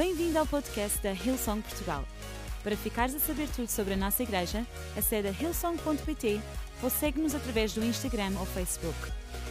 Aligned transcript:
Bem-vindo 0.00 0.38
ao 0.38 0.46
podcast 0.46 0.98
da 1.02 1.12
Hillsong 1.12 1.60
Portugal. 1.60 2.02
Para 2.64 2.74
ficares 2.74 3.14
a 3.14 3.18
saber 3.18 3.46
tudo 3.54 3.68
sobre 3.68 3.92
a 3.92 3.96
nossa 3.98 4.22
igreja, 4.22 4.66
acede 4.96 5.28
a 5.28 5.30
hillsong.pt 5.30 6.40
ou 6.82 6.88
segue-nos 6.88 7.34
através 7.34 7.74
do 7.74 7.84
Instagram 7.84 8.32
ou 8.38 8.46
Facebook. 8.46 8.96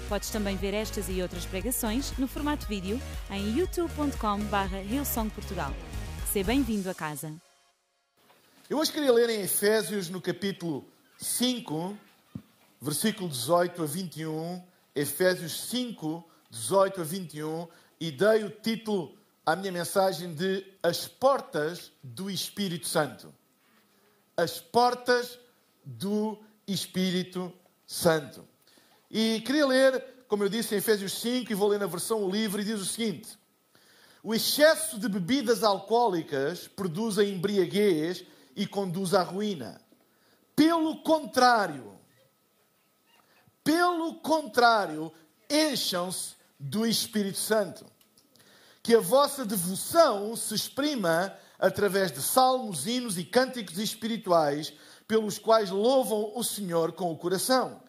Podes 0.09 0.31
também 0.31 0.55
ver 0.57 0.73
estas 0.73 1.07
e 1.07 1.21
outras 1.21 1.45
pregações 1.45 2.17
no 2.17 2.27
formato 2.27 2.65
vídeo 2.65 2.99
em 3.29 3.59
youtube.com.br 3.59 4.75
hillsongportugal. 4.91 5.71
Seja 6.33 6.47
bem-vindo 6.47 6.89
a 6.89 6.95
casa. 6.95 7.31
Eu 8.67 8.79
hoje 8.79 8.91
queria 8.91 9.13
ler 9.13 9.29
em 9.29 9.41
Efésios, 9.41 10.09
no 10.09 10.19
capítulo 10.19 10.83
5, 11.19 11.95
versículo 12.81 13.29
18 13.29 13.83
a 13.83 13.85
21, 13.85 14.63
Efésios 14.95 15.69
5, 15.69 16.27
18 16.49 17.01
a 17.01 17.03
21, 17.03 17.67
e 18.01 18.09
dei 18.09 18.45
o 18.45 18.49
título 18.49 19.18
à 19.49 19.55
minha 19.55 19.71
mensagem 19.71 20.31
de 20.31 20.63
As 20.83 21.07
Portas 21.07 21.91
do 22.03 22.29
Espírito 22.29 22.87
Santo. 22.87 23.33
As 24.37 24.59
Portas 24.59 25.39
do 25.83 26.37
Espírito 26.67 27.51
Santo. 27.83 28.47
E 29.09 29.41
queria 29.41 29.65
ler, 29.65 30.05
como 30.27 30.43
eu 30.43 30.49
disse, 30.49 30.75
em 30.75 30.77
Efésios 30.77 31.19
5, 31.19 31.51
e 31.51 31.55
vou 31.55 31.67
ler 31.67 31.79
na 31.79 31.87
versão 31.87 32.29
livre, 32.29 32.61
e 32.61 32.65
diz 32.65 32.79
o 32.79 32.85
seguinte: 32.85 33.39
O 34.21 34.35
excesso 34.35 34.99
de 34.99 35.09
bebidas 35.09 35.63
alcoólicas 35.63 36.67
produz 36.67 37.17
a 37.17 37.23
embriaguez 37.23 38.23
e 38.55 38.67
conduz 38.67 39.15
à 39.15 39.23
ruína. 39.23 39.81
Pelo 40.55 41.01
contrário, 41.01 41.99
pelo 43.63 44.13
contrário, 44.19 45.11
encham-se 45.49 46.35
do 46.59 46.85
Espírito 46.85 47.39
Santo 47.39 47.83
que 48.89 48.95
a 48.95 48.99
vossa 48.99 49.45
devoção 49.45 50.35
se 50.35 50.55
exprima 50.55 51.31
através 51.59 52.11
de 52.11 52.23
salmos, 52.23 52.87
hinos 52.87 53.19
e 53.19 53.23
cânticos 53.23 53.77
espirituais, 53.77 54.73
pelos 55.07 55.37
quais 55.37 55.69
louvam 55.69 56.31
o 56.35 56.43
Senhor 56.43 56.93
com 56.93 57.11
o 57.11 57.15
coração. 57.15 57.83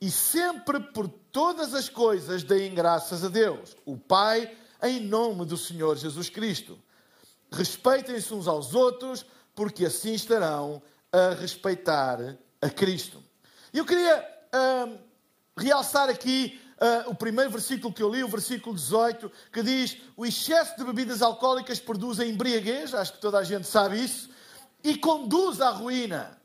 E 0.00 0.10
sempre 0.10 0.80
por 0.80 1.06
todas 1.06 1.72
as 1.72 1.88
coisas 1.88 2.42
deem 2.42 2.74
graças 2.74 3.24
a 3.24 3.28
Deus, 3.28 3.76
o 3.86 3.96
Pai, 3.96 4.52
em 4.82 4.98
nome 4.98 5.46
do 5.46 5.56
Senhor 5.56 5.96
Jesus 5.96 6.28
Cristo. 6.28 6.76
Respeitem-se 7.52 8.34
uns 8.34 8.48
aos 8.48 8.74
outros, 8.74 9.24
porque 9.54 9.86
assim 9.86 10.14
estarão 10.14 10.82
a 11.12 11.32
respeitar 11.34 12.18
a 12.60 12.68
Cristo. 12.68 13.22
Eu 13.72 13.86
queria 13.86 14.18
uh, 14.52 14.98
realçar 15.56 16.08
aqui 16.08 16.60
uh, 16.80 17.10
o 17.10 17.14
primeiro 17.14 17.50
versículo 17.50 17.92
que 17.92 18.02
eu 18.02 18.12
li, 18.12 18.24
o 18.24 18.28
versículo 18.28 18.74
18, 18.74 19.30
que 19.52 19.62
diz: 19.62 19.98
O 20.16 20.24
excesso 20.24 20.76
de 20.76 20.84
bebidas 20.84 21.22
alcoólicas 21.22 21.78
produz 21.78 22.18
a 22.18 22.26
embriaguez, 22.26 22.94
acho 22.94 23.12
que 23.12 23.20
toda 23.20 23.38
a 23.38 23.44
gente 23.44 23.66
sabe 23.66 24.02
isso, 24.02 24.30
e 24.82 24.96
conduz 24.96 25.60
à 25.60 25.70
ruína. 25.70 26.38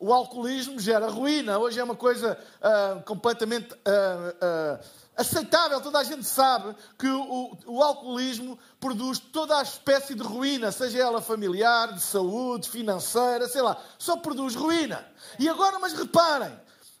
O 0.00 0.12
alcoolismo 0.12 0.78
gera 0.78 1.08
ruína. 1.08 1.58
Hoje 1.58 1.80
é 1.80 1.82
uma 1.82 1.96
coisa 1.96 2.38
uh, 2.60 3.02
completamente 3.02 3.72
uh, 3.74 4.78
aceitável. 5.16 5.80
Toda 5.80 5.98
a 5.98 6.04
gente 6.04 6.24
sabe 6.24 6.72
que 6.96 7.08
o, 7.08 7.20
o, 7.20 7.58
o, 7.66 7.82
alcoolismo 7.82 8.56
produz 8.78 9.18
toda 9.18 9.58
a 9.58 9.62
espécie 9.62 10.14
de 10.14 10.22
ruína, 10.22 10.70
seja 10.70 10.98
ela 10.98 11.20
familiar, 11.20 11.92
de 11.92 12.00
saúde, 12.00 12.70
financeira, 12.70 13.48
sei 13.48 13.60
lá. 13.60 13.76
Só 13.98 14.16
produz 14.18 14.54
ruína. 14.54 15.04
E 15.36 15.48
agora, 15.48 15.80
mas 15.80 15.92
reparem, 15.94 16.52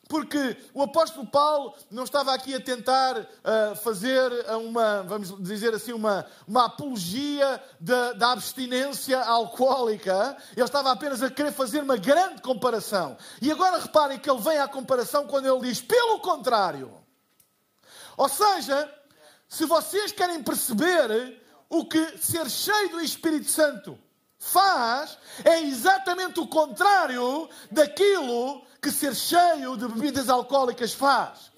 porque 0.08 0.56
o 0.72 0.82
apóstolo 0.82 1.26
Paulo 1.26 1.74
não 1.90 2.04
estava 2.04 2.32
aqui 2.32 2.54
a 2.54 2.60
tentar 2.60 3.18
uh, 3.18 3.76
fazer 3.82 4.32
uma, 4.56 5.02
vamos 5.02 5.36
dizer 5.42 5.74
assim, 5.74 5.92
uma, 5.92 6.26
uma 6.46 6.64
apologia 6.64 7.62
da, 7.78 8.14
da 8.14 8.32
abstinência 8.32 9.20
alcoólica, 9.20 10.36
ele 10.56 10.64
estava 10.64 10.90
apenas 10.90 11.22
a 11.22 11.30
querer 11.30 11.52
fazer 11.52 11.82
uma 11.82 11.98
grande 11.98 12.40
comparação. 12.40 13.18
E 13.42 13.52
agora 13.52 13.78
reparem 13.78 14.18
que 14.18 14.30
ele 14.30 14.40
vem 14.40 14.58
à 14.58 14.66
comparação 14.66 15.26
quando 15.26 15.46
ele 15.46 15.68
diz, 15.68 15.82
pelo 15.82 16.20
contrário. 16.20 16.90
Ou 18.16 18.28
seja, 18.28 18.90
se 19.46 19.66
vocês 19.66 20.10
querem 20.10 20.42
perceber 20.42 21.38
o 21.68 21.84
que 21.84 22.16
ser 22.16 22.48
cheio 22.48 22.90
do 22.90 23.00
Espírito 23.00 23.50
Santo 23.50 23.98
faz, 24.38 25.18
é 25.44 25.60
exatamente 25.60 26.40
o 26.40 26.46
contrário 26.46 27.48
daquilo 27.70 28.62
que 28.80 28.90
ser 28.90 29.14
cheio 29.14 29.76
de 29.76 29.88
bebidas 29.88 30.28
alcoólicas 30.28 30.92
faz. 30.92 31.50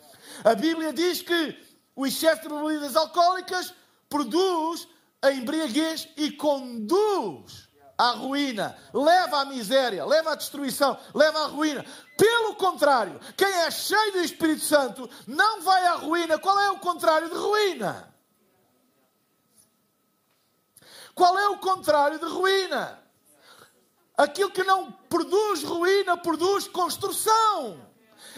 A 0.45 0.55
Bíblia 0.55 0.93
diz 0.93 1.23
que 1.23 1.57
o 1.95 2.07
excesso 2.07 2.43
de 2.43 2.49
bebidas 2.49 2.97
alcoólicas 2.97 3.75
produz 4.09 4.89
a 5.23 5.31
embriaguez 5.31 6.09
e 6.17 6.33
conduz 6.33 7.69
à 7.99 8.13
ruína, 8.13 8.75
leva 8.95 9.43
à 9.43 9.45
miséria, 9.45 10.07
leva 10.07 10.33
à 10.33 10.35
destruição, 10.35 10.99
leva 11.15 11.45
à 11.45 11.47
ruína. 11.49 11.85
Pelo 12.17 12.55
contrário, 12.55 13.21
quem 13.37 13.47
é 13.47 13.71
cheio 13.71 14.13
do 14.13 14.21
Espírito 14.21 14.65
Santo 14.65 15.09
não 15.27 15.61
vai 15.61 15.85
à 15.87 15.97
ruína. 15.97 16.39
Qual 16.39 16.59
é 16.59 16.71
o 16.71 16.79
contrário 16.79 17.29
de 17.29 17.35
ruína? 17.35 18.11
Qual 21.15 21.39
é 21.39 21.49
o 21.51 21.59
contrário 21.59 22.19
de 22.19 22.25
ruína? 22.25 22.99
Aquilo 24.21 24.51
que 24.51 24.63
não 24.63 24.93
produz 25.09 25.63
ruína, 25.63 26.15
produz 26.15 26.69
construção, 26.69 27.81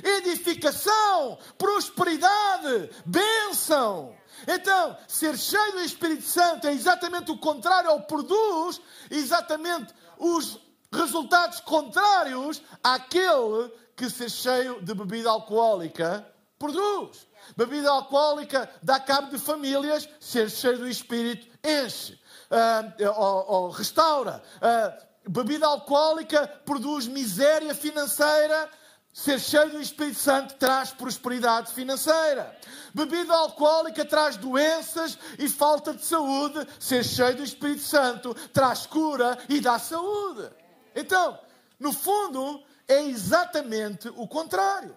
edificação, 0.00 1.36
prosperidade, 1.58 2.88
bênção. 3.04 4.14
Então, 4.46 4.96
ser 5.08 5.36
cheio 5.36 5.72
do 5.72 5.80
Espírito 5.80 6.22
Santo 6.22 6.68
é 6.68 6.72
exatamente 6.72 7.32
o 7.32 7.36
contrário, 7.36 7.90
ou 7.90 8.00
produz 8.02 8.80
exatamente 9.10 9.92
os 10.18 10.56
resultados 10.92 11.58
contrários 11.58 12.62
àquele 12.84 13.68
que 13.96 14.08
ser 14.08 14.30
cheio 14.30 14.80
de 14.82 14.94
bebida 14.94 15.30
alcoólica 15.30 16.24
produz. 16.60 17.26
Bebida 17.56 17.90
alcoólica 17.90 18.70
dá 18.80 19.00
cabo 19.00 19.32
de 19.32 19.38
famílias, 19.38 20.08
ser 20.20 20.48
cheio 20.48 20.78
do 20.78 20.88
Espírito 20.88 21.48
enche, 21.64 22.12
uh, 22.52 23.20
ou, 23.20 23.50
ou 23.64 23.70
restaura. 23.70 24.40
Uh, 24.58 25.11
Bebida 25.28 25.66
alcoólica 25.66 26.46
produz 26.64 27.06
miséria 27.06 27.74
financeira. 27.74 28.68
Ser 29.12 29.38
cheio 29.38 29.70
do 29.70 29.80
Espírito 29.80 30.18
Santo 30.18 30.54
traz 30.54 30.90
prosperidade 30.90 31.72
financeira. 31.72 32.58
Bebida 32.94 33.34
alcoólica 33.34 34.04
traz 34.04 34.36
doenças 34.36 35.18
e 35.38 35.48
falta 35.48 35.92
de 35.92 36.04
saúde. 36.04 36.66
Ser 36.78 37.04
cheio 37.04 37.36
do 37.36 37.44
Espírito 37.44 37.82
Santo 37.82 38.34
traz 38.52 38.86
cura 38.86 39.38
e 39.48 39.60
dá 39.60 39.78
saúde. 39.78 40.50
Então, 40.94 41.38
no 41.78 41.92
fundo, 41.92 42.62
é 42.88 43.02
exatamente 43.04 44.08
o 44.08 44.26
contrário. 44.26 44.96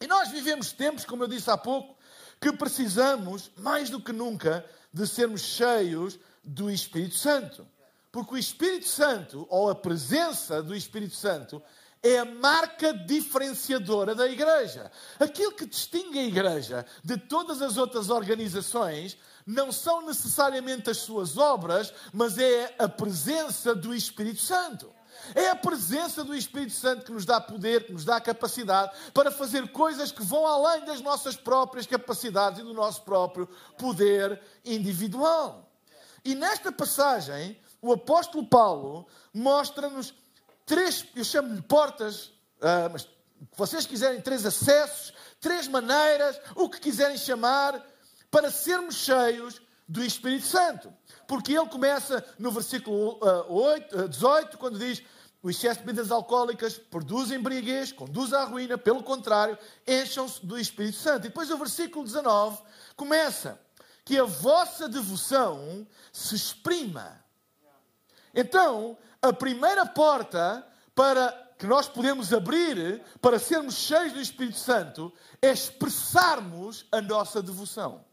E 0.00 0.06
nós 0.06 0.30
vivemos 0.30 0.72
tempos, 0.72 1.04
como 1.04 1.24
eu 1.24 1.28
disse 1.28 1.50
há 1.50 1.56
pouco, 1.56 1.96
que 2.40 2.52
precisamos, 2.52 3.50
mais 3.56 3.90
do 3.90 4.00
que 4.00 4.12
nunca, 4.12 4.64
de 4.92 5.06
sermos 5.06 5.42
cheios 5.42 6.18
do 6.42 6.70
Espírito 6.70 7.14
Santo. 7.14 7.66
Porque 8.14 8.34
o 8.36 8.38
Espírito 8.38 8.86
Santo, 8.86 9.44
ou 9.50 9.68
a 9.68 9.74
presença 9.74 10.62
do 10.62 10.72
Espírito 10.72 11.16
Santo, 11.16 11.60
é 12.00 12.20
a 12.20 12.24
marca 12.24 12.94
diferenciadora 12.94 14.14
da 14.14 14.28
igreja. 14.28 14.88
Aquilo 15.18 15.50
que 15.50 15.66
distingue 15.66 16.20
a 16.20 16.24
igreja 16.24 16.86
de 17.02 17.16
todas 17.16 17.60
as 17.60 17.76
outras 17.76 18.10
organizações 18.10 19.18
não 19.44 19.72
são 19.72 20.06
necessariamente 20.06 20.88
as 20.88 20.98
suas 20.98 21.36
obras, 21.36 21.92
mas 22.12 22.38
é 22.38 22.72
a 22.78 22.88
presença 22.88 23.74
do 23.74 23.92
Espírito 23.92 24.40
Santo. 24.40 24.92
É 25.34 25.48
a 25.48 25.56
presença 25.56 26.22
do 26.22 26.36
Espírito 26.36 26.74
Santo 26.74 27.06
que 27.06 27.12
nos 27.12 27.24
dá 27.24 27.40
poder, 27.40 27.84
que 27.86 27.92
nos 27.92 28.04
dá 28.04 28.20
capacidade 28.20 28.92
para 29.12 29.32
fazer 29.32 29.72
coisas 29.72 30.12
que 30.12 30.22
vão 30.22 30.46
além 30.46 30.84
das 30.84 31.00
nossas 31.00 31.34
próprias 31.34 31.84
capacidades 31.84 32.60
e 32.60 32.62
do 32.62 32.74
nosso 32.74 33.02
próprio 33.02 33.48
poder 33.76 34.40
individual. 34.64 35.68
E 36.24 36.36
nesta 36.36 36.70
passagem, 36.70 37.58
o 37.84 37.92
apóstolo 37.92 38.46
Paulo 38.46 39.06
mostra-nos 39.32 40.14
três, 40.64 41.04
eu 41.14 41.22
chamo-lhe 41.22 41.60
portas, 41.60 42.28
uh, 42.62 42.88
mas 42.90 43.06
vocês 43.54 43.84
quiserem, 43.84 44.22
três 44.22 44.46
acessos, 44.46 45.12
três 45.38 45.68
maneiras, 45.68 46.40
o 46.56 46.66
que 46.70 46.80
quiserem 46.80 47.18
chamar, 47.18 47.84
para 48.30 48.50
sermos 48.50 48.94
cheios 48.94 49.60
do 49.86 50.02
Espírito 50.02 50.46
Santo. 50.46 50.90
Porque 51.28 51.52
ele 51.52 51.68
começa 51.68 52.24
no 52.38 52.50
versículo 52.50 53.18
uh, 53.22 53.52
8, 53.52 53.98
uh, 53.98 54.08
18, 54.08 54.56
quando 54.56 54.78
diz: 54.78 55.02
O 55.42 55.50
excesso 55.50 55.80
de 55.80 55.86
bebidas 55.86 56.10
alcoólicas 56.10 56.78
produz 56.78 57.30
embriaguez, 57.30 57.92
conduz 57.92 58.32
à 58.32 58.44
ruína, 58.44 58.78
pelo 58.78 59.02
contrário, 59.02 59.58
encham-se 59.86 60.44
do 60.44 60.58
Espírito 60.58 60.96
Santo. 60.96 61.26
E 61.26 61.28
depois 61.28 61.50
o 61.50 61.58
versículo 61.58 62.02
19 62.02 62.62
começa: 62.96 63.60
Que 64.06 64.18
a 64.18 64.24
vossa 64.24 64.88
devoção 64.88 65.86
se 66.10 66.34
exprima 66.34 67.22
então, 68.34 68.98
a 69.22 69.32
primeira 69.32 69.86
porta 69.86 70.66
para 70.94 71.32
que 71.58 71.66
nós 71.66 71.88
podemos 71.88 72.32
abrir 72.32 73.02
para 73.20 73.38
sermos 73.38 73.74
cheios 73.74 74.12
do 74.12 74.20
Espírito 74.20 74.58
Santo 74.58 75.12
é 75.40 75.50
expressarmos 75.50 76.86
a 76.90 77.00
nossa 77.00 77.42
devoção. 77.42 78.04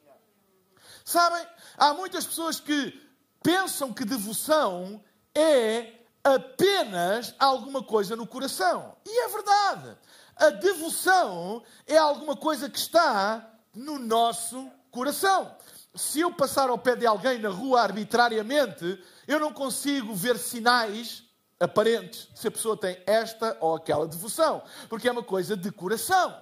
Sabem, 1.03 1.45
há 1.77 1.93
muitas 1.93 2.25
pessoas 2.25 2.59
que 2.59 3.01
pensam 3.41 3.91
que 3.91 4.05
devoção 4.05 5.03
é 5.33 5.93
apenas 6.23 7.33
alguma 7.39 7.83
coisa 7.83 8.15
no 8.15 8.27
coração. 8.27 8.95
E 9.05 9.25
é 9.25 9.27
verdade. 9.27 9.97
A 10.35 10.49
devoção 10.51 11.63
é 11.87 11.97
alguma 11.97 12.35
coisa 12.35 12.69
que 12.69 12.77
está 12.77 13.49
no 13.73 13.97
nosso 13.97 14.71
coração. 14.91 15.55
Se 15.93 16.21
eu 16.21 16.31
passar 16.31 16.69
ao 16.69 16.77
pé 16.77 16.95
de 16.95 17.05
alguém 17.05 17.39
na 17.39 17.49
rua 17.49 17.81
arbitrariamente, 17.81 19.03
eu 19.27 19.39
não 19.39 19.51
consigo 19.51 20.13
ver 20.15 20.37
sinais 20.37 21.23
aparentes 21.59 22.29
se 22.33 22.47
a 22.47 22.51
pessoa 22.51 22.77
tem 22.77 23.01
esta 23.05 23.57
ou 23.59 23.75
aquela 23.75 24.07
devoção, 24.07 24.63
porque 24.89 25.07
é 25.07 25.11
uma 25.11 25.23
coisa 25.23 25.55
de 25.55 25.71
coração. 25.71 26.35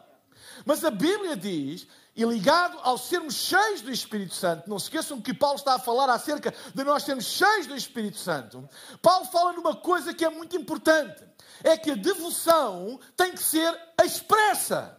Mas 0.65 0.83
a 0.85 0.91
Bíblia 0.91 1.35
diz, 1.35 1.87
e 2.15 2.23
ligado 2.23 2.77
ao 2.81 2.97
sermos 2.97 3.35
cheios 3.35 3.81
do 3.81 3.91
Espírito 3.91 4.35
Santo, 4.35 4.69
não 4.69 4.77
se 4.77 4.85
esqueçam 4.85 5.21
que 5.21 5.33
Paulo 5.33 5.55
está 5.55 5.75
a 5.75 5.79
falar 5.79 6.09
acerca 6.09 6.53
de 6.73 6.83
nós 6.83 7.03
sermos 7.03 7.25
cheios 7.25 7.65
do 7.65 7.75
Espírito 7.75 8.17
Santo. 8.17 8.67
Paulo 9.01 9.25
fala 9.25 9.53
numa 9.53 9.75
coisa 9.75 10.13
que 10.13 10.25
é 10.25 10.29
muito 10.29 10.55
importante: 10.55 11.23
é 11.63 11.77
que 11.77 11.91
a 11.91 11.95
devoção 11.95 12.99
tem 13.15 13.31
que 13.31 13.41
ser 13.41 13.73
expressa. 14.03 14.98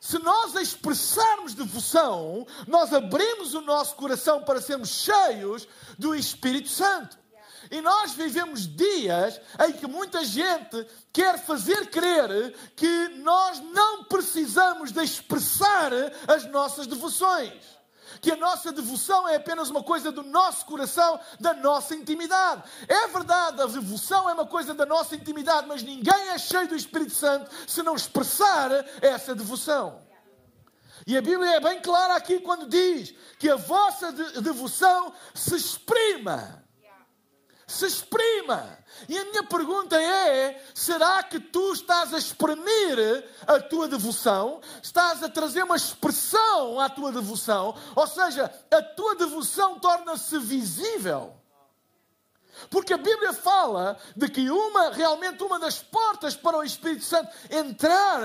Se 0.00 0.18
nós 0.18 0.54
expressarmos 0.54 1.52
devoção, 1.52 2.46
nós 2.66 2.92
abrimos 2.92 3.52
o 3.52 3.60
nosso 3.60 3.94
coração 3.96 4.42
para 4.42 4.60
sermos 4.60 4.88
cheios 4.88 5.68
do 5.98 6.14
Espírito 6.14 6.70
Santo. 6.70 7.18
E 7.70 7.82
nós 7.82 8.12
vivemos 8.12 8.66
dias 8.66 9.38
em 9.66 9.72
que 9.74 9.86
muita 9.86 10.24
gente 10.24 10.86
quer 11.12 11.38
fazer 11.44 11.90
crer 11.90 12.54
que 12.74 13.08
nós 13.18 13.60
não 13.60 14.04
precisamos 14.04 14.90
de 14.90 15.02
expressar 15.04 15.92
as 16.26 16.46
nossas 16.46 16.86
devoções. 16.86 17.79
Que 18.20 18.32
a 18.32 18.36
nossa 18.36 18.70
devoção 18.70 19.26
é 19.26 19.36
apenas 19.36 19.70
uma 19.70 19.82
coisa 19.82 20.12
do 20.12 20.22
nosso 20.22 20.66
coração, 20.66 21.18
da 21.38 21.54
nossa 21.54 21.94
intimidade. 21.94 22.62
É 22.86 23.08
verdade, 23.08 23.62
a 23.62 23.66
devoção 23.66 24.28
é 24.28 24.34
uma 24.34 24.46
coisa 24.46 24.74
da 24.74 24.84
nossa 24.84 25.14
intimidade, 25.14 25.66
mas 25.66 25.82
ninguém 25.82 26.28
é 26.28 26.38
cheio 26.38 26.68
do 26.68 26.76
Espírito 26.76 27.12
Santo 27.12 27.50
se 27.66 27.82
não 27.82 27.96
expressar 27.96 28.70
essa 29.00 29.34
devoção. 29.34 30.02
E 31.06 31.16
a 31.16 31.22
Bíblia 31.22 31.56
é 31.56 31.60
bem 31.60 31.80
clara 31.80 32.14
aqui 32.14 32.40
quando 32.40 32.68
diz 32.68 33.14
que 33.38 33.48
a 33.48 33.56
vossa 33.56 34.12
devoção 34.12 35.14
se 35.34 35.56
exprima 35.56 36.60
se 37.70 37.86
exprima. 37.86 38.78
E 39.08 39.18
a 39.18 39.24
minha 39.26 39.42
pergunta 39.42 40.00
é: 40.00 40.62
será 40.74 41.22
que 41.22 41.40
tu 41.40 41.72
estás 41.72 42.12
a 42.12 42.18
exprimir 42.18 43.24
a 43.46 43.60
tua 43.60 43.88
devoção? 43.88 44.60
Estás 44.82 45.22
a 45.22 45.28
trazer 45.28 45.62
uma 45.62 45.76
expressão 45.76 46.78
à 46.80 46.88
tua 46.88 47.12
devoção? 47.12 47.76
Ou 47.94 48.06
seja, 48.06 48.52
a 48.70 48.82
tua 48.82 49.14
devoção 49.14 49.78
torna-se 49.78 50.38
visível. 50.38 51.34
Porque 52.68 52.92
a 52.92 52.98
Bíblia 52.98 53.32
fala 53.32 53.98
de 54.14 54.28
que 54.28 54.50
uma, 54.50 54.90
realmente 54.90 55.42
uma 55.42 55.58
das 55.58 55.78
portas 55.78 56.36
para 56.36 56.58
o 56.58 56.62
Espírito 56.62 57.04
Santo 57.04 57.30
entrar 57.50 58.20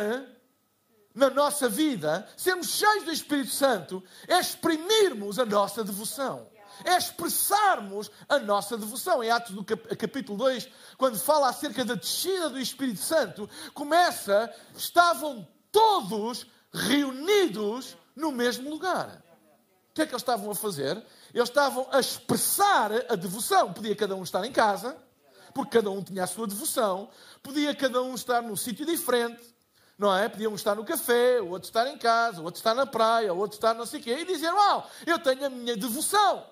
na 1.14 1.30
nossa 1.30 1.70
vida, 1.70 2.28
sermos 2.36 2.68
cheios 2.68 3.06
do 3.06 3.12
Espírito 3.12 3.52
Santo, 3.52 4.04
é 4.28 4.38
exprimirmos 4.38 5.40
a 5.40 5.46
nossa 5.46 5.84
devoção 5.84 6.55
é 6.84 6.98
expressarmos 6.98 8.12
a 8.28 8.40
nossa 8.40 8.78
devoção. 8.78 9.24
Em 9.24 9.32
Atos 9.32 9.54
do 9.54 9.64
capítulo 9.64 10.38
2, 10.38 10.68
quando 10.98 11.18
fala 11.18 11.50
acerca 11.50 11.86
da 11.86 11.96
descida 11.96 12.50
do 12.50 12.60
Espírito 12.60 13.02
Santo, 13.02 13.50
começa, 13.74 14.54
estavam 14.76 15.48
todos 15.72 16.46
reunidos 16.74 17.98
no 18.16 18.32
mesmo 18.32 18.70
lugar. 18.70 19.24
O 19.90 19.94
que 19.96 20.02
é 20.02 20.06
que 20.06 20.12
eles 20.12 20.22
estavam 20.22 20.52
a 20.52 20.56
fazer? 20.56 21.02
Eles 21.34 21.50
estavam 21.50 21.88
a 21.92 22.00
expressar 22.00 22.92
a 23.10 23.16
devoção. 23.16 23.72
Podia 23.72 23.96
cada 23.96 24.16
um 24.16 24.24
estar 24.24 24.44
em 24.46 24.52
casa, 24.52 24.98
porque 25.54 25.78
cada 25.78 25.90
um 25.90 26.04
tinha 26.04 26.24
a 26.24 26.28
sua 26.28 26.48
devoção. 26.48 27.10
Podia 27.42 27.74
cada 27.74 28.02
um 28.02 28.14
estar 28.14 28.42
num 28.42 28.56
sítio 28.56 28.86
diferente, 28.86 29.42
não 29.98 30.14
é? 30.14 30.28
Podiam 30.28 30.54
estar 30.54 30.76
no 30.76 30.84
café, 30.84 31.40
o 31.42 31.50
outro 31.50 31.68
estar 31.68 31.88
em 31.88 31.98
casa, 31.98 32.42
o 32.42 32.46
outro 32.46 32.60
estar 32.60 32.74
na 32.74 32.86
praia, 32.86 33.34
o 33.34 33.38
outro 33.38 33.56
estar 33.56 33.74
não 33.74 33.86
sei 33.86 34.00
o 34.02 34.04
quê, 34.04 34.18
e 34.20 34.26
dizer: 34.26 34.54
Uau, 34.54 34.90
eu 35.06 35.18
tenho 35.20 35.46
a 35.46 35.50
minha 35.50 35.78
devoção. 35.78 36.46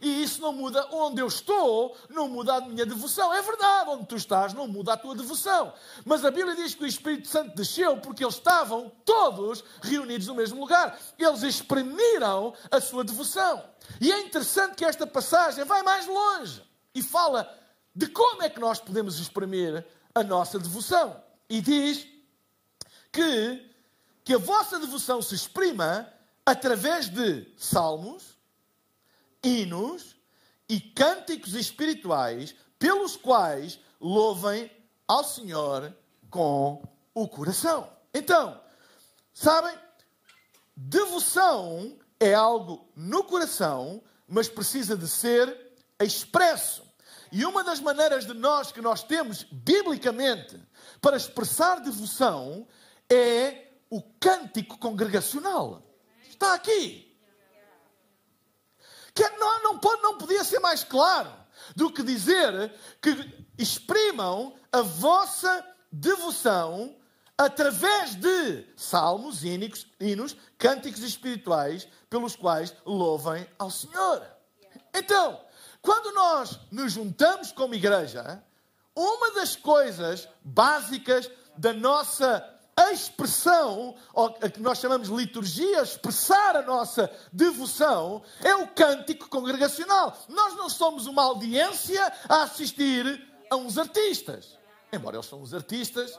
E 0.00 0.22
isso 0.22 0.40
não 0.40 0.52
muda 0.52 0.88
onde 0.92 1.20
eu 1.20 1.26
estou, 1.26 1.96
não 2.08 2.28
muda 2.28 2.54
a 2.54 2.60
minha 2.60 2.84
devoção. 2.84 3.32
É 3.32 3.40
verdade, 3.42 3.90
onde 3.90 4.06
tu 4.06 4.16
estás 4.16 4.52
não 4.52 4.66
muda 4.66 4.92
a 4.92 4.96
tua 4.96 5.14
devoção. 5.14 5.72
Mas 6.04 6.24
a 6.24 6.30
Bíblia 6.30 6.56
diz 6.56 6.74
que 6.74 6.84
o 6.84 6.86
Espírito 6.86 7.28
Santo 7.28 7.54
desceu 7.54 7.96
porque 7.98 8.24
eles 8.24 8.34
estavam 8.34 8.90
todos 9.04 9.64
reunidos 9.82 10.26
no 10.26 10.34
mesmo 10.34 10.60
lugar. 10.60 10.98
Eles 11.18 11.42
exprimiram 11.42 12.54
a 12.70 12.80
sua 12.80 13.04
devoção. 13.04 13.64
E 14.00 14.12
é 14.12 14.20
interessante 14.20 14.76
que 14.76 14.84
esta 14.84 15.06
passagem 15.06 15.64
vai 15.64 15.82
mais 15.82 16.06
longe 16.06 16.62
e 16.94 17.02
fala 17.02 17.48
de 17.94 18.06
como 18.08 18.42
é 18.42 18.50
que 18.50 18.60
nós 18.60 18.80
podemos 18.80 19.18
exprimir 19.18 19.84
a 20.14 20.22
nossa 20.22 20.58
devoção. 20.58 21.22
E 21.48 21.60
diz 21.60 22.06
que, 23.12 23.70
que 24.24 24.34
a 24.34 24.38
vossa 24.38 24.78
devoção 24.78 25.22
se 25.22 25.34
exprima 25.34 26.08
através 26.44 27.08
de 27.08 27.46
salmos, 27.56 28.33
hinos 29.44 30.16
e 30.68 30.80
cânticos 30.80 31.54
espirituais 31.54 32.54
pelos 32.78 33.16
quais 33.16 33.78
louvem 34.00 34.70
ao 35.06 35.22
Senhor 35.22 35.94
com 36.30 36.82
o 37.14 37.28
coração. 37.28 37.88
Então, 38.12 38.60
sabem, 39.32 39.76
devoção 40.76 41.96
é 42.18 42.34
algo 42.34 42.88
no 42.96 43.24
coração, 43.24 44.02
mas 44.26 44.48
precisa 44.48 44.96
de 44.96 45.06
ser 45.06 45.72
expresso. 46.00 46.82
E 47.30 47.44
uma 47.44 47.64
das 47.64 47.80
maneiras 47.80 48.26
de 48.26 48.34
nós 48.34 48.72
que 48.72 48.80
nós 48.80 49.02
temos 49.02 49.42
biblicamente 49.44 50.60
para 51.00 51.16
expressar 51.16 51.80
devoção 51.80 52.66
é 53.10 53.68
o 53.90 54.00
cântico 54.20 54.78
congregacional. 54.78 55.82
Está 56.28 56.54
aqui. 56.54 57.13
Que 59.14 59.28
não, 59.30 59.62
não, 59.62 59.78
pode, 59.78 60.02
não 60.02 60.18
podia 60.18 60.42
ser 60.44 60.58
mais 60.60 60.82
claro 60.82 61.30
do 61.76 61.90
que 61.92 62.02
dizer 62.02 62.72
que 63.00 63.46
exprimam 63.56 64.54
a 64.72 64.82
vossa 64.82 65.64
devoção 65.90 66.96
através 67.36 68.14
de 68.14 68.66
salmos, 68.76 69.44
hinos, 69.44 69.86
hinos, 70.00 70.36
cânticos 70.58 71.02
espirituais 71.02 71.88
pelos 72.08 72.36
quais 72.36 72.74
louvem 72.84 73.46
ao 73.58 73.70
Senhor. 73.70 74.22
Então, 74.92 75.40
quando 75.82 76.14
nós 76.14 76.58
nos 76.70 76.92
juntamos 76.92 77.52
como 77.52 77.74
igreja, 77.74 78.42
uma 78.94 79.32
das 79.32 79.56
coisas 79.56 80.28
básicas 80.42 81.30
da 81.56 81.72
nossa 81.72 82.53
a 82.76 82.92
expressão, 82.92 83.94
a 84.42 84.48
que 84.48 84.60
nós 84.60 84.78
chamamos 84.78 85.08
de 85.08 85.14
liturgia, 85.14 85.82
expressar 85.82 86.56
a 86.56 86.62
nossa 86.62 87.10
devoção, 87.32 88.22
é 88.42 88.54
o 88.54 88.66
cântico 88.68 89.28
congregacional. 89.28 90.16
Nós 90.28 90.54
não 90.56 90.68
somos 90.68 91.06
uma 91.06 91.22
audiência 91.22 92.12
a 92.28 92.42
assistir 92.42 93.28
a 93.50 93.56
uns 93.56 93.78
artistas. 93.78 94.58
Embora 94.92 95.16
eles 95.16 95.26
são 95.26 95.40
os 95.40 95.54
artistas, 95.54 96.18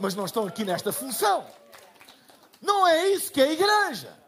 mas 0.00 0.14
não 0.14 0.24
estão 0.24 0.46
aqui 0.46 0.64
nesta 0.64 0.92
função. 0.92 1.46
Não 2.60 2.86
é 2.86 3.08
isso 3.08 3.30
que 3.30 3.40
é 3.40 3.44
a 3.44 3.52
igreja 3.52 4.23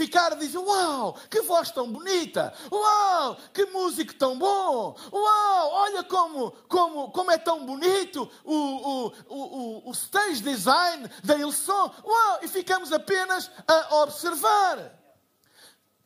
ficar 0.00 0.32
a 0.32 0.36
dizer: 0.36 0.58
Uau, 0.58 1.14
que 1.28 1.42
voz 1.42 1.70
tão 1.70 1.92
bonita! 1.92 2.54
Uau, 2.72 3.36
que 3.52 3.66
músico 3.66 4.14
tão 4.14 4.38
bom! 4.38 4.96
Uau, 5.12 5.70
olha 5.72 6.02
como, 6.04 6.52
como, 6.68 7.10
como 7.10 7.30
é 7.30 7.36
tão 7.36 7.66
bonito 7.66 8.30
o, 8.44 8.54
o, 8.54 9.12
o, 9.28 9.90
o 9.90 9.92
stage 9.92 10.42
design 10.42 11.08
da 11.22 11.36
Ilson! 11.36 11.94
Uau, 12.02 12.38
e 12.42 12.48
ficamos 12.48 12.92
apenas 12.92 13.50
a 13.68 13.96
observar. 13.96 14.98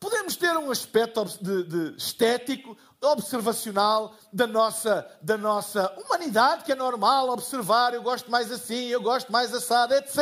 Podemos 0.00 0.36
ter 0.36 0.54
um 0.56 0.70
aspecto 0.70 1.24
de, 1.40 1.64
de 1.64 1.96
estético, 1.96 2.76
observacional 3.00 4.14
da 4.32 4.46
nossa, 4.46 5.06
da 5.22 5.38
nossa 5.38 5.90
humanidade, 5.98 6.64
que 6.64 6.72
é 6.72 6.74
normal 6.74 7.30
observar, 7.30 7.94
eu 7.94 8.02
gosto 8.02 8.30
mais 8.30 8.50
assim, 8.50 8.86
eu 8.86 9.00
gosto 9.00 9.30
mais 9.30 9.54
assado, 9.54 9.94
etc. 9.94 10.18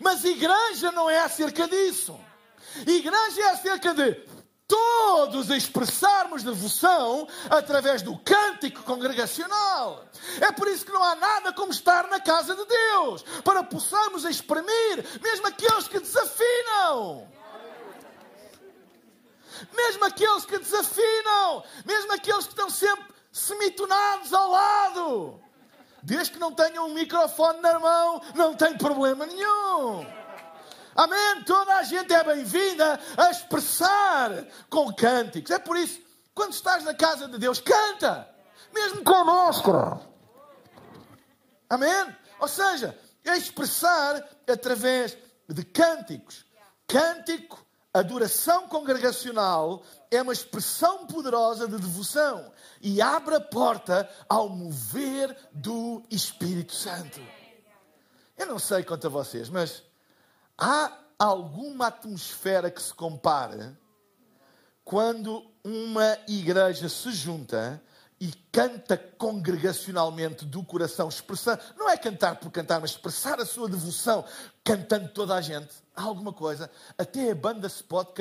Mas 0.00 0.24
igreja 0.24 0.90
não 0.92 1.08
é 1.08 1.20
acerca 1.20 1.68
disso. 1.68 2.18
Igreja 2.86 3.42
é 3.42 3.50
acerca 3.50 3.94
de 3.94 4.14
todos 4.70 5.50
expressarmos 5.50 6.44
devoção 6.44 7.26
através 7.50 8.02
do 8.02 8.16
cântico 8.18 8.84
congregacional. 8.84 10.04
É 10.40 10.52
por 10.52 10.68
isso 10.68 10.86
que 10.86 10.92
não 10.92 11.02
há 11.02 11.16
nada 11.16 11.52
como 11.52 11.72
estar 11.72 12.06
na 12.06 12.20
casa 12.20 12.54
de 12.54 12.64
Deus, 12.64 13.24
para 13.42 13.64
possamos 13.64 14.24
exprimir, 14.24 15.04
mesmo 15.20 15.48
aqueles 15.48 15.88
que 15.88 15.98
desafinam. 15.98 17.28
Mesmo 19.74 20.04
aqueles 20.04 20.46
que 20.46 20.58
desafinam, 20.58 21.64
mesmo 21.84 22.12
aqueles 22.12 22.44
que 22.44 22.52
estão 22.52 22.70
sempre 22.70 23.12
semitonados 23.32 24.32
ao 24.32 24.50
lado. 24.50 25.40
Desde 26.02 26.32
que 26.32 26.38
não 26.38 26.52
tenham 26.52 26.86
um 26.86 26.94
microfone 26.94 27.60
na 27.60 27.78
mão, 27.78 28.22
não 28.34 28.54
tem 28.54 28.78
problema 28.78 29.26
nenhum. 29.26 30.19
Amém? 30.94 31.44
Toda 31.44 31.76
a 31.76 31.82
gente 31.82 32.12
é 32.12 32.24
bem-vinda 32.24 32.98
a 33.16 33.30
expressar 33.30 34.46
com 34.68 34.92
cânticos. 34.92 35.50
É 35.50 35.58
por 35.58 35.76
isso, 35.76 36.00
quando 36.34 36.52
estás 36.52 36.84
na 36.84 36.94
casa 36.94 37.28
de 37.28 37.38
Deus, 37.38 37.60
canta, 37.60 38.28
mesmo 38.72 39.02
máscara. 39.24 40.00
Amém? 41.68 42.16
Ou 42.40 42.48
seja, 42.48 42.98
é 43.24 43.36
expressar 43.36 44.28
através 44.48 45.16
de 45.48 45.64
cânticos. 45.64 46.44
Cântico, 46.86 47.64
adoração 47.94 48.66
congregacional, 48.66 49.84
é 50.10 50.20
uma 50.20 50.32
expressão 50.32 51.06
poderosa 51.06 51.68
de 51.68 51.76
devoção 51.76 52.52
e 52.80 53.00
abre 53.00 53.36
a 53.36 53.40
porta 53.40 54.08
ao 54.28 54.48
mover 54.48 55.36
do 55.52 56.02
Espírito 56.10 56.74
Santo. 56.74 57.20
Eu 58.36 58.46
não 58.46 58.58
sei 58.58 58.82
quanto 58.82 59.06
a 59.06 59.10
vocês, 59.10 59.48
mas 59.48 59.84
há 60.60 60.92
alguma 61.18 61.86
atmosfera 61.86 62.70
que 62.70 62.82
se 62.82 62.92
compare 62.92 63.76
quando 64.84 65.42
uma 65.64 66.18
igreja 66.28 66.88
se 66.88 67.10
junta 67.12 67.82
e 68.20 68.30
canta 68.52 68.98
congregacionalmente 68.98 70.44
do 70.44 70.62
coração, 70.62 71.08
expressando, 71.08 71.62
não 71.78 71.88
é 71.88 71.96
cantar 71.96 72.36
por 72.36 72.50
cantar, 72.50 72.78
mas 72.78 72.90
expressar 72.90 73.40
a 73.40 73.46
sua 73.46 73.66
devoção, 73.66 74.24
cantando 74.62 75.08
toda 75.08 75.34
a 75.34 75.40
gente, 75.40 75.74
há 75.96 76.02
alguma 76.02 76.32
coisa, 76.32 76.70
até 76.98 77.30
a 77.30 77.34
banda 77.34 77.66
se 77.68 77.82
pode 77.82 78.12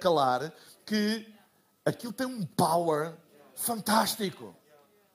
calar, 0.00 0.52
que 0.84 1.32
aquilo 1.84 2.12
tem 2.12 2.26
um 2.26 2.44
power 2.44 3.14
fantástico. 3.54 4.56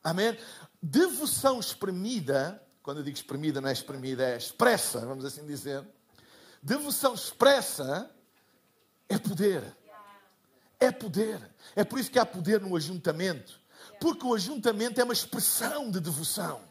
Amém? 0.01 0.37
Devoção 0.81 1.59
espremida, 1.59 2.61
quando 2.81 2.99
eu 2.99 3.03
digo 3.03 3.17
espremida, 3.17 3.59
não 3.59 3.67
é 3.67 3.73
espremida, 3.73 4.23
é 4.23 4.37
expressa, 4.37 4.99
vamos 4.99 5.25
assim 5.25 5.45
dizer. 5.45 5.85
Devoção 6.65 7.13
expressa 7.13 8.09
é 9.07 9.17
poder. 9.17 9.63
É 10.79 10.91
poder. 10.91 11.39
É 11.75 11.83
por 11.83 11.99
isso 11.99 12.11
que 12.11 12.19
há 12.19 12.25
poder 12.25 12.59
no 12.59 12.75
ajuntamento 12.75 13.63
porque 13.99 14.25
o 14.25 14.33
ajuntamento 14.33 14.99
é 14.99 15.03
uma 15.03 15.13
expressão 15.13 15.89
de 15.89 15.99
devoção. 15.99 16.61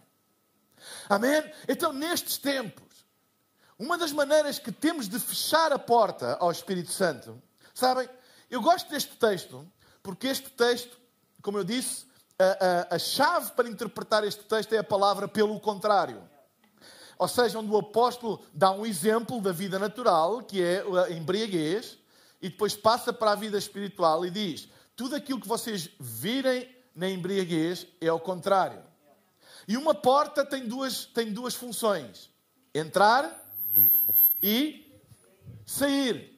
Amém? 1.09 1.43
Então, 1.69 1.93
nestes 1.93 2.37
tempos, 2.37 2.85
uma 3.79 3.97
das 3.99 4.13
maneiras 4.13 4.59
que 4.59 4.71
temos 4.71 5.09
de 5.09 5.19
fechar 5.19 5.73
a 5.73 5.79
porta 5.79 6.37
ao 6.41 6.51
Espírito 6.51 6.93
Santo, 6.93 7.41
sabem? 7.75 8.09
Eu 8.51 8.61
gosto 8.61 8.89
deste 8.91 9.17
texto, 9.17 9.67
porque 10.03 10.27
este 10.29 10.51
texto, 10.51 10.97
como 11.43 11.59
eu 11.59 11.65
disse, 11.65 12.07
a, 12.39 12.93
a, 12.93 12.97
a 12.97 12.99
chave 12.99 13.53
para 13.53 13.69
interpretar 13.69 14.25
este 14.25 14.45
texto 14.45 14.73
é 14.75 14.79
a 14.79 14.85
palavra 14.85 15.27
pelo 15.27 15.59
contrário. 15.61 16.23
Ou 17.19 17.29
seja, 17.29 17.59
onde 17.59 17.71
o 17.71 17.79
apóstolo 17.79 18.43
dá 18.53 18.71
um 18.71 18.85
exemplo 18.85 19.41
da 19.41 19.53
vida 19.53 19.79
natural, 19.79 20.43
que 20.43 20.63
é 20.63 20.85
a 21.05 21.11
embriaguez, 21.11 21.99
e 22.41 22.49
depois 22.49 22.75
passa 22.77 23.13
para 23.13 23.33
a 23.33 23.37
vida 23.37 23.57
espiritual 23.57 24.27
e 24.27 24.31
diz: 24.31 24.69
tudo 24.97 25.17
aquilo 25.17 25.41
que 25.41 25.49
vocês 25.49 25.91
virem 25.99 26.69
na 26.95 27.09
embriaguez 27.09 27.87
é 28.01 28.09
ao 28.09 28.21
contrário. 28.21 28.83
E 29.67 29.77
uma 29.77 29.95
porta 29.95 30.45
tem 30.45 30.67
duas, 30.67 31.07
tem 31.07 31.33
duas 31.33 31.55
funções: 31.55 32.31
entrar 32.75 33.43
e 34.43 35.01
sair. 35.67 36.35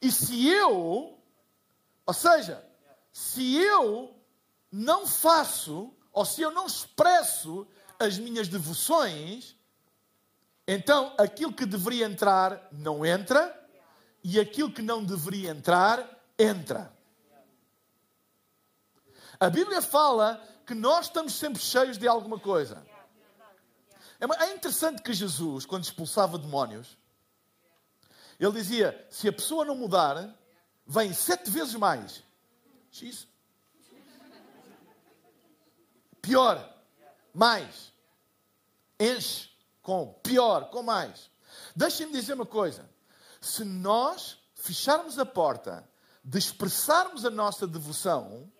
E 0.00 0.12
se 0.12 0.48
eu, 0.48 1.18
ou 2.06 2.14
seja, 2.14 2.64
se 3.12 3.56
eu 3.56 4.14
não 4.70 5.06
faço, 5.06 5.92
ou 6.18 6.24
se 6.24 6.42
eu 6.42 6.50
não 6.50 6.66
expresso 6.66 7.64
as 7.96 8.18
minhas 8.18 8.48
devoções, 8.48 9.54
então 10.66 11.14
aquilo 11.16 11.52
que 11.52 11.64
deveria 11.64 12.06
entrar 12.06 12.66
não 12.72 13.06
entra, 13.06 13.54
e 14.24 14.40
aquilo 14.40 14.72
que 14.72 14.82
não 14.82 15.04
deveria 15.04 15.50
entrar, 15.50 16.04
entra. 16.36 16.92
A 19.38 19.48
Bíblia 19.48 19.80
fala 19.80 20.42
que 20.66 20.74
nós 20.74 21.06
estamos 21.06 21.34
sempre 21.34 21.62
cheios 21.62 21.96
de 21.96 22.08
alguma 22.08 22.40
coisa. 22.40 22.84
É, 24.18 24.44
é 24.46 24.54
interessante 24.54 25.00
que 25.00 25.14
Jesus, 25.14 25.64
quando 25.64 25.84
expulsava 25.84 26.36
demónios, 26.36 26.98
ele 28.40 28.50
dizia: 28.50 29.06
se 29.08 29.28
a 29.28 29.32
pessoa 29.32 29.64
não 29.64 29.76
mudar, 29.76 30.36
vem 30.84 31.12
sete 31.12 31.48
vezes 31.48 31.76
mais. 31.76 32.24
X. 32.90 33.28
Pior. 36.28 36.74
Mais. 37.32 37.90
Enche 39.00 39.48
com. 39.80 40.12
Pior. 40.22 40.68
Com 40.68 40.82
mais. 40.82 41.30
Deixem-me 41.74 42.12
dizer 42.12 42.34
uma 42.34 42.44
coisa. 42.44 42.86
Se 43.40 43.64
nós 43.64 44.36
fecharmos 44.54 45.18
a 45.18 45.24
porta 45.24 45.88
de 46.22 46.38
expressarmos 46.38 47.24
a 47.24 47.30
nossa 47.30 47.66
devoção, 47.66 48.52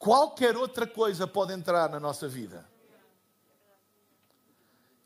qualquer 0.00 0.56
outra 0.56 0.84
coisa 0.84 1.28
pode 1.28 1.52
entrar 1.52 1.88
na 1.88 2.00
nossa 2.00 2.26
vida. 2.26 2.68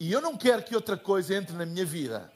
E 0.01 0.11
eu 0.11 0.23
não 0.23 0.39
quero 0.39 0.63
que 0.63 0.75
outra 0.75 0.97
coisa 0.97 1.35
entre 1.35 1.55
na 1.55 1.67
minha 1.67 1.85
vida. 1.85 2.33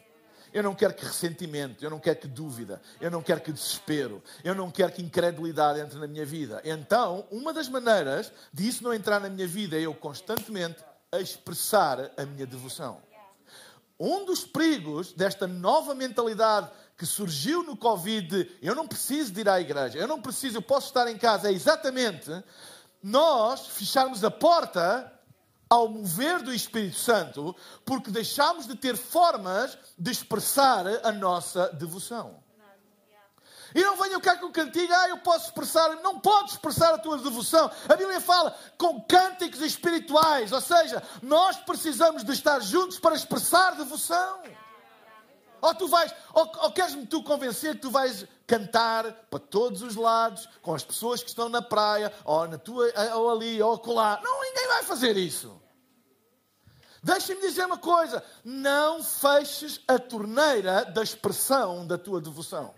Eu 0.53 0.63
não 0.63 0.75
quero 0.75 0.95
que 0.95 1.05
ressentimento, 1.05 1.85
eu 1.85 1.91
não 1.91 1.99
quero 1.99 2.19
que 2.19 2.29
dúvida, 2.29 2.81
eu 3.01 3.11
não 3.11 3.23
quero 3.23 3.41
que 3.41 3.53
desespero, 3.53 4.23
eu 4.43 4.55
não 4.55 4.71
quero 4.71 4.93
que 4.93 5.03
incredulidade 5.03 5.81
entre 5.81 5.99
na 5.99 6.07
minha 6.07 6.25
vida. 6.25 6.61
Então, 6.65 7.27
uma 7.31 7.53
das 7.53 7.69
maneiras 7.69 8.33
disso 8.53 8.83
não 8.83 8.95
entrar 8.95 9.21
na 9.21 9.29
minha 9.29 9.47
vida 9.47 9.77
é 9.77 9.83
eu 9.83 9.95
constantemente 9.95 10.83
expressar 11.13 12.11
a 12.17 12.25
minha 12.25 12.47
devoção. 12.47 13.01
Um 13.99 14.25
dos 14.25 14.45
perigos 14.45 15.13
desta 15.13 15.47
nova 15.47 15.95
mentalidade 15.95 16.71
que 16.97 17.07
surgiu 17.07 17.63
no 17.63 17.77
Covid, 17.77 18.59
eu 18.63 18.75
não 18.75 18.87
preciso 18.87 19.33
de 19.33 19.41
ir 19.41 19.49
à 19.49 19.61
igreja, 19.61 19.99
eu 19.99 20.07
não 20.07 20.21
preciso, 20.21 20.59
eu 20.59 20.63
posso 20.63 20.89
estar 20.89 21.09
em 21.09 21.17
casa, 21.17 21.49
é 21.49 21.53
exatamente 21.53 22.31
nós 23.03 23.67
fecharmos 23.69 24.25
a 24.25 24.31
porta 24.31 25.13
ao 25.69 25.89
mover 25.89 26.43
do 26.43 26.53
Espírito 26.53 26.97
Santo, 26.97 27.55
porque 27.85 28.11
deixamos 28.11 28.67
de 28.67 28.75
ter 28.75 28.97
formas 28.97 29.77
de 29.99 30.11
expressar 30.11 30.87
a 31.05 31.13
nossa 31.13 31.69
devoção. 31.75 32.43
E 33.75 33.83
não 33.83 33.97
venham 33.97 34.21
cá 34.21 34.37
com 34.37 34.47
o 34.47 34.53
cantigo, 34.53 34.93
ah, 34.95 35.09
eu 35.11 35.19
posso 35.19 35.47
expressar. 35.47 35.97
Não 35.97 36.19
podes 36.19 36.55
expressar 36.55 36.95
a 36.95 36.99
tua 36.99 37.19
devoção. 37.19 37.71
A 37.89 37.97
Bíblia 37.97 38.21
fala 38.21 38.57
com 38.79 39.01
cânticos 39.03 39.61
espirituais, 39.61 40.53
ou 40.53 40.61
seja, 40.61 41.03
nós 41.23 41.57
precisamos 41.59 42.25
de 42.25 42.33
estar 42.33 42.61
juntos 42.61 42.99
para 42.99 43.15
expressar 43.15 43.77
devoção. 43.77 44.41
Ou 45.61 45.75
tu 45.75 45.89
vais, 45.89 46.15
ou, 46.33 46.51
ou 46.63 46.73
queres-me 46.73 47.07
tu 47.07 47.23
convencer 47.23 47.75
que 47.75 47.83
tu 47.83 47.91
vais 47.91 48.27
cantar 48.47 49.13
para 49.31 49.39
todos 49.39 49.83
os 49.83 49.97
lados, 49.97 50.49
com 50.63 50.75
as 50.75 50.85
pessoas 50.85 51.23
que 51.23 51.29
estão 51.29 51.49
na 51.49 51.63
praia, 51.63 52.13
ou, 52.25 52.47
na 52.49 52.59
tua, 52.59 52.93
ou 53.15 53.31
ali, 53.31 53.61
ou 53.63 53.75
acolá. 53.75 54.21
Não, 54.23 54.43
ninguém 54.43 54.67
vai 54.69 54.83
fazer 54.83 55.17
isso. 55.17 55.61
Deixa-me 57.03 57.41
dizer 57.41 57.65
uma 57.67 57.79
coisa: 57.79 58.23
não 58.45 59.03
feches 59.03 59.81
a 59.87 59.99
torneira 59.99 60.85
da 60.85 61.03
expressão 61.03 61.87
da 61.87 61.99
tua 61.99 62.21
devoção. 62.21 62.75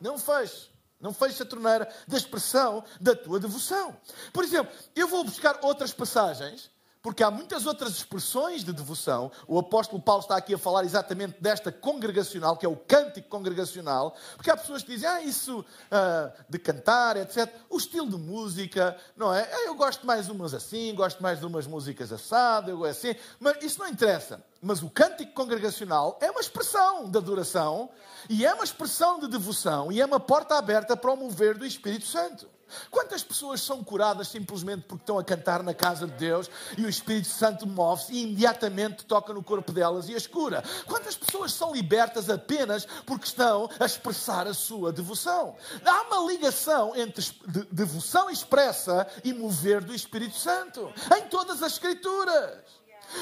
Não 0.00 0.18
feches. 0.18 0.70
Não 1.00 1.12
feches 1.12 1.40
a 1.40 1.44
torneira 1.44 1.92
da 2.08 2.16
expressão 2.16 2.82
da 3.00 3.14
tua 3.14 3.38
devoção. 3.38 3.94
Por 4.32 4.42
exemplo, 4.42 4.72
eu 4.94 5.06
vou 5.06 5.22
buscar 5.22 5.58
outras 5.62 5.92
passagens 5.92 6.70
porque 7.04 7.22
há 7.22 7.30
muitas 7.30 7.66
outras 7.66 7.92
expressões 7.92 8.64
de 8.64 8.72
devoção. 8.72 9.30
O 9.46 9.58
apóstolo 9.58 10.00
Paulo 10.00 10.22
está 10.22 10.38
aqui 10.38 10.54
a 10.54 10.58
falar 10.58 10.84
exatamente 10.84 11.36
desta 11.38 11.70
congregacional, 11.70 12.56
que 12.56 12.64
é 12.64 12.68
o 12.68 12.76
cântico 12.76 13.28
congregacional, 13.28 14.16
porque 14.36 14.50
há 14.50 14.56
pessoas 14.56 14.82
que 14.82 14.92
dizem, 14.92 15.06
ah, 15.06 15.20
isso 15.20 15.60
uh, 15.60 16.32
de 16.48 16.58
cantar, 16.58 17.18
etc. 17.18 17.46
O 17.68 17.76
estilo 17.76 18.08
de 18.08 18.16
música, 18.16 18.96
não 19.14 19.34
é? 19.34 19.46
Ah, 19.52 19.66
eu 19.66 19.74
gosto 19.74 20.06
mais 20.06 20.30
umas 20.30 20.54
assim, 20.54 20.94
gosto 20.94 21.22
mais 21.22 21.38
de 21.38 21.44
umas 21.44 21.66
músicas 21.66 22.10
assado, 22.10 22.70
eu 22.70 22.82
assim. 22.86 23.14
Mas 23.38 23.62
isso 23.62 23.80
não 23.80 23.88
interessa. 23.88 24.42
Mas 24.62 24.82
o 24.82 24.88
cântico 24.88 25.34
congregacional 25.34 26.18
é 26.22 26.30
uma 26.30 26.40
expressão 26.40 27.10
de 27.10 27.18
adoração, 27.18 27.90
e 28.30 28.46
é 28.46 28.54
uma 28.54 28.64
expressão 28.64 29.20
de 29.20 29.28
devoção, 29.28 29.92
e 29.92 30.00
é 30.00 30.06
uma 30.06 30.18
porta 30.18 30.56
aberta 30.56 30.96
para 30.96 31.12
o 31.12 31.16
mover 31.18 31.58
do 31.58 31.66
Espírito 31.66 32.06
Santo. 32.06 32.48
Quantas 32.90 33.22
pessoas 33.22 33.60
são 33.60 33.84
curadas 33.84 34.28
simplesmente 34.28 34.84
porque 34.88 35.02
estão 35.02 35.18
a 35.18 35.24
cantar 35.24 35.62
na 35.62 35.74
casa 35.74 36.06
de 36.06 36.14
Deus 36.14 36.50
e 36.76 36.84
o 36.84 36.88
Espírito 36.88 37.28
Santo 37.28 37.66
move-se 37.66 38.12
e 38.12 38.22
imediatamente 38.22 39.04
toca 39.04 39.32
no 39.32 39.42
corpo 39.42 39.72
delas 39.72 40.08
e 40.08 40.14
as 40.14 40.26
cura? 40.26 40.64
Quantas 40.86 41.16
pessoas 41.16 41.52
são 41.52 41.74
libertas 41.74 42.30
apenas 42.30 42.86
porque 43.06 43.26
estão 43.26 43.68
a 43.78 43.84
expressar 43.84 44.46
a 44.46 44.54
sua 44.54 44.92
devoção? 44.92 45.54
Há 45.84 46.02
uma 46.02 46.30
ligação 46.32 46.96
entre 46.96 47.24
devoção 47.70 48.30
expressa 48.30 49.06
e 49.22 49.32
mover 49.32 49.82
do 49.82 49.94
Espírito 49.94 50.36
Santo 50.36 50.92
em 51.16 51.28
todas 51.28 51.62
as 51.62 51.74
Escrituras. 51.74 52.73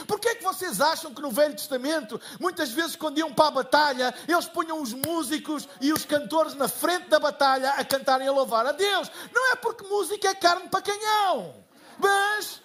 Por 0.07 0.19
que 0.21 0.29
é 0.29 0.35
que 0.35 0.45
vocês 0.45 0.81
acham 0.81 1.13
que 1.15 1.23
no 1.23 1.31
Velho 1.31 1.55
Testamento, 1.55 2.21
muitas 2.41 2.71
vezes 2.71 2.97
quando 2.97 3.19
iam 3.19 3.33
para 3.33 3.49
a 3.49 3.51
batalha, 3.51 4.15
eles 4.27 4.47
punham 4.47 4.81
os 4.81 4.93
músicos 4.93 5.69
e 5.81 5.93
os 5.93 6.05
cantores 6.05 6.55
na 6.55 6.69
frente 6.69 7.09
da 7.09 7.19
batalha 7.19 7.73
a 7.73 7.85
cantarem 7.85 8.29
a 8.29 8.33
louvar 8.33 8.67
a 8.67 8.73
Deus? 8.73 9.11
Não 9.33 9.53
é 9.53 9.57
porque 9.57 9.85
música 9.85 10.29
é 10.29 10.35
carne 10.35 10.69
para 10.69 10.83
canhão, 10.83 11.55
mas. 11.99 12.61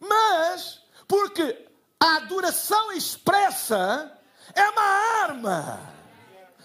Mas 0.00 0.82
Porque 1.06 1.68
a 2.00 2.16
adoração 2.16 2.90
expressa 2.92 4.18
é 4.54 4.68
uma 4.70 4.82
arma. 5.22 5.92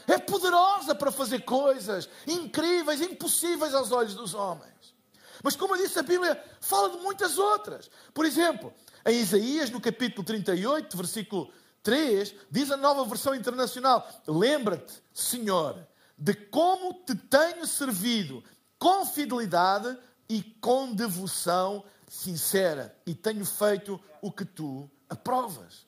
É 0.07 0.17
poderosa 0.17 0.95
para 0.95 1.11
fazer 1.11 1.41
coisas 1.41 2.09
incríveis, 2.25 3.01
impossíveis 3.01 3.73
aos 3.73 3.91
olhos 3.91 4.15
dos 4.15 4.33
homens. 4.33 4.95
Mas, 5.43 5.55
como 5.55 5.75
eu 5.75 5.81
disse, 5.83 5.99
a 5.99 6.03
Bíblia 6.03 6.41
fala 6.59 6.89
de 6.89 6.97
muitas 6.97 7.37
outras. 7.37 7.89
Por 8.13 8.25
exemplo, 8.25 8.73
em 9.05 9.19
Isaías, 9.19 9.69
no 9.69 9.79
capítulo 9.79 10.23
38, 10.25 10.97
versículo 10.97 11.51
3, 11.83 12.35
diz 12.51 12.71
a 12.71 12.77
nova 12.77 13.05
versão 13.05 13.33
internacional: 13.33 14.07
Lembra-te, 14.27 15.01
Senhor, 15.13 15.87
de 16.17 16.33
como 16.33 16.93
te 17.05 17.15
tenho 17.15 17.65
servido 17.65 18.43
com 18.79 19.05
fidelidade 19.05 19.97
e 20.29 20.43
com 20.61 20.93
devoção 20.93 21.83
sincera, 22.07 22.95
e 23.05 23.13
tenho 23.13 23.45
feito 23.45 23.99
o 24.21 24.31
que 24.31 24.45
tu 24.45 24.89
aprovas. 25.09 25.85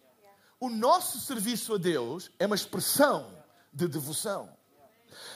O 0.60 0.70
nosso 0.70 1.20
serviço 1.20 1.76
a 1.76 1.78
Deus 1.78 2.30
é 2.38 2.46
uma 2.46 2.56
expressão 2.56 3.34
de 3.72 3.88
devoção. 3.88 4.50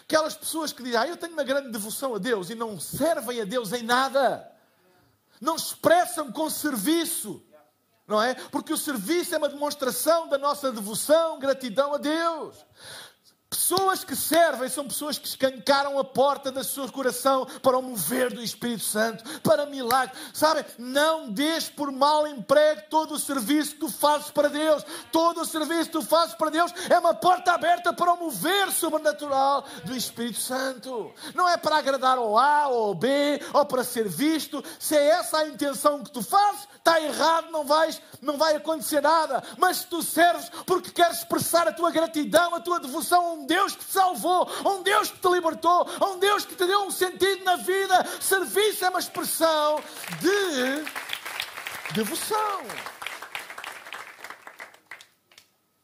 Aquelas 0.04 0.36
pessoas 0.36 0.72
que 0.72 0.84
dizem, 0.84 1.00
ah, 1.00 1.08
eu 1.08 1.18
tenho 1.18 1.34
uma 1.34 1.44
grande 1.44 1.70
devoção 1.70 2.16
a 2.16 2.18
Deus 2.18 2.50
e 2.50 2.56
não 2.56 2.80
servem 2.80 3.42
a 3.42 3.46
Deus 3.46 3.72
em 3.74 3.84
nada, 3.84 4.50
não 5.40 5.56
expressam 5.56 6.32
com 6.32 6.50
serviço, 6.50 7.44
não 8.08 8.22
é? 8.22 8.36
Porque 8.36 8.74
o 8.74 8.78
serviço 8.78 9.34
é 9.34 9.38
uma 9.38 9.50
demonstração 9.50 10.28
da 10.28 10.38
nossa 10.38 10.72
devoção, 10.72 11.40
gratidão 11.40 11.94
a 11.94 11.98
Deus. 11.98 12.66
Pessoas 13.54 14.04
que 14.04 14.16
servem 14.16 14.68
são 14.68 14.88
pessoas 14.88 15.20
que 15.20 15.28
escancaram 15.28 16.00
a 16.00 16.04
porta 16.04 16.52
do 16.52 16.64
seu 16.64 16.92
coração 16.92 17.46
para 17.62 17.78
o 17.78 17.84
mover 17.84 18.34
do 18.34 18.42
Espírito 18.42 18.84
Santo, 18.84 19.24
para 19.42 19.68
milagres. 19.68 20.18
Sabem? 20.34 20.66
Não 20.80 21.30
deixes 21.30 21.70
por 21.70 21.92
mal 21.92 22.26
emprego 22.26 22.82
todo 22.90 23.14
o 23.14 23.20
serviço 23.20 23.74
que 23.74 23.82
tu 23.82 23.90
fazes 23.92 24.32
para 24.32 24.50
Deus. 24.50 24.84
Todo 25.12 25.42
o 25.42 25.46
serviço 25.46 25.86
que 25.86 25.92
tu 25.92 26.02
fazes 26.02 26.34
para 26.34 26.50
Deus 26.50 26.74
é 26.90 26.98
uma 26.98 27.14
porta 27.14 27.52
aberta 27.52 27.94
para 27.94 28.14
o 28.14 28.18
mover 28.18 28.72
sobrenatural 28.72 29.64
do 29.86 29.96
Espírito 29.96 30.40
Santo. 30.40 31.14
Não 31.36 31.48
é 31.48 31.56
para 31.56 31.78
agradar 31.78 32.18
ao 32.18 32.36
A 32.36 32.70
ou 32.70 32.88
ao 32.88 32.96
B 32.96 33.40
ou 33.54 33.64
para 33.68 33.84
ser 33.84 34.10
visto. 34.10 34.64
Se 34.80 34.98
é 34.98 35.10
essa 35.10 35.38
a 35.38 35.48
intenção 35.48 36.04
que 36.04 36.10
tu 36.10 36.24
fazes, 36.24 36.68
está 36.84 37.02
errado, 37.02 37.50
não, 37.50 37.64
vais, 37.64 38.02
não 38.22 38.38
vai 38.38 38.58
acontecer 38.58 39.02
nada. 39.02 39.42
Mas 39.58 39.78
se 39.78 39.88
tu 39.88 40.04
serves 40.04 40.50
porque 40.66 40.92
queres 40.92 41.20
expressar 41.20 41.66
a 41.66 41.72
tua 41.72 41.90
gratidão, 41.90 42.54
a 42.54 42.60
tua 42.60 42.80
devoção 42.80 43.26
a 43.26 43.34
um 43.34 43.46
Deus 43.46 43.74
que 43.74 43.86
te 43.86 43.94
salvou, 43.94 44.50
a 44.64 44.70
um 44.70 44.84
Deus 44.84 45.10
que 45.10 45.18
te 45.18 45.30
libertou, 45.30 45.88
a 46.00 46.06
um 46.10 46.20
Deus 46.20 46.46
que 46.46 46.56
te 46.56 46.66
deu 46.66 46.82
um 46.82 46.92
sentido 46.92 47.46
na 47.46 47.56
vida, 47.56 48.06
serviço 48.20 48.84
é 48.84 48.90
uma 48.90 49.00
expressão 49.00 49.82
de 50.20 51.94
devoção. 51.94 52.62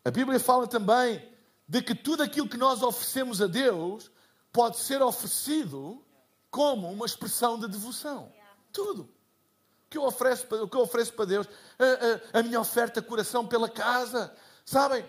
A 0.03 0.11
Bíblia 0.11 0.39
fala 0.39 0.67
também 0.67 1.25
de 1.65 1.81
que 1.81 1.95
tudo 1.95 2.23
aquilo 2.23 2.49
que 2.49 2.57
nós 2.57 2.83
oferecemos 2.83 3.41
a 3.41 3.47
Deus 3.47 4.11
pode 4.51 4.77
ser 4.77 5.01
oferecido 5.01 6.03
como 6.51 6.91
uma 6.91 7.05
expressão 7.05 7.57
de 7.57 7.69
devoção. 7.69 8.33
Tudo 8.73 9.18
que 9.89 9.97
eu 9.97 10.03
ofereço, 10.03 10.45
o 10.55 10.67
que 10.67 10.77
eu 10.77 10.81
ofereço 10.81 11.13
para 11.13 11.25
Deus, 11.25 11.47
a, 11.79 12.37
a, 12.37 12.39
a 12.39 12.43
minha 12.43 12.61
oferta 12.61 13.01
coração 13.01 13.45
pela 13.45 13.67
casa, 13.67 14.31
sabem? 14.63 15.05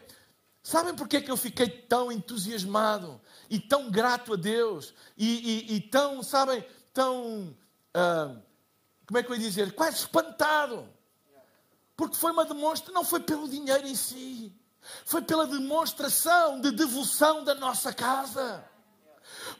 Sabem 0.62 0.94
porque 0.94 1.18
é 1.18 1.20
que 1.20 1.30
eu 1.30 1.36
fiquei 1.36 1.68
tão 1.68 2.10
entusiasmado 2.10 3.20
e 3.48 3.58
tão 3.58 3.90
grato 3.90 4.34
a 4.34 4.36
Deus 4.36 4.94
e, 5.16 5.72
e, 5.72 5.76
e 5.76 5.80
tão, 5.80 6.22
sabem, 6.22 6.64
tão, 6.92 7.56
uh, 7.96 8.42
como 9.06 9.18
é 9.18 9.22
que 9.22 9.30
eu 9.30 9.36
ia 9.36 9.40
dizer, 9.40 9.72
quase 9.72 9.98
espantado? 9.98 10.88
Porque 11.96 12.16
foi 12.16 12.32
uma 12.32 12.44
demonstração, 12.44 12.94
não 12.94 13.04
foi 13.04 13.20
pelo 13.20 13.48
dinheiro 13.48 13.86
em 13.86 13.94
si, 13.94 14.54
foi 15.04 15.20
pela 15.20 15.46
demonstração 15.46 16.60
de 16.60 16.70
devoção 16.70 17.44
da 17.44 17.54
nossa 17.54 17.92
casa. 17.92 18.64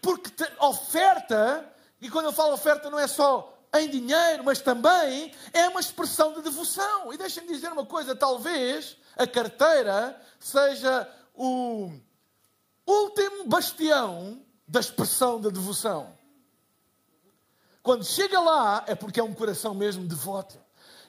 Porque 0.00 0.31
oferta, 0.61 1.71
e 2.00 2.09
quando 2.09 2.26
eu 2.26 2.33
falo 2.33 2.54
oferta 2.54 2.91
não 2.91 2.99
é 2.99 3.06
só 3.06 3.59
em 3.75 3.89
dinheiro, 3.89 4.45
mas 4.45 4.61
também 4.61 5.33
é 5.52 5.69
uma 5.69 5.80
expressão 5.80 6.33
de 6.33 6.43
devoção. 6.43 7.13
E 7.13 7.17
deixem-me 7.17 7.49
dizer 7.49 7.73
uma 7.73 7.87
coisa: 7.87 8.17
talvez 8.17 8.97
a 9.17 9.26
carteira 9.26 10.21
seja 10.39 11.09
o 11.35 11.93
último 12.87 13.45
bastião 13.47 14.43
da 14.67 14.80
expressão 14.80 15.41
da 15.41 15.50
devoção. 15.50 16.19
Quando 17.83 18.04
chega 18.04 18.41
lá, 18.41 18.85
é 18.87 18.95
porque 18.95 19.21
é 19.21 19.23
um 19.23 19.33
coração 19.33 19.75
mesmo 19.75 20.06
devoto. 20.06 20.59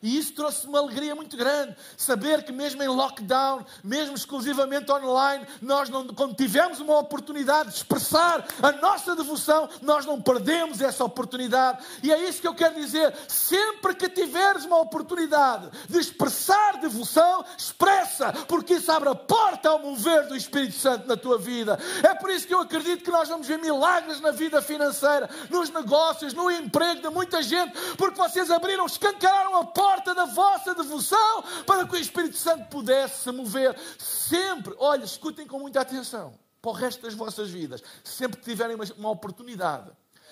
E 0.01 0.17
isso 0.17 0.33
trouxe 0.33 0.65
uma 0.65 0.79
alegria 0.79 1.13
muito 1.13 1.37
grande. 1.37 1.75
Saber 1.95 2.43
que 2.43 2.51
mesmo 2.51 2.81
em 2.81 2.87
lockdown, 2.87 3.63
mesmo 3.83 4.15
exclusivamente 4.15 4.91
online, 4.91 5.45
nós 5.61 5.89
não, 5.89 6.07
quando 6.07 6.35
tivemos 6.35 6.79
uma 6.79 6.97
oportunidade 6.97 7.69
de 7.69 7.75
expressar 7.75 8.45
a 8.61 8.71
nossa 8.71 9.15
devoção, 9.15 9.69
nós 9.81 10.05
não 10.05 10.19
perdemos 10.19 10.81
essa 10.81 11.03
oportunidade. 11.03 11.83
E 12.01 12.11
é 12.11 12.27
isso 12.27 12.41
que 12.41 12.47
eu 12.47 12.55
quero 12.55 12.75
dizer. 12.75 13.13
Sempre 13.27 13.93
que 13.93 14.09
tiveres 14.09 14.65
uma 14.65 14.79
oportunidade 14.79 15.69
de 15.87 15.99
expressar 15.99 16.77
devoção, 16.79 17.45
expressa, 17.55 18.33
porque 18.47 18.75
isso 18.75 18.91
abre 18.91 19.09
a 19.09 19.15
porta 19.15 19.69
ao 19.69 19.79
mover 19.79 20.27
do 20.27 20.35
Espírito 20.35 20.75
Santo 20.77 21.07
na 21.07 21.15
tua 21.15 21.37
vida. 21.37 21.77
É 22.01 22.15
por 22.15 22.31
isso 22.31 22.47
que 22.47 22.53
eu 22.53 22.59
acredito 22.59 23.03
que 23.03 23.11
nós 23.11 23.29
vamos 23.29 23.47
ver 23.47 23.59
milagres 23.59 24.19
na 24.19 24.31
vida 24.31 24.61
financeira, 24.61 25.29
nos 25.49 25.69
negócios, 25.69 26.33
no 26.33 26.49
emprego 26.49 27.01
de 27.01 27.09
muita 27.09 27.43
gente, 27.43 27.73
porque 27.97 28.17
vocês 28.17 28.49
abriram, 28.49 28.85
escancararam 28.85 29.57
a 29.57 29.65
porta 29.65 29.90
porta 29.91 30.15
da 30.15 30.25
vossa 30.25 30.73
devoção 30.73 31.43
para 31.65 31.85
que 31.85 31.95
o 31.95 31.99
Espírito 31.99 32.37
Santo 32.37 32.69
pudesse 32.69 33.23
se 33.23 33.31
mover. 33.31 33.77
Sempre, 33.97 34.73
olha, 34.77 35.03
escutem 35.03 35.45
com 35.45 35.59
muita 35.59 35.81
atenção 35.81 36.33
para 36.61 36.71
o 36.71 36.73
resto 36.73 37.01
das 37.01 37.13
vossas 37.13 37.49
vidas. 37.49 37.83
Sempre 38.03 38.39
que 38.39 38.45
tiverem 38.45 38.75
uma, 38.75 38.85
uma 38.97 39.09
oportunidade 39.09 39.91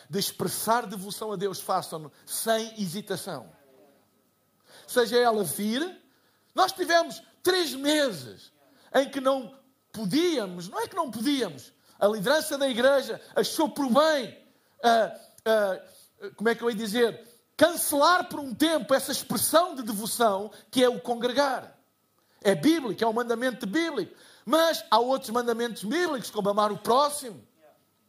de 0.10 0.18
expressar 0.18 0.86
devoção 0.86 1.34
a 1.34 1.36
Deus, 1.36 1.60
façam-no 1.60 2.12
sem 2.26 2.82
hesitação. 2.82 3.52
Seja 4.88 5.18
ela 5.18 5.44
vir, 5.44 6.02
nós 6.56 6.72
tivemos 6.72 7.22
três 7.44 7.74
meses 7.74 8.52
em 8.96 9.10
que 9.10 9.20
não 9.20 9.54
podíamos, 9.92 10.70
não 10.70 10.80
é 10.80 10.88
que 10.88 10.96
não 10.96 11.12
podíamos, 11.12 11.74
a 12.00 12.08
liderança 12.08 12.58
da 12.58 12.68
igreja 12.68 13.20
achou 13.36 13.70
por 13.70 13.88
bem, 13.88 14.38
uh, 14.84 16.30
uh, 16.30 16.34
como 16.36 16.50
é 16.50 16.56
que 16.56 16.64
eu 16.64 16.70
ia 16.70 16.76
dizer, 16.76 17.29
cancelar 17.60 18.30
por 18.30 18.40
um 18.40 18.56
tempo 18.56 18.94
essa 18.94 19.12
expressão 19.12 19.76
de 19.76 19.84
devoção 19.84 20.50
que 20.72 20.82
é 20.82 20.88
o 20.88 20.98
congregar. 20.98 21.78
É 22.42 22.56
bíblico, 22.56 23.04
é 23.04 23.06
um 23.06 23.12
mandamento 23.12 23.68
bíblico. 23.68 24.16
Mas 24.46 24.86
há 24.90 24.98
outros 24.98 25.30
mandamentos 25.30 25.84
bíblicos, 25.84 26.32
como 26.32 26.48
amar 26.48 26.72
o 26.72 26.78
próximo, 26.78 27.46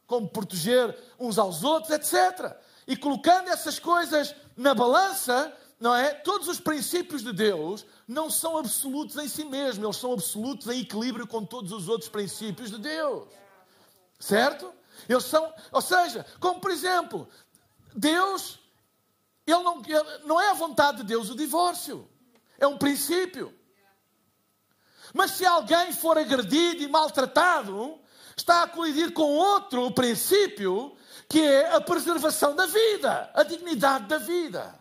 como 0.07 0.29
proteger 0.29 0.97
uns 1.19 1.37
aos 1.37 1.65
outros, 1.65 1.91
etc. 1.91 2.57
E 2.87 2.97
colocando 2.97 3.49
essas 3.49 3.81
coisas 3.81 4.37
na 4.57 4.73
balança, 4.73 5.53
não 5.81 5.97
é? 5.97 6.15
Todos 6.15 6.47
os 6.47 6.61
princípios 6.61 7.25
de 7.25 7.33
Deus 7.33 7.85
não 8.07 8.31
são 8.31 8.57
absolutos 8.57 9.17
em 9.17 9.27
si 9.27 9.45
mesmos, 9.45 9.83
eles 9.83 9.97
são 9.97 10.13
absolutos 10.13 10.69
em 10.69 10.83
equilíbrio 10.83 11.27
com 11.27 11.45
todos 11.45 11.73
os 11.73 11.89
outros 11.89 12.09
princípios 12.09 12.71
de 12.71 12.79
Deus. 12.79 13.27
Certo? 14.17 14.73
Eles 15.09 15.25
são, 15.25 15.53
ou 15.73 15.83
seja, 15.83 16.25
como 16.39 16.61
por 16.61 16.71
exemplo, 16.71 17.29
Deus 17.97 18.60
ele 19.51 19.63
não, 19.63 19.83
não 20.25 20.41
é 20.41 20.51
a 20.51 20.55
vontade 20.55 20.99
de 20.99 21.05
Deus 21.05 21.31
o 21.31 21.37
divórcio. 21.37 22.09
É 22.59 22.67
um 22.67 22.77
princípio. 22.77 23.55
Mas 25.15 25.33
se 25.33 25.45
alguém 25.45 25.93
for 25.93 26.17
agredido 26.19 26.83
e 26.83 26.89
maltratado, 26.89 27.99
está 28.37 28.63
a 28.63 28.69
colidir 28.69 29.13
com 29.13 29.35
outro 29.35 29.91
princípio, 29.93 30.97
que 31.29 31.41
é 31.41 31.75
a 31.75 31.81
preservação 31.81 32.55
da 32.55 32.67
vida, 32.67 33.31
a 33.35 33.43
dignidade 33.43 34.07
da 34.07 34.19
vida. 34.19 34.79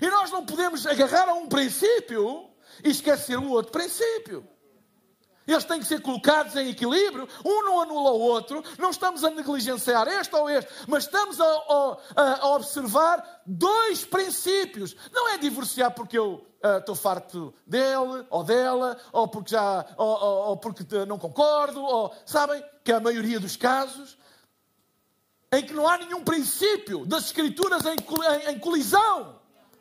E 0.00 0.08
nós 0.08 0.30
não 0.30 0.44
podemos 0.44 0.86
agarrar 0.86 1.28
a 1.28 1.34
um 1.34 1.48
princípio 1.48 2.48
e 2.82 2.90
esquecer 2.90 3.38
o 3.38 3.50
outro 3.50 3.72
princípio. 3.72 4.46
Eles 5.46 5.64
têm 5.64 5.80
que 5.80 5.86
ser 5.86 6.00
colocados 6.00 6.54
em 6.56 6.70
equilíbrio, 6.70 7.28
um 7.44 7.64
não 7.64 7.80
anula 7.80 8.12
o 8.12 8.20
outro, 8.20 8.62
não 8.78 8.90
estamos 8.90 9.24
a 9.24 9.30
negligenciar 9.30 10.06
este 10.08 10.34
ou 10.36 10.48
este, 10.48 10.70
mas 10.86 11.04
estamos 11.04 11.40
a, 11.40 11.44
a, 12.16 12.40
a 12.42 12.48
observar 12.54 13.42
dois 13.44 14.04
princípios. 14.04 14.94
Não 15.12 15.28
é 15.30 15.38
divorciar 15.38 15.90
porque 15.92 16.16
eu 16.16 16.46
uh, 16.62 16.78
estou 16.78 16.94
farto 16.94 17.52
dele 17.66 18.24
ou 18.30 18.44
dela, 18.44 18.96
ou 19.12 19.26
porque 19.26 19.50
já 19.50 19.84
ou, 19.96 20.06
ou, 20.06 20.48
ou 20.48 20.56
porque 20.56 20.84
não 21.06 21.18
concordo, 21.18 21.82
ou 21.82 22.14
sabem 22.24 22.62
que 22.84 22.92
é 22.92 22.96
a 22.96 23.00
maioria 23.00 23.40
dos 23.40 23.56
casos 23.56 24.16
em 25.52 25.66
que 25.66 25.74
não 25.74 25.86
há 25.86 25.98
nenhum 25.98 26.24
princípio 26.24 27.04
das 27.04 27.26
escrituras 27.26 27.84
em, 27.84 27.96
em, 27.96 28.54
em 28.54 28.58
colisão 28.58 29.38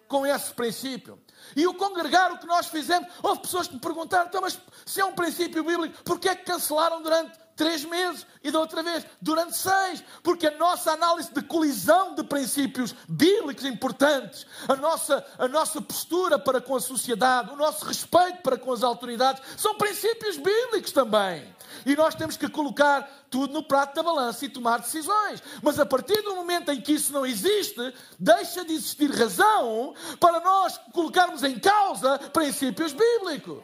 com 0.08 0.26
esse 0.26 0.54
princípio. 0.54 1.18
E 1.56 1.68
o 1.68 1.74
congregar, 1.74 2.32
o 2.32 2.38
que 2.38 2.46
nós 2.46 2.68
fizemos, 2.68 3.08
houve 3.22 3.42
pessoas 3.42 3.68
que 3.68 3.74
me 3.76 3.80
perguntaram, 3.80 4.28
então, 4.28 4.42
mas 4.42 4.60
se 4.86 5.02
é 5.02 5.06
um 5.06 5.14
princípio 5.14 5.64
bíblico, 5.64 6.04
porquê 6.04 6.30
é 6.30 6.36
que 6.36 6.46
cancelaram 6.46 7.02
durante 7.02 7.40
três 7.56 7.86
meses 7.86 8.26
e 8.44 8.50
da 8.50 8.60
outra 8.60 8.82
vez 8.82 9.06
durante 9.22 9.56
seis, 9.56 10.04
porque 10.24 10.48
a 10.48 10.58
nossa 10.58 10.92
análise 10.92 11.32
de 11.32 11.42
colisão 11.44 12.16
de 12.16 12.24
princípios 12.24 12.96
bíblicos 13.08 13.66
importantes, 13.66 14.48
a 14.68 14.76
nossa, 14.76 15.26
a 15.38 15.48
nossa 15.48 15.82
postura 15.82 16.40
para 16.40 16.60
com 16.60 16.76
a 16.76 16.80
sociedade, 16.80 17.52
o 17.52 17.56
nosso 17.56 17.86
respeito 17.86 18.42
para 18.42 18.58
com 18.58 18.72
as 18.72 18.84
autoridades, 18.84 19.44
são 19.58 19.76
princípios 19.76 20.38
bíblicos 20.38 20.92
também. 20.92 21.56
E 21.86 21.96
nós 21.96 22.16
temos 22.16 22.38
que 22.38 22.48
colocar 22.50 23.10
tudo 23.30 23.54
no 23.54 23.64
prato 23.64 23.96
da 23.96 24.04
balança 24.04 24.46
e 24.46 24.50
tomar 24.50 24.80
decisões. 24.80 25.42
Mas 25.62 25.80
a 25.80 25.86
partir 25.86 26.22
do 26.22 26.36
momento 26.36 26.72
em 26.72 26.82
que 26.82 26.94
isso 26.94 27.14
não 27.14 27.26
existe, 27.26 27.94
deixa 28.20 28.64
de 28.66 28.74
existir 28.74 29.10
razão 29.12 29.94
para 30.20 30.40
nós 30.40 30.78
colocarmos 30.94 31.44
em 31.44 31.60
causa 31.60 32.20
princípios 32.30 32.94
bíblicos. 32.94 33.64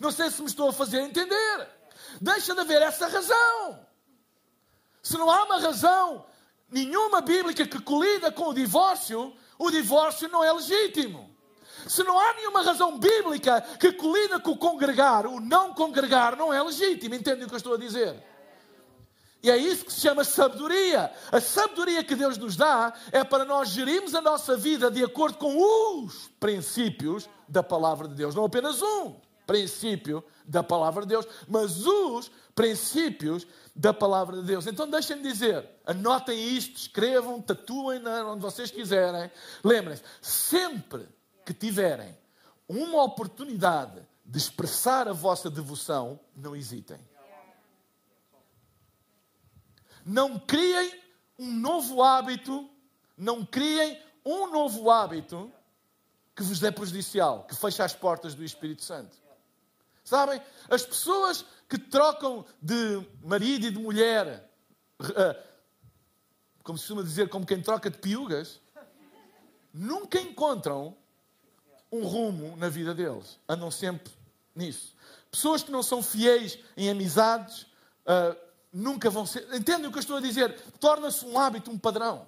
Não 0.00 0.10
sei 0.10 0.30
se 0.30 0.40
me 0.40 0.48
estou 0.48 0.68
a 0.68 0.72
fazer 0.72 1.00
entender. 1.00 1.68
Deixa 2.20 2.54
de 2.54 2.60
haver 2.60 2.82
essa 2.82 3.06
razão. 3.06 3.86
Se 5.02 5.16
não 5.16 5.30
há 5.30 5.44
uma 5.44 5.60
razão 5.60 6.24
nenhuma 6.70 7.20
bíblica 7.20 7.66
que 7.66 7.80
colida 7.80 8.30
com 8.30 8.48
o 8.48 8.54
divórcio, 8.54 9.34
o 9.58 9.70
divórcio 9.70 10.28
não 10.28 10.42
é 10.42 10.52
legítimo. 10.52 11.29
Se 11.86 12.02
não 12.02 12.18
há 12.18 12.34
nenhuma 12.34 12.62
razão 12.62 12.98
bíblica 12.98 13.60
que 13.78 13.92
colida 13.92 14.38
com 14.40 14.52
o 14.52 14.56
congregar, 14.56 15.26
o 15.26 15.40
não 15.40 15.74
congregar 15.74 16.36
não 16.36 16.52
é 16.52 16.62
legítimo. 16.62 17.14
Entendem 17.14 17.44
o 17.44 17.48
que 17.48 17.54
eu 17.54 17.58
estou 17.58 17.74
a 17.74 17.78
dizer? 17.78 18.30
E 19.42 19.50
é 19.50 19.56
isso 19.56 19.86
que 19.86 19.92
se 19.92 20.00
chama 20.00 20.22
sabedoria. 20.22 21.10
A 21.32 21.40
sabedoria 21.40 22.04
que 22.04 22.14
Deus 22.14 22.36
nos 22.36 22.56
dá 22.56 22.92
é 23.10 23.24
para 23.24 23.44
nós 23.44 23.70
gerirmos 23.70 24.14
a 24.14 24.20
nossa 24.20 24.56
vida 24.56 24.90
de 24.90 25.02
acordo 25.02 25.38
com 25.38 26.04
os 26.04 26.30
princípios 26.38 27.28
da 27.48 27.62
palavra 27.62 28.06
de 28.06 28.14
Deus. 28.14 28.34
Não 28.34 28.44
apenas 28.44 28.82
um 28.82 29.16
princípio 29.46 30.22
da 30.44 30.62
palavra 30.62 31.02
de 31.02 31.08
Deus, 31.08 31.26
mas 31.48 31.86
os 31.86 32.30
princípios 32.54 33.46
da 33.74 33.94
palavra 33.94 34.36
de 34.36 34.42
Deus. 34.42 34.66
Então 34.66 34.88
deixem-me 34.88 35.22
dizer, 35.22 35.66
anotem 35.86 36.38
isto, 36.56 36.76
escrevam, 36.76 37.40
tatuem 37.40 38.06
onde 38.06 38.42
vocês 38.42 38.70
quiserem. 38.70 39.30
Lembrem-se, 39.64 40.02
sempre 40.20 41.08
que 41.50 41.54
tiverem 41.54 42.16
uma 42.68 43.02
oportunidade 43.02 44.06
de 44.24 44.38
expressar 44.38 45.08
a 45.08 45.12
vossa 45.12 45.50
devoção, 45.50 46.20
não 46.36 46.54
hesitem. 46.54 47.00
Não 50.06 50.38
criem 50.38 51.02
um 51.36 51.52
novo 51.52 52.04
hábito, 52.04 52.70
não 53.16 53.44
criem 53.44 54.00
um 54.24 54.46
novo 54.52 54.92
hábito 54.92 55.52
que 56.36 56.44
vos 56.44 56.62
é 56.62 56.70
prejudicial, 56.70 57.42
que 57.48 57.56
feche 57.56 57.82
as 57.82 57.94
portas 57.94 58.32
do 58.32 58.44
Espírito 58.44 58.84
Santo. 58.84 59.16
Sabem? 60.04 60.40
As 60.70 60.86
pessoas 60.86 61.44
que 61.68 61.78
trocam 61.78 62.46
de 62.62 63.04
marido 63.24 63.66
e 63.66 63.70
de 63.72 63.78
mulher, 63.80 64.48
eh, 65.00 65.44
como 66.62 66.78
se 66.78 66.84
costuma 66.84 67.02
dizer, 67.02 67.28
como 67.28 67.44
quem 67.44 67.60
troca 67.60 67.90
de 67.90 67.98
piugas, 67.98 68.60
nunca 69.74 70.20
encontram 70.20 70.96
um 71.92 72.04
rumo 72.04 72.56
na 72.56 72.68
vida 72.68 72.94
deles. 72.94 73.38
Andam 73.48 73.70
sempre 73.70 74.12
nisso. 74.54 74.94
Pessoas 75.30 75.62
que 75.62 75.70
não 75.70 75.82
são 75.82 76.02
fiéis 76.02 76.58
em 76.76 76.90
amizades 76.90 77.62
uh, 77.62 78.36
nunca 78.72 79.10
vão 79.10 79.26
ser. 79.26 79.46
Entendem 79.54 79.86
o 79.86 79.92
que 79.92 79.98
eu 79.98 80.00
estou 80.00 80.16
a 80.16 80.20
dizer? 80.20 80.60
Torna-se 80.78 81.24
um 81.24 81.38
hábito, 81.38 81.70
um 81.70 81.78
padrão. 81.78 82.26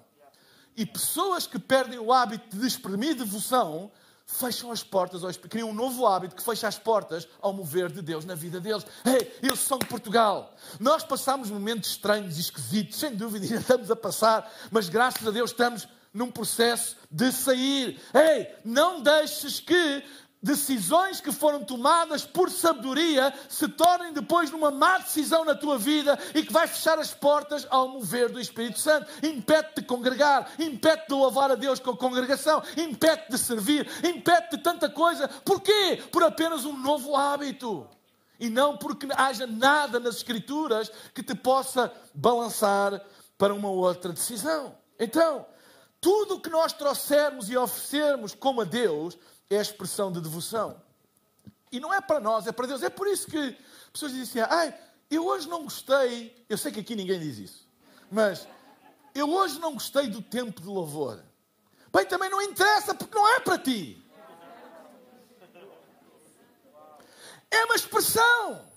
E 0.75 0.85
pessoas 0.85 1.45
que 1.45 1.59
perdem 1.59 1.99
o 1.99 2.11
hábito 2.11 2.57
de 2.57 2.65
exprimir 2.65 3.15
devoção 3.15 3.91
fecham 4.25 4.71
as 4.71 4.81
portas, 4.81 5.37
criam 5.37 5.69
um 5.69 5.73
novo 5.73 6.07
hábito 6.07 6.35
que 6.35 6.43
fecha 6.43 6.67
as 6.67 6.79
portas 6.79 7.27
ao 7.41 7.53
mover 7.53 7.91
de 7.91 8.01
Deus 8.01 8.25
na 8.25 8.35
vida 8.35 8.59
deles. 8.59 8.85
Ei, 9.05 9.37
eles 9.41 9.59
são 9.59 9.77
de 9.77 9.85
Portugal. 9.85 10.55
Nós 10.79 11.03
passamos 11.03 11.51
momentos 11.51 11.89
estranhos 11.91 12.39
esquisitos, 12.39 12.97
sem 12.97 13.15
dúvida, 13.15 13.45
ainda 13.45 13.57
estamos 13.61 13.91
a 13.91 13.95
passar, 13.95 14.51
mas 14.71 14.89
graças 14.89 15.27
a 15.27 15.31
Deus 15.31 15.51
estamos 15.51 15.87
num 16.13 16.29
processo 16.29 16.95
de 17.09 17.31
sair. 17.31 17.99
Ei, 18.13 18.47
não 18.63 19.01
deixes 19.01 19.59
que 19.59 20.03
decisões 20.43 21.21
que 21.21 21.31
foram 21.31 21.63
tomadas 21.63 22.25
por 22.25 22.49
sabedoria 22.49 23.33
se 23.47 23.65
tornem 23.69 24.11
depois 24.11 24.51
numa 24.51 24.69
má 24.69 24.97
decisão 24.97 25.45
na 25.45 25.55
tua 25.55 25.77
vida 25.77 26.19
e 26.35 26.43
que 26.43 26.51
vai 26.51 26.67
fechar 26.67 26.99
as 26.99 27.13
portas 27.13 27.65
ao 27.69 27.87
mover 27.87 28.29
do 28.29 28.41
Espírito 28.41 28.77
Santo. 28.77 29.07
Impede-te 29.25 29.81
de 29.81 29.87
congregar, 29.87 30.51
impede-te 30.59 31.07
de 31.07 31.13
louvar 31.13 31.49
a 31.49 31.55
Deus 31.55 31.79
com 31.79 31.91
a 31.91 31.97
congregação, 31.97 32.61
impede-te 32.75 33.31
de 33.31 33.37
servir, 33.37 33.89
impede-te 34.03 34.57
de 34.57 34.63
tanta 34.63 34.89
coisa. 34.89 35.29
Porquê? 35.45 36.03
Por 36.11 36.21
apenas 36.23 36.65
um 36.65 36.77
novo 36.77 37.15
hábito. 37.15 37.87
E 38.37 38.49
não 38.49 38.75
porque 38.75 39.07
haja 39.15 39.47
nada 39.47 39.97
nas 39.97 40.17
Escrituras 40.17 40.91
que 41.13 41.23
te 41.23 41.33
possa 41.33 41.89
balançar 42.13 43.01
para 43.37 43.53
uma 43.53 43.69
outra 43.69 44.11
decisão. 44.11 44.75
Então, 44.99 45.45
tudo 46.03 46.35
o 46.35 46.39
que 46.41 46.49
nós 46.49 46.73
trouxermos 46.73 47.49
e 47.49 47.55
oferecermos 47.55 48.35
como 48.35 48.59
a 48.59 48.65
Deus 48.65 49.17
é 49.49 49.55
expressão 49.55 50.11
de 50.11 50.19
devoção. 50.19 50.79
E 51.71 51.79
não 51.79 51.93
é 51.93 52.01
para 52.01 52.19
nós, 52.19 52.45
é 52.45 52.51
para 52.51 52.67
Deus. 52.67 52.83
É 52.83 52.89
por 52.89 53.07
isso 53.07 53.25
que 53.25 53.57
pessoas 53.91 54.11
dizem 54.11 54.43
assim: 54.43 54.53
ai, 54.53 54.77
eu 55.09 55.25
hoje 55.25 55.47
não 55.47 55.63
gostei. 55.63 56.45
Eu 56.49 56.57
sei 56.57 56.73
que 56.73 56.81
aqui 56.81 56.93
ninguém 56.93 57.17
diz 57.21 57.37
isso, 57.37 57.69
mas 58.11 58.45
eu 59.15 59.31
hoje 59.31 59.57
não 59.59 59.73
gostei 59.73 60.07
do 60.07 60.21
tempo 60.21 60.61
de 60.61 60.67
louvor. 60.67 61.23
Bem, 61.93 62.05
também 62.05 62.29
não 62.29 62.41
interessa 62.41 62.93
porque 62.93 63.15
não 63.15 63.27
é 63.35 63.39
para 63.39 63.57
ti. 63.57 64.05
É 67.49 67.63
uma 67.63 67.75
expressão. 67.75 68.72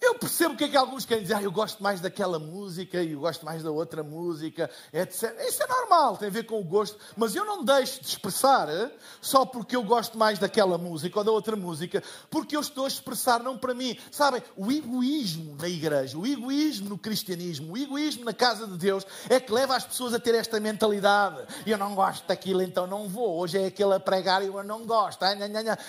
Eu 0.00 0.14
percebo 0.14 0.56
que 0.56 0.64
é 0.64 0.68
que 0.68 0.76
alguns 0.76 1.04
querem 1.04 1.24
dizer, 1.24 1.34
ah, 1.34 1.42
eu 1.42 1.50
gosto 1.50 1.82
mais 1.82 2.00
daquela 2.00 2.38
música 2.38 3.02
e 3.02 3.12
eu 3.12 3.20
gosto 3.20 3.44
mais 3.44 3.64
da 3.64 3.70
outra 3.70 4.02
música, 4.04 4.70
etc. 4.92 5.36
Isso 5.40 5.60
é 5.60 5.66
normal, 5.66 6.16
tem 6.16 6.28
a 6.28 6.30
ver 6.30 6.44
com 6.44 6.60
o 6.60 6.64
gosto, 6.64 6.96
mas 7.16 7.34
eu 7.34 7.44
não 7.44 7.64
deixo 7.64 8.00
de 8.00 8.06
expressar 8.06 8.68
eh, 8.68 8.92
só 9.20 9.44
porque 9.44 9.74
eu 9.74 9.82
gosto 9.82 10.16
mais 10.16 10.38
daquela 10.38 10.78
música 10.78 11.18
ou 11.18 11.24
da 11.24 11.32
outra 11.32 11.56
música, 11.56 12.02
porque 12.30 12.56
eu 12.56 12.60
estou 12.60 12.84
a 12.84 12.88
expressar 12.88 13.42
não 13.42 13.58
para 13.58 13.74
mim. 13.74 13.98
Sabem, 14.10 14.40
o 14.56 14.70
egoísmo 14.70 15.56
na 15.60 15.68
igreja, 15.68 16.16
o 16.16 16.24
egoísmo 16.24 16.88
no 16.90 16.98
cristianismo, 16.98 17.72
o 17.72 17.76
egoísmo 17.76 18.24
na 18.24 18.32
casa 18.32 18.68
de 18.68 18.78
Deus 18.78 19.04
é 19.28 19.40
que 19.40 19.52
leva 19.52 19.74
as 19.74 19.84
pessoas 19.84 20.14
a 20.14 20.20
ter 20.20 20.34
esta 20.36 20.60
mentalidade. 20.60 21.42
Eu 21.66 21.76
não 21.76 21.96
gosto 21.96 22.24
daquilo, 22.26 22.62
então 22.62 22.86
não 22.86 23.08
vou. 23.08 23.40
Hoje 23.40 23.58
é 23.58 23.66
aquele 23.66 23.94
a 23.94 24.00
pregar 24.00 24.44
e 24.44 24.46
eu 24.46 24.62
não 24.62 24.86
gosto. 24.86 25.24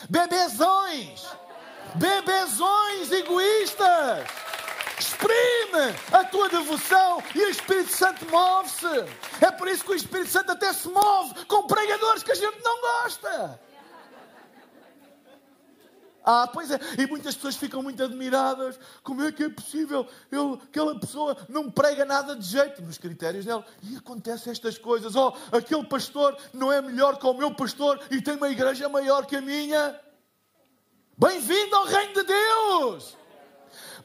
Bebezões! 0.10 1.49
Bebezões 1.96 3.12
egoístas. 3.12 4.28
Exprime 5.00 5.96
a 6.12 6.24
tua 6.26 6.50
devoção 6.50 7.24
e 7.34 7.40
o 7.40 7.50
Espírito 7.50 7.92
Santo 7.92 8.26
move-se. 8.30 9.06
É 9.42 9.50
por 9.50 9.68
isso 9.68 9.84
que 9.84 9.92
o 9.92 9.96
Espírito 9.96 10.30
Santo 10.30 10.52
até 10.52 10.74
se 10.74 10.90
move 10.90 11.46
com 11.46 11.68
pregadores 11.68 12.22
que 12.22 12.32
a 12.32 12.36
gente 12.36 12.62
não 12.62 12.82
gosta. 12.82 13.60
Ah, 16.32 16.48
pois 16.52 16.70
é, 16.70 16.80
e 16.98 17.08
muitas 17.08 17.34
pessoas 17.34 17.56
ficam 17.56 17.82
muito 17.82 18.04
admiradas. 18.04 18.80
Como 19.02 19.24
é 19.24 19.32
que 19.32 19.46
é 19.46 19.50
possível? 19.50 20.06
Ele, 20.32 20.60
aquela 20.64 21.00
pessoa 21.00 21.36
não 21.48 21.72
prega 21.72 22.06
nada 22.06 22.36
de 22.36 22.46
jeito 22.46 22.82
nos 22.82 22.98
critérios 22.98 23.46
dela. 23.46 23.66
E 23.82 23.96
acontecem 23.96 24.52
estas 24.52 24.78
coisas. 24.78 25.16
Oh, 25.16 25.34
aquele 25.52 25.86
pastor 25.86 26.38
não 26.54 26.72
é 26.72 26.82
melhor 26.82 27.18
que 27.18 27.26
o 27.26 27.34
meu 27.34 27.52
pastor 27.56 28.00
e 28.12 28.22
tem 28.22 28.36
uma 28.36 28.50
igreja 28.50 28.88
maior 28.90 29.26
que 29.26 29.38
a 29.38 29.42
minha. 29.42 30.00
Bem-vindo 31.20 31.76
ao 31.76 31.84
reino 31.84 32.14
de 32.14 32.24
Deus! 32.24 33.18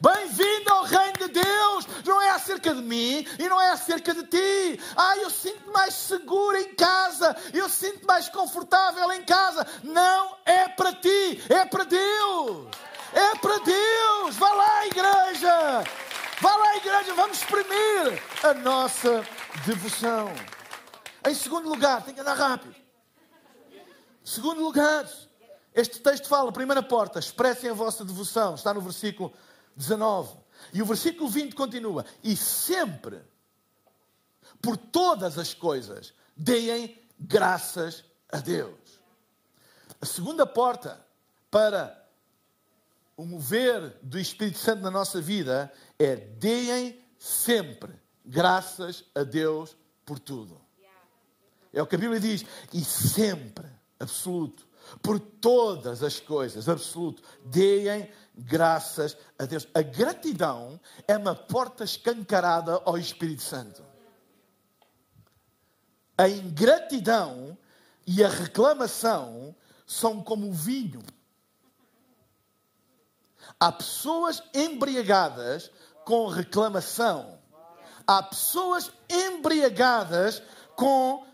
Bem-vindo 0.01 0.69
ao 0.69 0.83
reino 0.83 1.17
de 1.17 1.27
Deus! 1.29 1.87
Não 2.05 2.21
é 2.21 2.31
acerca 2.31 2.75
de 2.75 2.81
mim 2.81 3.25
e 3.39 3.47
não 3.47 3.61
é 3.61 3.69
acerca 3.69 4.13
de 4.13 4.23
ti. 4.23 4.79
Ah, 4.97 5.15
eu 5.19 5.29
sinto 5.29 5.71
mais 5.71 5.93
seguro 5.93 6.57
em 6.57 6.75
casa, 6.75 7.33
eu 7.53 7.69
sinto 7.69 8.05
mais 8.05 8.27
confortável 8.27 9.09
em 9.13 9.23
casa. 9.23 9.65
Não 9.81 10.35
é 10.43 10.67
para 10.67 10.91
ti, 10.91 11.41
é 11.47 11.63
para 11.63 11.85
Deus. 11.85 12.67
É 13.13 13.33
para 13.37 13.59
Deus. 13.59 14.35
Vá 14.35 14.51
lá, 14.51 14.85
igreja. 14.85 15.83
Vá 16.41 16.53
lá, 16.57 16.75
igreja, 16.75 17.13
vamos 17.13 17.37
exprimir 17.37 18.21
a 18.43 18.53
nossa 18.55 19.25
devoção. 19.65 20.33
Em 21.25 21.33
segundo 21.33 21.69
lugar, 21.69 22.03
tem 22.03 22.13
que 22.13 22.19
andar 22.19 22.33
rápido. 22.33 22.75
Segundo 24.21 24.61
lugar, 24.61 25.05
este 25.75 25.99
texto 25.99 26.29
fala, 26.29 26.53
primeira 26.53 26.81
porta, 26.81 27.19
expressem 27.19 27.69
a 27.69 27.73
vossa 27.73 28.05
devoção, 28.05 28.55
está 28.55 28.73
no 28.73 28.79
versículo 28.79 29.33
19. 29.75 30.37
E 30.73 30.81
o 30.81 30.85
versículo 30.85 31.29
20 31.29 31.53
continua: 31.53 32.05
E 32.23 32.35
sempre, 32.37 33.21
por 34.61 34.77
todas 34.77 35.37
as 35.37 35.53
coisas, 35.53 36.13
deem 36.35 36.97
graças 37.19 38.05
a 38.31 38.37
Deus. 38.37 39.01
A 40.01 40.05
segunda 40.05 40.45
porta 40.45 41.05
para 41.51 42.05
o 43.17 43.25
mover 43.25 43.97
do 44.01 44.17
Espírito 44.17 44.57
Santo 44.57 44.81
na 44.81 44.91
nossa 44.91 45.19
vida 45.19 45.71
é 45.99 46.15
deem 46.15 47.03
sempre 47.19 47.93
graças 48.23 49.03
a 49.13 49.23
Deus 49.23 49.75
por 50.05 50.19
tudo. 50.19 50.61
É 51.73 51.81
o 51.81 51.87
que 51.87 51.95
a 51.95 51.99
Bíblia 51.99 52.21
diz, 52.21 52.45
e 52.73 52.81
sempre, 52.81 53.67
absoluto, 53.99 54.64
por 55.01 55.19
todas 55.19 56.03
as 56.03 56.19
coisas, 56.19 56.69
absoluto. 56.69 57.23
Deem 57.43 58.09
graças 58.35 59.17
a 59.39 59.45
Deus. 59.45 59.67
A 59.73 59.81
gratidão 59.81 60.79
é 61.07 61.17
uma 61.17 61.35
porta 61.35 61.83
escancarada 61.83 62.81
ao 62.85 62.97
Espírito 62.97 63.41
Santo. 63.41 63.83
A 66.17 66.29
ingratidão 66.29 67.57
e 68.07 68.23
a 68.23 68.29
reclamação 68.29 69.55
são 69.85 70.21
como 70.21 70.49
o 70.49 70.53
vinho. 70.53 71.01
Há 73.59 73.71
pessoas 73.71 74.41
embriagadas 74.53 75.71
com 76.03 76.27
reclamação. 76.27 77.39
Há 78.07 78.21
pessoas 78.23 78.91
embriagadas 79.09 80.41
com 80.75 81.25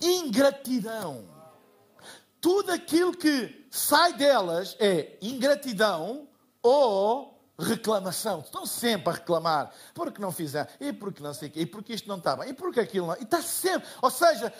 ingratidão. 0.00 1.39
Tudo 2.40 2.72
aquilo 2.72 3.12
que 3.12 3.66
sai 3.70 4.14
delas 4.14 4.76
é 4.80 5.18
ingratidão 5.20 6.28
ou 6.62 7.40
reclamação. 7.58 8.40
Estão 8.40 8.64
sempre 8.64 9.10
a 9.10 9.16
reclamar. 9.16 9.72
Porque 9.94 10.20
não 10.20 10.32
fizeram, 10.32 10.70
e 10.80 10.92
porque 10.92 11.22
não 11.22 11.34
sei 11.34 11.48
o 11.48 11.52
quê, 11.52 11.60
e 11.60 11.66
porque 11.66 11.92
isto 11.92 12.08
não 12.08 12.16
está 12.16 12.36
bem, 12.36 12.50
e 12.50 12.54
porque 12.54 12.80
aquilo 12.80 13.06
não. 13.08 13.16
E 13.16 13.22
está 13.22 13.42
sempre. 13.42 13.88
Ou 14.00 14.10
seja, 14.10 14.52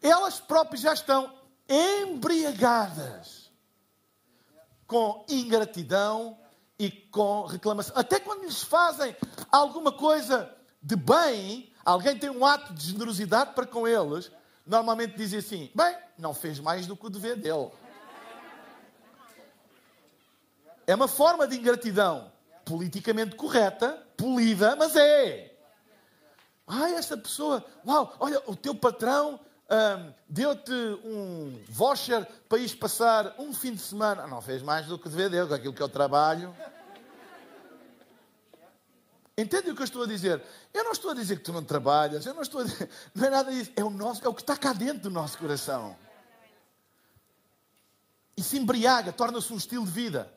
elas 0.00 0.40
próprias 0.40 0.82
já 0.82 0.92
estão 0.92 1.32
embriagadas 1.68 3.50
com 4.86 5.24
ingratidão 5.28 6.38
e 6.78 6.90
com 6.90 7.46
reclamação. 7.46 7.96
Até 7.96 8.20
quando 8.20 8.42
lhes 8.42 8.62
fazem 8.62 9.16
alguma 9.50 9.92
coisa 9.92 10.52
de 10.82 10.96
bem, 10.96 11.72
alguém 11.84 12.18
tem 12.18 12.28
um 12.28 12.44
ato 12.44 12.74
de 12.74 12.90
generosidade 12.90 13.54
para 13.54 13.66
com 13.66 13.86
eles, 13.86 14.30
normalmente 14.66 15.16
dizem 15.16 15.38
assim: 15.38 15.70
bem, 15.74 15.96
não 16.22 16.32
fez 16.32 16.60
mais 16.60 16.86
do 16.86 16.96
que 16.96 17.06
o 17.06 17.10
dever 17.10 17.36
dele. 17.36 17.70
É 20.86 20.94
uma 20.94 21.08
forma 21.08 21.46
de 21.46 21.56
ingratidão 21.56 22.32
politicamente 22.64 23.36
correta, 23.36 24.02
polida, 24.16 24.76
mas 24.76 24.96
é. 24.96 25.54
Ai, 26.66 26.94
esta 26.94 27.16
pessoa, 27.16 27.64
uau, 27.86 28.14
olha, 28.20 28.40
o 28.46 28.56
teu 28.56 28.74
patrão 28.74 29.38
um, 29.68 30.12
deu-te 30.28 30.72
um 30.72 31.62
voucher 31.68 32.24
para 32.48 32.58
ir 32.58 32.76
passar 32.76 33.34
um 33.38 33.52
fim 33.52 33.74
de 33.74 33.80
semana. 33.80 34.26
Não 34.26 34.40
fez 34.40 34.62
mais 34.62 34.86
do 34.86 34.98
que 34.98 35.08
dever 35.08 35.28
dele, 35.28 35.48
com 35.48 35.54
aquilo 35.54 35.74
que 35.74 35.82
o 35.82 35.88
trabalho. 35.88 36.54
Entende 39.36 39.70
o 39.70 39.74
que 39.74 39.80
eu 39.80 39.84
estou 39.84 40.02
a 40.02 40.06
dizer? 40.06 40.42
Eu 40.74 40.84
não 40.84 40.92
estou 40.92 41.10
a 41.10 41.14
dizer 41.14 41.36
que 41.36 41.42
tu 41.42 41.52
não 41.52 41.64
trabalhas, 41.64 42.26
eu 42.26 42.34
não 42.34 42.42
estou 42.42 42.60
a 42.60 42.64
dizer, 42.64 42.88
não 43.14 43.26
é 43.26 43.30
nada 43.30 43.50
disso, 43.50 43.72
é 43.74 43.82
o, 43.82 43.90
nosso, 43.90 44.24
é 44.24 44.28
o 44.28 44.34
que 44.34 44.42
está 44.42 44.56
cá 44.56 44.72
dentro 44.72 45.04
do 45.04 45.10
nosso 45.10 45.38
coração. 45.38 45.96
E 48.36 48.42
se 48.42 48.58
embriaga, 48.58 49.12
torna-se 49.12 49.52
um 49.52 49.56
estilo 49.56 49.84
de 49.84 49.90
vida. 49.90 50.32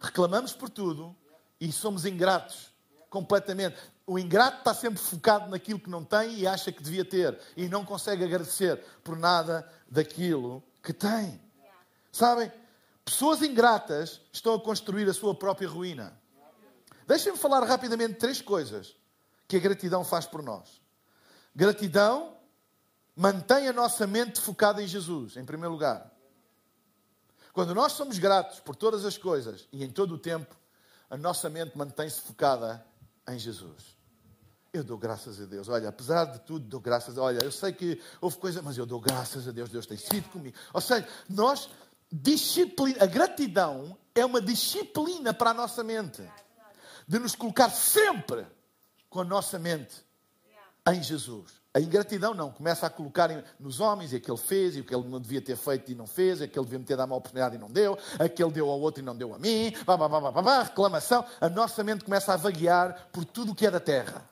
Reclamamos 0.00 0.52
por 0.52 0.70
tudo 0.70 1.14
e 1.60 1.70
somos 1.72 2.04
ingratos 2.04 2.72
completamente. 3.08 3.76
O 4.06 4.18
ingrato 4.18 4.58
está 4.58 4.72
sempre 4.72 5.00
focado 5.00 5.50
naquilo 5.50 5.78
que 5.78 5.90
não 5.90 6.04
tem 6.04 6.38
e 6.38 6.46
acha 6.46 6.72
que 6.72 6.82
devia 6.82 7.04
ter 7.04 7.38
e 7.56 7.68
não 7.68 7.84
consegue 7.84 8.24
agradecer 8.24 8.76
por 9.04 9.16
nada 9.16 9.68
daquilo 9.88 10.62
que 10.82 10.92
tem. 10.92 11.40
Sabem? 12.10 12.50
Pessoas 13.04 13.42
ingratas 13.42 14.20
estão 14.32 14.54
a 14.54 14.60
construir 14.60 15.08
a 15.08 15.14
sua 15.14 15.34
própria 15.34 15.68
ruína. 15.68 16.18
Deixem-me 17.06 17.38
falar 17.38 17.64
rapidamente 17.64 18.14
três 18.14 18.40
coisas 18.40 18.96
que 19.48 19.56
a 19.56 19.60
gratidão 19.60 20.04
faz 20.04 20.26
por 20.26 20.42
nós. 20.42 20.80
Gratidão 21.54 22.36
mantém 23.16 23.68
a 23.68 23.72
nossa 23.72 24.06
mente 24.06 24.40
focada 24.40 24.80
em 24.82 24.86
Jesus, 24.86 25.36
em 25.36 25.44
primeiro 25.44 25.72
lugar. 25.72 26.10
Quando 27.52 27.74
nós 27.74 27.92
somos 27.92 28.18
gratos 28.18 28.60
por 28.60 28.76
todas 28.76 29.04
as 29.04 29.18
coisas 29.18 29.68
e 29.72 29.84
em 29.84 29.90
todo 29.90 30.14
o 30.14 30.18
tempo, 30.18 30.54
a 31.08 31.16
nossa 31.16 31.50
mente 31.50 31.76
mantém-se 31.76 32.20
focada 32.20 32.84
em 33.28 33.38
Jesus. 33.38 33.98
Eu 34.72 34.84
dou 34.84 34.96
graças 34.96 35.40
a 35.40 35.44
Deus. 35.44 35.68
Olha, 35.68 35.88
apesar 35.88 36.26
de 36.26 36.40
tudo, 36.40 36.64
dou 36.64 36.80
graças. 36.80 37.18
Olha, 37.18 37.42
eu 37.42 37.50
sei 37.50 37.72
que 37.72 38.00
houve 38.20 38.36
coisa, 38.36 38.62
mas 38.62 38.78
eu 38.78 38.86
dou 38.86 39.00
graças 39.00 39.48
a 39.48 39.50
Deus. 39.50 39.68
Deus 39.68 39.84
tem 39.84 39.96
sido 39.96 40.28
comigo. 40.30 40.56
Ou 40.72 40.80
seja, 40.80 41.08
nós 41.28 41.68
disciplina, 42.10 43.02
a 43.02 43.06
gratidão 43.06 43.96
é 44.14 44.24
uma 44.24 44.40
disciplina 44.40 45.34
para 45.34 45.50
a 45.50 45.54
nossa 45.54 45.82
mente 45.82 46.22
de 47.06 47.18
nos 47.18 47.34
colocar 47.34 47.70
sempre 47.70 48.46
com 49.08 49.20
a 49.20 49.24
nossa 49.24 49.58
mente 49.58 50.04
em 50.88 51.02
Jesus. 51.02 51.59
A 51.72 51.78
ingratidão 51.78 52.34
não, 52.34 52.50
começa 52.50 52.84
a 52.84 52.90
colocar 52.90 53.30
nos 53.60 53.78
homens 53.78 54.12
e 54.12 54.16
ele 54.16 54.36
fez 54.36 54.76
e 54.76 54.80
o 54.80 54.84
que 54.84 54.92
ele 54.92 55.06
não 55.06 55.20
devia 55.20 55.40
ter 55.40 55.56
feito 55.56 55.92
e 55.92 55.94
não 55.94 56.04
fez, 56.04 56.42
aquele 56.42 56.64
devia 56.64 56.80
me 56.80 56.84
ter 56.84 56.96
dado 56.96 57.10
uma 57.10 57.16
oportunidade 57.16 57.54
e 57.54 57.58
não 57.58 57.68
deu, 57.68 57.96
aquele 58.18 58.50
deu 58.50 58.68
ao 58.68 58.80
outro 58.80 59.00
e 59.00 59.04
não 59.04 59.16
deu 59.16 59.32
a 59.32 59.38
mim, 59.38 59.72
blá, 59.86 59.96
blá, 59.96 60.08
blá, 60.08 60.42
blá, 60.42 60.62
reclamação. 60.64 61.24
A 61.40 61.48
nossa 61.48 61.84
mente 61.84 62.04
começa 62.04 62.34
a 62.34 62.36
vaguear 62.36 63.08
por 63.12 63.24
tudo 63.24 63.52
o 63.52 63.54
que 63.54 63.66
é 63.66 63.70
da 63.70 63.78
terra. 63.78 64.28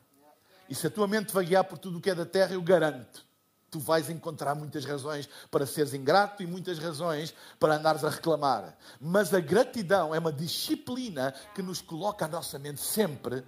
E 0.68 0.74
se 0.74 0.88
a 0.88 0.90
tua 0.90 1.06
mente 1.06 1.32
vaguear 1.32 1.62
por 1.62 1.78
tudo 1.78 1.98
o 1.98 2.00
que 2.00 2.10
é 2.10 2.14
da 2.14 2.26
terra, 2.26 2.54
eu 2.54 2.60
garanto, 2.60 3.24
tu 3.70 3.78
vais 3.78 4.10
encontrar 4.10 4.56
muitas 4.56 4.84
razões 4.84 5.28
para 5.48 5.64
seres 5.64 5.94
ingrato 5.94 6.42
e 6.42 6.46
muitas 6.46 6.80
razões 6.80 7.32
para 7.60 7.76
andares 7.76 8.02
a 8.02 8.10
reclamar. 8.10 8.76
Mas 9.00 9.32
a 9.32 9.38
gratidão 9.38 10.12
é 10.12 10.18
uma 10.18 10.32
disciplina 10.32 11.32
que 11.54 11.62
nos 11.62 11.80
coloca 11.80 12.24
a 12.24 12.28
nossa 12.28 12.58
mente 12.58 12.80
sempre 12.80 13.44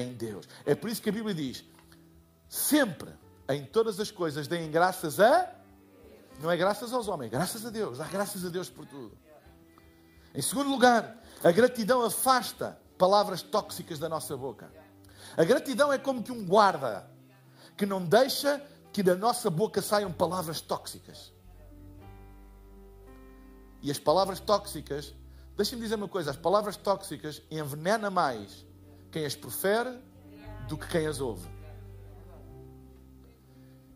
em 0.00 0.12
Deus. 0.14 0.44
É 0.66 0.74
por 0.74 0.90
isso 0.90 1.00
que 1.00 1.08
a 1.08 1.12
Bíblia 1.12 1.36
diz: 1.36 1.64
sempre 2.48 3.12
em 3.48 3.64
todas 3.64 3.98
as 3.98 4.10
coisas 4.10 4.46
deem 4.46 4.70
graças 4.70 5.18
a. 5.18 5.54
Não 6.40 6.50
é 6.50 6.56
graças 6.56 6.92
aos 6.92 7.08
homens, 7.08 7.28
é 7.28 7.30
graças 7.30 7.64
a 7.64 7.70
Deus. 7.70 7.98
Dá 7.98 8.04
graças 8.04 8.44
a 8.44 8.48
Deus 8.48 8.68
por 8.68 8.86
tudo. 8.86 9.16
Em 10.34 10.42
segundo 10.42 10.70
lugar, 10.70 11.16
a 11.42 11.50
gratidão 11.50 12.02
afasta 12.04 12.78
palavras 12.96 13.42
tóxicas 13.42 13.98
da 13.98 14.08
nossa 14.08 14.36
boca. 14.36 14.70
A 15.36 15.44
gratidão 15.44 15.92
é 15.92 15.98
como 15.98 16.22
que 16.22 16.32
um 16.32 16.44
guarda 16.44 17.08
que 17.76 17.86
não 17.86 18.04
deixa 18.04 18.62
que 18.92 19.02
da 19.02 19.14
nossa 19.14 19.48
boca 19.48 19.80
saiam 19.80 20.12
palavras 20.12 20.60
tóxicas. 20.60 21.32
E 23.80 23.90
as 23.90 23.98
palavras 23.98 24.40
tóxicas, 24.40 25.14
deixem-me 25.56 25.84
dizer 25.84 25.94
uma 25.94 26.08
coisa: 26.08 26.30
as 26.30 26.36
palavras 26.36 26.76
tóxicas 26.76 27.42
envenenam 27.50 28.10
mais 28.10 28.66
quem 29.10 29.24
as 29.24 29.36
profere 29.36 29.98
do 30.68 30.76
que 30.76 30.88
quem 30.88 31.06
as 31.06 31.20
ouve. 31.20 31.57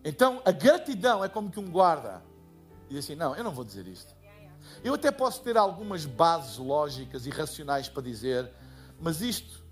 Então, 0.04 0.42
a 0.44 0.50
gratidão 0.50 1.24
é 1.24 1.28
como 1.28 1.50
que 1.50 1.60
um 1.60 1.70
guarda 1.70 2.22
e 2.90 2.98
assim: 2.98 3.14
Não, 3.14 3.34
eu 3.34 3.42
não 3.42 3.52
vou 3.52 3.64
dizer 3.64 3.86
isto. 3.86 4.14
Eu 4.82 4.94
até 4.94 5.10
posso 5.10 5.42
ter 5.42 5.56
algumas 5.56 6.04
bases 6.06 6.56
lógicas 6.58 7.26
e 7.26 7.30
racionais 7.30 7.88
para 7.88 8.02
dizer, 8.02 8.50
mas 9.00 9.20
isto, 9.20 9.62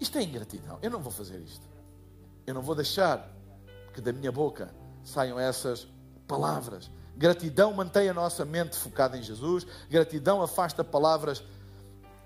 isto 0.00 0.18
é 0.18 0.22
ingratidão. 0.22 0.78
Eu 0.82 0.90
não 0.90 1.00
vou 1.00 1.12
fazer 1.12 1.40
isto. 1.40 1.66
Eu 2.46 2.54
não 2.54 2.62
vou 2.62 2.74
deixar 2.74 3.30
que 3.92 4.00
da 4.00 4.12
minha 4.12 4.32
boca 4.32 4.74
saiam 5.02 5.38
essas 5.38 5.86
palavras. 6.26 6.90
Gratidão 7.16 7.72
mantém 7.72 8.08
a 8.08 8.14
nossa 8.14 8.44
mente 8.44 8.76
focada 8.76 9.16
em 9.16 9.22
Jesus. 9.22 9.66
Gratidão 9.88 10.42
afasta 10.42 10.82
palavras 10.82 11.42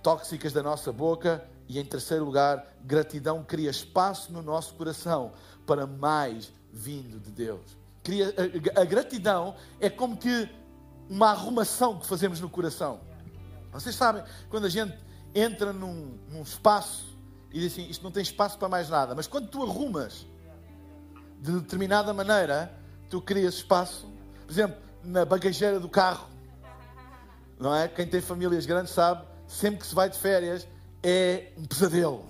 tóxicas 0.03 0.53
da 0.53 0.63
nossa 0.63 0.93
boca. 0.93 1.47
E 1.69 1.79
em 1.79 1.85
terceiro 1.85 2.25
lugar, 2.25 2.67
gratidão 2.83 3.45
cria 3.45 3.71
espaço 3.71 4.33
no 4.33 4.41
nosso 4.41 4.75
coração 4.75 5.33
para 5.67 5.87
mais 5.87 6.51
vindo 6.73 7.19
de 7.21 7.31
Deus. 7.31 7.77
A 8.75 8.85
gratidão 8.85 9.55
é 9.81 9.91
como 9.91 10.17
que 10.17 10.49
uma 11.09 11.31
arrumação 11.31 11.99
que 11.99 12.07
fazemos 12.07 12.41
no 12.41 12.49
coração. 12.49 13.01
Vocês 13.73 13.95
sabem, 13.95 14.23
quando 14.49 14.67
a 14.67 14.69
gente 14.69 14.97
entra 15.35 15.73
num, 15.73 16.19
num 16.31 16.43
espaço 16.43 17.07
e 17.51 17.61
diz 17.61 17.73
assim: 17.73 17.89
Isto 17.89 18.03
não 18.03 18.11
tem 18.11 18.23
espaço 18.23 18.59
para 18.59 18.69
mais 18.69 18.89
nada, 18.89 19.15
mas 19.15 19.27
quando 19.27 19.49
tu 19.49 19.63
arrumas 19.63 20.27
de 21.41 21.53
determinada 21.53 22.13
maneira, 22.13 22.73
tu 23.09 23.21
crias 23.21 23.55
espaço. 23.55 24.11
Por 24.47 24.53
exemplo, 24.53 24.81
na 25.05 25.25
bagageira 25.25 25.79
do 25.79 25.89
carro, 25.89 26.29
não 27.59 27.75
é? 27.75 27.89
Quem 27.89 28.07
tem 28.07 28.21
famílias 28.21 28.67
grandes 28.67 28.93
sabe, 28.93 29.27
sempre 29.47 29.81
que 29.81 29.87
se 29.87 29.95
vai 29.95 30.09
de 30.09 30.19
férias 30.19 30.67
é 31.03 31.53
um 31.57 31.65
pesadelo. 31.65 32.25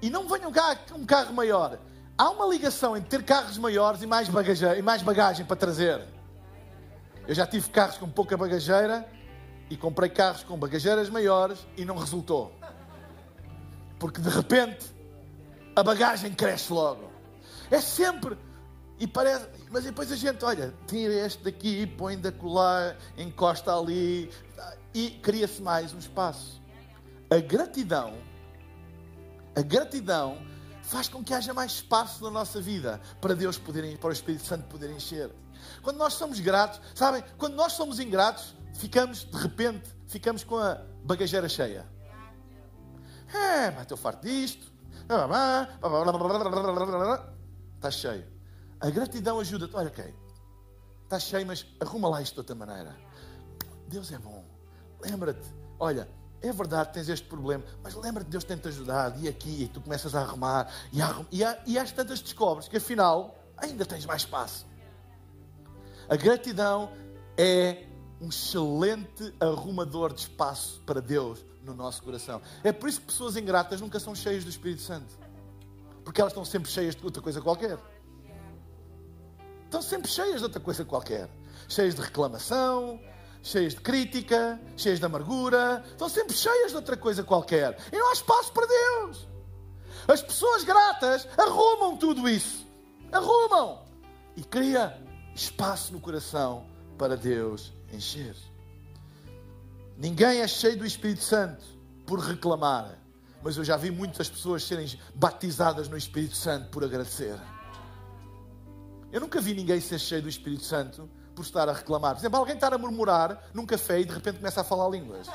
E 0.00 0.10
não 0.10 0.28
venham 0.28 0.52
cá 0.52 0.78
um 0.94 1.04
carro 1.04 1.32
maior 1.34 1.78
há 2.18 2.30
uma 2.30 2.46
ligação 2.46 2.96
entre 2.96 3.08
ter 3.08 3.22
carros 3.24 3.56
maiores 3.56 4.02
e 4.02 4.06
mais, 4.06 4.28
bagagem, 4.28 4.78
e 4.78 4.82
mais 4.82 5.02
bagagem 5.02 5.46
para 5.46 5.56
trazer. 5.56 6.04
Eu 7.26 7.34
já 7.34 7.46
tive 7.46 7.70
carros 7.70 7.96
com 7.96 8.10
pouca 8.10 8.36
bagageira 8.36 9.08
e 9.70 9.76
comprei 9.76 10.10
carros 10.10 10.42
com 10.42 10.58
bagageiras 10.58 11.08
maiores 11.08 11.64
e 11.76 11.84
não 11.84 11.96
resultou. 11.96 12.52
Porque 13.98 14.20
de 14.20 14.28
repente 14.28 14.86
a 15.76 15.82
bagagem 15.82 16.34
cresce 16.34 16.72
logo. 16.72 17.08
É 17.70 17.80
sempre. 17.80 18.36
E 18.98 19.06
parece, 19.06 19.46
mas 19.70 19.84
depois 19.84 20.10
a 20.10 20.16
gente, 20.16 20.44
olha, 20.44 20.74
tira 20.88 21.14
este 21.14 21.44
daqui, 21.44 21.86
põe 21.86 22.18
da 22.18 22.32
colar, 22.32 22.96
encosta 23.16 23.72
ali 23.72 24.28
e 24.92 25.10
cria-se 25.22 25.62
mais 25.62 25.94
um 25.94 25.98
espaço. 25.98 26.60
A 27.30 27.38
gratidão, 27.38 28.14
a 29.54 29.62
gratidão 29.62 30.38
faz 30.88 31.06
com 31.06 31.22
que 31.22 31.34
haja 31.34 31.52
mais 31.52 31.72
espaço 31.72 32.24
na 32.24 32.30
nossa 32.30 32.60
vida 32.60 32.98
para 33.20 33.34
Deus 33.34 33.58
poder, 33.58 33.98
para 33.98 34.08
o 34.08 34.12
Espírito 34.12 34.46
Santo 34.46 34.66
poder 34.68 34.90
encher. 34.90 35.30
Quando 35.82 35.98
nós 35.98 36.14
somos 36.14 36.40
gratos, 36.40 36.80
sabem, 36.94 37.22
quando 37.36 37.54
nós 37.54 37.74
somos 37.74 38.00
ingratos, 38.00 38.54
ficamos, 38.72 39.24
de 39.24 39.36
repente, 39.36 39.94
ficamos 40.06 40.42
com 40.42 40.56
a 40.56 40.76
bagageira 41.04 41.48
cheia. 41.48 41.86
É, 43.34 43.70
mas 43.70 43.82
estou 43.82 43.98
farto 43.98 44.26
disto. 44.26 44.72
Está 47.76 47.90
cheio. 47.90 48.26
A 48.80 48.88
gratidão 48.88 49.38
ajuda-te. 49.40 49.76
Olha, 49.76 49.88
ok. 49.88 50.14
Está 51.04 51.18
cheio, 51.18 51.46
mas 51.46 51.66
arruma 51.80 52.08
lá 52.08 52.22
isto 52.22 52.34
de 52.34 52.40
outra 52.40 52.54
maneira. 52.54 52.96
Deus 53.88 54.10
é 54.10 54.18
bom. 54.18 54.42
Lembra-te. 55.02 55.46
Olha, 55.78 56.08
é 56.40 56.52
verdade 56.52 56.92
tens 56.92 57.08
este 57.08 57.26
problema, 57.26 57.64
mas 57.82 57.94
lembra-te 57.94 58.26
de 58.26 58.32
Deus 58.32 58.44
tem-te 58.44 58.68
ajudado. 58.68 59.20
E 59.20 59.28
aqui, 59.28 59.64
e 59.64 59.68
tu 59.68 59.80
começas 59.80 60.14
a 60.14 60.20
arrumar. 60.20 60.72
E, 60.92 61.02
a, 61.02 61.24
e, 61.32 61.44
a, 61.44 61.58
e 61.66 61.78
às 61.78 61.90
tantas 61.90 62.20
descobres 62.20 62.68
que 62.68 62.76
afinal 62.76 63.36
ainda 63.56 63.84
tens 63.84 64.06
mais 64.06 64.22
espaço. 64.22 64.66
A 66.08 66.16
gratidão 66.16 66.90
é 67.36 67.84
um 68.20 68.28
excelente 68.28 69.34
arrumador 69.40 70.12
de 70.12 70.20
espaço 70.22 70.80
para 70.86 71.00
Deus 71.00 71.44
no 71.62 71.74
nosso 71.74 72.02
coração. 72.02 72.40
É 72.62 72.72
por 72.72 72.88
isso 72.88 73.00
que 73.00 73.06
pessoas 73.06 73.36
ingratas 73.36 73.80
nunca 73.80 74.00
são 74.00 74.14
cheias 74.14 74.44
do 74.44 74.50
Espírito 74.50 74.82
Santo. 74.82 75.18
Porque 76.04 76.20
elas 76.20 76.32
estão 76.32 76.44
sempre 76.44 76.70
cheias 76.70 76.96
de 76.96 77.04
outra 77.04 77.20
coisa 77.20 77.40
qualquer. 77.40 77.78
Estão 79.64 79.82
sempre 79.82 80.10
cheias 80.10 80.38
de 80.38 80.44
outra 80.44 80.60
coisa 80.60 80.84
qualquer. 80.84 81.28
Cheias 81.68 81.94
de 81.94 82.00
reclamação, 82.00 82.98
cheias 83.42 83.74
de 83.74 83.80
crítica, 83.80 84.60
cheias 84.76 84.98
de 84.98 85.04
amargura. 85.04 85.82
Estão 85.86 86.08
sempre 86.08 86.34
cheias 86.34 86.70
de 86.70 86.76
outra 86.76 86.96
coisa 86.96 87.22
qualquer. 87.22 87.78
E 87.92 87.96
não 87.96 88.10
há 88.10 88.12
espaço 88.12 88.52
para 88.52 88.66
Deus. 88.66 89.28
As 90.06 90.22
pessoas 90.22 90.64
gratas 90.64 91.28
arrumam 91.36 91.96
tudo 91.96 92.28
isso. 92.28 92.66
Arrumam. 93.12 93.84
E 94.36 94.42
cria 94.42 94.96
espaço 95.34 95.92
no 95.92 96.00
coração 96.00 96.66
para 96.96 97.16
Deus 97.16 97.72
encher. 97.92 98.34
Ninguém 99.96 100.40
é 100.40 100.48
cheio 100.48 100.76
do 100.76 100.86
Espírito 100.86 101.24
Santo 101.24 101.64
por 102.06 102.20
reclamar, 102.20 102.98
mas 103.42 103.56
eu 103.56 103.64
já 103.64 103.76
vi 103.76 103.90
muitas 103.90 104.28
pessoas 104.28 104.62
serem 104.62 104.98
batizadas 105.14 105.88
no 105.88 105.96
Espírito 105.96 106.36
Santo 106.36 106.68
por 106.70 106.84
agradecer. 106.84 107.38
Eu 109.10 109.20
nunca 109.20 109.40
vi 109.40 109.54
ninguém 109.54 109.80
ser 109.80 109.98
cheio 109.98 110.22
do 110.22 110.28
Espírito 110.28 110.64
Santo 110.64 111.08
por 111.38 111.44
estar 111.44 111.68
a 111.68 111.72
reclamar. 111.72 112.16
Por 112.16 112.20
exemplo, 112.20 112.36
alguém 112.36 112.56
estar 112.56 112.74
a 112.74 112.78
murmurar 112.78 113.40
num 113.54 113.64
café 113.64 114.00
e 114.00 114.04
de 114.04 114.12
repente 114.12 114.38
começa 114.38 114.60
a 114.60 114.64
falar 114.64 114.88
línguas. 114.88 115.28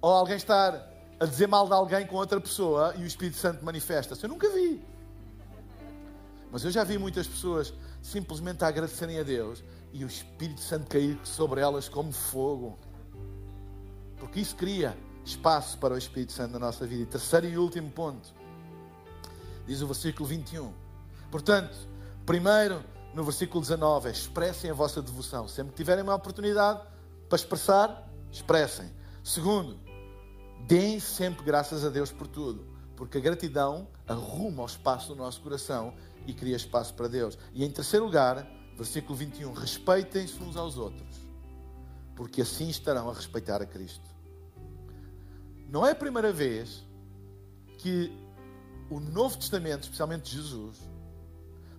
Ou 0.00 0.10
alguém 0.10 0.36
estar 0.36 0.74
a 1.20 1.24
dizer 1.24 1.46
mal 1.46 1.68
de 1.68 1.74
alguém 1.74 2.04
com 2.04 2.16
outra 2.16 2.40
pessoa 2.40 2.94
e 2.96 3.04
o 3.04 3.06
Espírito 3.06 3.36
Santo 3.36 3.64
manifesta-se. 3.64 4.24
Eu 4.24 4.28
nunca 4.28 4.50
vi. 4.50 4.84
Mas 6.50 6.64
eu 6.64 6.70
já 6.72 6.82
vi 6.82 6.98
muitas 6.98 7.28
pessoas 7.28 7.72
simplesmente 8.02 8.64
a 8.64 8.68
agradecerem 8.68 9.20
a 9.20 9.22
Deus 9.22 9.62
e 9.92 10.04
o 10.04 10.08
Espírito 10.08 10.60
Santo 10.60 10.88
cair 10.88 11.16
sobre 11.22 11.60
elas 11.60 11.88
como 11.88 12.10
fogo. 12.10 12.76
Porque 14.18 14.40
isso 14.40 14.56
cria 14.56 14.98
espaço 15.24 15.78
para 15.78 15.94
o 15.94 15.98
Espírito 15.98 16.32
Santo 16.32 16.54
na 16.54 16.58
nossa 16.58 16.84
vida. 16.84 17.04
E 17.04 17.06
terceiro 17.06 17.46
e 17.46 17.56
último 17.56 17.88
ponto, 17.88 18.34
diz 19.64 19.80
o 19.80 19.86
versículo 19.86 20.28
21. 20.28 20.87
Portanto, 21.30 21.76
primeiro, 22.24 22.82
no 23.14 23.24
versículo 23.24 23.60
19, 23.60 24.08
é 24.08 24.12
expressem 24.12 24.70
a 24.70 24.74
vossa 24.74 25.02
devoção. 25.02 25.48
Sempre 25.48 25.72
que 25.72 25.76
tiverem 25.76 26.02
uma 26.02 26.14
oportunidade 26.14 26.80
para 27.28 27.36
expressar, 27.36 28.10
expressem. 28.30 28.90
Segundo, 29.22 29.78
deem 30.66 31.00
sempre 31.00 31.44
graças 31.44 31.84
a 31.84 31.88
Deus 31.88 32.10
por 32.10 32.26
tudo, 32.26 32.66
porque 32.96 33.18
a 33.18 33.20
gratidão 33.20 33.88
arruma 34.06 34.62
o 34.62 34.66
espaço 34.66 35.08
do 35.08 35.16
nosso 35.16 35.40
coração 35.40 35.94
e 36.26 36.32
cria 36.32 36.56
espaço 36.56 36.94
para 36.94 37.08
Deus. 37.08 37.38
E 37.52 37.64
em 37.64 37.70
terceiro 37.70 38.06
lugar, 38.06 38.46
versículo 38.76 39.16
21, 39.16 39.52
respeitem-se 39.52 40.42
uns 40.42 40.56
aos 40.56 40.76
outros, 40.76 41.16
porque 42.14 42.42
assim 42.42 42.68
estarão 42.68 43.10
a 43.10 43.12
respeitar 43.12 43.60
a 43.60 43.66
Cristo. 43.66 44.08
Não 45.68 45.86
é 45.86 45.90
a 45.90 45.94
primeira 45.94 46.32
vez 46.32 46.86
que 47.78 48.10
o 48.88 49.00
Novo 49.00 49.36
Testamento, 49.36 49.82
especialmente 49.82 50.34
Jesus, 50.34 50.78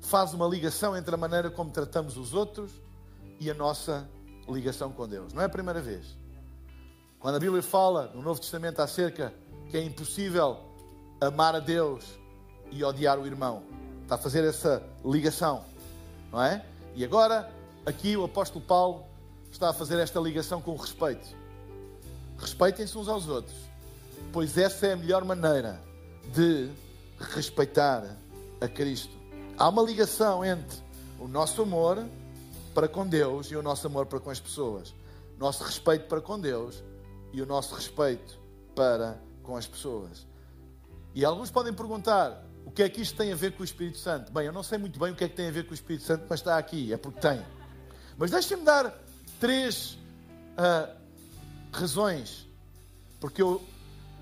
faz 0.02 0.34
uma 0.34 0.48
ligação 0.48 0.96
entre 0.96 1.14
a 1.14 1.18
maneira 1.18 1.50
como 1.50 1.72
tratamos 1.72 2.18
os 2.18 2.34
outros 2.34 2.72
e 3.40 3.50
a 3.50 3.54
nossa 3.54 4.10
ligação 4.48 4.92
com 4.92 5.08
Deus. 5.08 5.34
Não 5.34 5.42
é 5.42 5.46
a 5.46 5.50
primeira 5.50 5.82
vez. 5.82 6.18
Quando 7.20 7.36
a 7.36 7.40
Bíblia 7.40 7.62
fala 7.62 8.12
no 8.14 8.22
Novo 8.22 8.40
Testamento 8.40 8.80
acerca 8.82 9.34
que 9.70 9.78
é 9.78 9.84
impossível 9.84 10.58
amar 11.22 11.54
a 11.56 11.60
Deus 11.60 12.06
e 12.72 12.84
odiar 12.84 13.20
o 13.20 13.26
irmão, 13.26 13.64
Está 14.10 14.16
a 14.16 14.18
fazer 14.18 14.44
essa 14.44 14.82
ligação, 15.06 15.64
não 16.32 16.42
é? 16.42 16.66
E 16.96 17.06
agora, 17.06 17.48
aqui 17.86 18.18
o 18.18 18.24
apóstolo 18.24 18.66
Paulo 18.66 19.06
está 19.52 19.70
a 19.70 19.74
fazer 19.74 20.00
esta 20.00 20.20
ligação 20.20 20.60
com 20.64 20.76
respeito. 20.76 21.28
Respeitem-se 22.40 22.98
uns 22.98 23.08
aos 23.08 23.28
outros, 23.28 23.56
pois 24.34 24.58
essa 24.58 24.88
é 24.88 24.94
a 24.94 24.96
melhor 24.96 25.24
maneira 25.24 25.80
de 26.34 26.72
respeitar 27.20 28.18
a 28.60 28.68
Cristo. 28.68 29.16
Há 29.60 29.67
uma 29.67 29.82
ligação 29.82 30.45
entre 30.45 30.78
o 31.19 31.28
nosso 31.28 31.62
amor 31.62 32.08
para 32.74 32.88
com 32.88 33.06
Deus 33.06 33.52
e 33.52 33.58
o 33.58 33.62
nosso 33.62 33.86
amor 33.88 34.06
para 34.06 34.17
com 34.17 34.30
as 34.30 34.39
pessoas. 34.39 34.95
Nosso 35.38 35.65
respeito 35.65 36.08
para 36.08 36.22
com 36.22 36.39
Deus 36.39 36.82
e 37.34 37.41
o 37.41 37.45
nosso 37.45 37.76
respeito 37.76 38.39
para 38.74 39.19
com 39.43 39.58
as 39.58 39.67
pessoas. 39.67 40.26
E 41.13 41.26
alguns 41.26 41.52
podem 41.52 41.74
perguntar: 41.74 42.41
o 42.65 42.72
que 42.72 42.84
é 42.84 42.88
que 42.88 43.02
isto 43.02 43.17
tem 43.17 43.34
a 43.34 43.36
ver 43.36 43.52
com 43.52 43.62
o 43.62 43.65
Espírito 43.65 43.98
Santo? 43.98 44.32
Bem, 44.32 44.45
eu 44.45 44.54
não 44.54 44.63
sei 44.63 44.78
muito 44.78 44.98
bem 44.98 45.12
o 45.12 45.15
que 45.15 45.26
é 45.26 45.28
que 45.28 45.36
tem 45.36 45.50
a 45.50 45.52
ver 45.52 45.65
com 45.65 45.72
o 45.72 45.74
Espírito 45.74 46.06
Santo, 46.06 46.24
mas 46.30 46.39
está 46.39 46.58
aqui, 46.58 46.93
é 46.93 46.98
porque 46.98 47.19
tem. 47.19 47.45
Mas 48.17 48.32
deixem-me 48.32 48.63
dar 48.63 48.98
três 49.41 49.98
uh, 50.58 50.95
razões 51.74 52.48
porque 53.19 53.41
eu, 53.41 53.62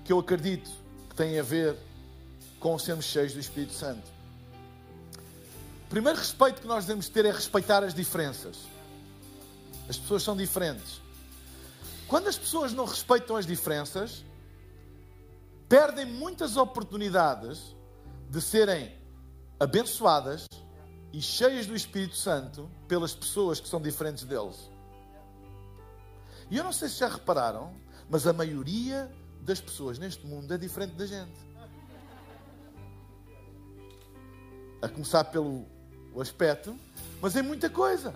que 0.04 0.12
eu 0.12 0.18
acredito 0.18 0.68
que 1.08 1.14
têm 1.14 1.38
a 1.38 1.44
ver 1.44 1.76
com 2.58 2.76
sermos 2.76 3.04
cheios 3.04 3.32
do 3.32 3.38
Espírito 3.38 3.72
Santo. 3.72 4.17
O 5.88 5.90
primeiro 5.90 6.18
respeito 6.18 6.60
que 6.60 6.66
nós 6.66 6.84
devemos 6.84 7.08
ter 7.08 7.24
é 7.24 7.32
respeitar 7.32 7.82
as 7.82 7.94
diferenças. 7.94 8.58
As 9.88 9.96
pessoas 9.96 10.22
são 10.22 10.36
diferentes. 10.36 11.00
Quando 12.06 12.28
as 12.28 12.36
pessoas 12.36 12.74
não 12.74 12.84
respeitam 12.84 13.36
as 13.36 13.46
diferenças, 13.46 14.22
perdem 15.66 16.04
muitas 16.04 16.58
oportunidades 16.58 17.74
de 18.28 18.38
serem 18.42 18.94
abençoadas 19.58 20.44
e 21.10 21.22
cheias 21.22 21.66
do 21.66 21.74
Espírito 21.74 22.18
Santo 22.18 22.70
pelas 22.86 23.14
pessoas 23.14 23.58
que 23.58 23.66
são 23.66 23.80
diferentes 23.80 24.24
deles. 24.24 24.70
E 26.50 26.58
eu 26.58 26.64
não 26.64 26.72
sei 26.72 26.90
se 26.90 26.98
já 26.98 27.08
repararam, 27.08 27.74
mas 28.10 28.26
a 28.26 28.32
maioria 28.34 29.10
das 29.40 29.58
pessoas 29.58 29.98
neste 29.98 30.26
mundo 30.26 30.52
é 30.52 30.58
diferente 30.58 30.92
da 30.96 31.06
gente. 31.06 31.48
A 34.82 34.88
começar 34.90 35.24
pelo 35.24 35.77
aspecto, 36.16 36.78
mas 37.20 37.36
em 37.36 37.42
muita 37.42 37.68
coisa. 37.70 38.14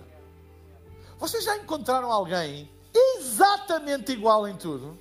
Vocês 1.19 1.43
já 1.43 1.57
encontraram 1.57 2.11
alguém 2.11 2.69
exatamente 2.93 4.11
igual 4.11 4.47
em 4.47 4.55
tudo? 4.55 4.97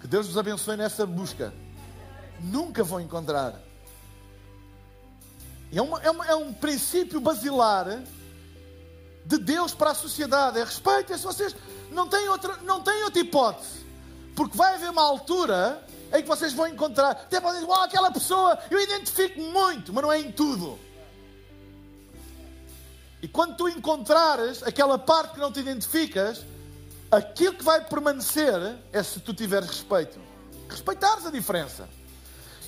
Que 0.00 0.06
Deus 0.06 0.28
nos 0.28 0.38
abençoe 0.38 0.76
nessa 0.76 1.04
busca 1.04 1.52
nunca 2.40 2.84
vão 2.84 3.00
encontrar. 3.00 3.54
É, 5.72 5.82
uma, 5.82 6.00
é, 6.00 6.10
uma, 6.10 6.26
é 6.26 6.34
um 6.34 6.52
princípio 6.52 7.20
basilar 7.20 8.02
de 9.24 9.38
Deus 9.38 9.74
para 9.74 9.90
a 9.90 9.94
sociedade. 9.94 10.58
É 10.58 10.64
respeito. 10.64 11.12
É 11.12 11.18
se 11.18 11.24
vocês 11.24 11.54
não 11.90 12.08
têm, 12.08 12.28
outra, 12.28 12.56
não 12.58 12.82
têm 12.82 13.04
outra 13.04 13.20
hipótese. 13.20 13.86
Porque 14.34 14.56
vai 14.56 14.74
haver 14.74 14.90
uma 14.90 15.02
altura 15.02 15.84
em 16.12 16.22
que 16.22 16.28
vocês 16.28 16.52
vão 16.52 16.66
encontrar. 16.66 17.10
Até 17.10 17.40
podem 17.40 17.60
dizer, 17.60 17.72
oh, 17.72 17.82
aquela 17.82 18.10
pessoa, 18.10 18.58
eu 18.70 18.80
identifico 18.80 19.40
muito, 19.40 19.92
mas 19.92 20.02
não 20.02 20.12
é 20.12 20.18
em 20.20 20.32
tudo. 20.32 20.78
E 23.20 23.28
quando 23.28 23.56
tu 23.56 23.68
encontrares 23.68 24.62
aquela 24.62 24.98
parte 24.98 25.34
que 25.34 25.40
não 25.40 25.52
te 25.52 25.60
identificas, 25.60 26.44
aquilo 27.10 27.54
que 27.54 27.64
vai 27.64 27.84
permanecer 27.84 28.78
é 28.92 29.02
se 29.02 29.20
tu 29.20 29.34
tiveres 29.34 29.68
respeito. 29.68 30.18
Respeitares 30.68 31.26
a 31.26 31.30
diferença. 31.30 31.88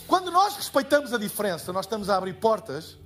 Quando 0.06 0.30
nós 0.30 0.56
respeitamos 0.56 1.12
a 1.12 1.18
diferença, 1.18 1.72
nós 1.72 1.86
estamos 1.86 2.10
a 2.10 2.16
abrir 2.16 2.34
portas 2.34 2.96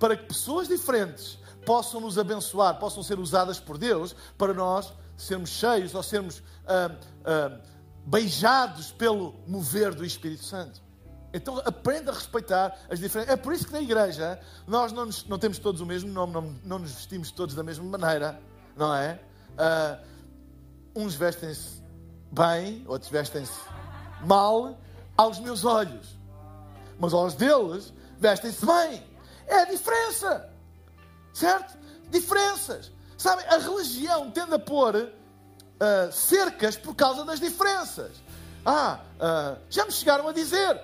para 0.00 0.16
que 0.16 0.24
pessoas 0.24 0.66
diferentes 0.66 1.38
possam 1.64 2.00
nos 2.00 2.18
abençoar, 2.18 2.78
possam 2.78 3.02
ser 3.02 3.18
usadas 3.18 3.60
por 3.60 3.78
Deus 3.78 4.14
para 4.36 4.52
nós 4.52 4.92
sermos 5.16 5.50
cheios 5.50 5.94
ou 5.94 6.02
sermos 6.02 6.42
ah, 6.66 6.90
ah, 7.24 7.60
beijados 8.08 8.90
pelo 8.92 9.34
mover 9.46 9.94
do 9.94 10.04
Espírito 10.04 10.44
Santo. 10.44 10.82
Então 11.32 11.58
aprenda 11.64 12.10
a 12.10 12.14
respeitar 12.14 12.76
as 12.88 12.98
diferenças. 12.98 13.32
É 13.32 13.36
por 13.36 13.52
isso 13.52 13.66
que 13.66 13.72
na 13.72 13.82
igreja 13.82 14.40
nós 14.66 14.92
não, 14.92 15.06
nos, 15.06 15.26
não 15.26 15.38
temos 15.38 15.58
todos 15.58 15.80
o 15.80 15.86
mesmo 15.86 16.10
nome, 16.10 16.32
não, 16.32 16.42
não, 16.64 16.78
nos 16.78 16.92
vestimos 16.92 17.30
todos 17.30 17.54
da 17.54 17.62
mesma 17.62 17.84
maneira, 17.84 18.40
não 18.76 18.94
é? 18.94 19.20
Uh, 19.52 21.02
uns 21.02 21.14
vestem-se 21.14 21.82
bem, 22.32 22.82
outros 22.86 23.10
vestem-se 23.10 23.52
mal 24.24 24.78
aos 25.16 25.38
meus 25.38 25.64
olhos 25.64 26.18
mas 26.98 27.14
aos 27.14 27.34
deles 27.34 27.92
vestem-se 28.18 28.64
bem. 28.66 29.02
É 29.46 29.60
a 29.60 29.64
diferença. 29.64 30.50
Certo? 31.32 31.78
Diferenças. 32.10 32.90
Sabe, 33.16 33.42
a 33.44 33.58
religião 33.58 34.30
tende 34.30 34.54
a 34.54 34.58
pôr 34.58 35.10
uh, 35.78 36.12
cercas 36.12 36.76
por 36.76 36.94
causa 36.94 37.24
das 37.24 37.40
diferenças. 37.40 38.12
Ah, 38.64 39.00
uh, 39.16 39.58
já 39.70 39.84
me 39.84 39.92
chegaram 39.92 40.28
a 40.28 40.32
dizer: 40.32 40.80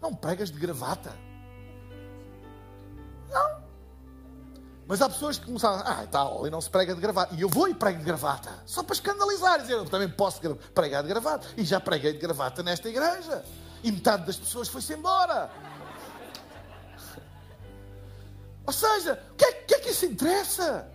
não 0.00 0.14
pregas 0.14 0.50
de 0.50 0.58
gravata. 0.58 1.12
Não. 3.30 3.60
Mas 4.86 5.00
há 5.00 5.08
pessoas 5.08 5.38
que 5.38 5.46
começaram, 5.46 5.84
ah, 5.86 6.04
tal, 6.10 6.44
e 6.48 6.50
não 6.50 6.60
se 6.60 6.68
prega 6.68 6.94
de 6.94 7.00
gravata. 7.00 7.34
E 7.36 7.42
eu 7.42 7.48
vou 7.48 7.68
e 7.68 7.74
prego 7.74 7.98
de 7.98 8.04
gravata. 8.04 8.50
Só 8.66 8.82
para 8.82 8.94
escandalizar. 8.94 9.60
Dizer, 9.60 9.74
eu 9.74 9.84
também 9.84 10.08
posso 10.08 10.40
pregar 10.74 11.02
de 11.02 11.08
gravata. 11.08 11.46
E 11.56 11.64
já 11.64 11.78
preguei 11.78 12.12
de 12.12 12.18
gravata 12.18 12.60
nesta 12.62 12.88
igreja. 12.88 13.44
E 13.84 13.92
metade 13.92 14.26
das 14.26 14.36
pessoas 14.36 14.66
foi-se 14.66 14.92
embora. 14.94 15.48
Ou 18.66 18.72
seja, 18.72 19.22
o 19.32 19.34
que, 19.36 19.44
é, 19.44 19.52
que 19.52 19.74
é 19.74 19.78
que 19.78 19.90
isso 19.90 20.06
interessa? 20.06 20.90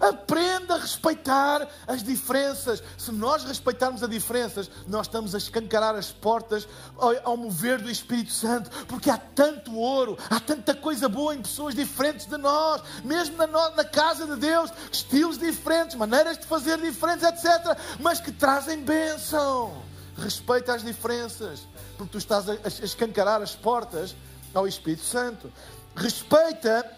Aprenda 0.00 0.74
a 0.74 0.78
respeitar 0.78 1.68
as 1.86 2.02
diferenças. 2.02 2.82
Se 2.98 3.12
nós 3.12 3.44
respeitarmos 3.44 4.02
as 4.02 4.10
diferenças, 4.10 4.70
nós 4.86 5.06
estamos 5.06 5.34
a 5.34 5.38
escancarar 5.38 5.94
as 5.94 6.12
portas 6.12 6.68
ao, 6.96 7.36
mover 7.36 7.80
do 7.80 7.90
Espírito 7.90 8.32
Santo, 8.32 8.70
porque 8.86 9.10
há 9.10 9.16
tanto 9.16 9.74
ouro, 9.76 10.18
há 10.30 10.40
tanta 10.40 10.74
coisa 10.74 11.08
boa 11.08 11.34
em 11.34 11.42
pessoas 11.42 11.74
diferentes 11.74 12.26
de 12.26 12.36
nós, 12.36 12.82
mesmo 13.04 13.36
na, 13.36 13.84
casa 13.84 14.26
de 14.26 14.36
Deus, 14.36 14.70
estilos 14.90 15.38
diferentes, 15.38 15.96
maneiras 15.96 16.38
de 16.38 16.46
fazer 16.46 16.80
diferentes, 16.80 17.24
etc., 17.24 17.78
mas 18.00 18.20
que 18.20 18.32
trazem 18.32 18.82
bênção. 18.82 19.82
Respeita 20.16 20.74
as 20.74 20.82
diferenças, 20.82 21.66
porque 21.96 22.12
tu 22.12 22.18
estás 22.18 22.48
a 22.48 22.56
escancarar 22.82 23.42
as 23.42 23.54
portas 23.54 24.16
ao 24.54 24.66
Espírito 24.66 25.04
Santo. 25.04 25.52
Respeita 25.94 26.90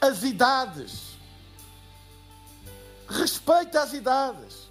as 0.00 0.22
idades. 0.22 1.15
Respeita 3.08 3.82
as 3.82 3.92
idades. 3.92 4.68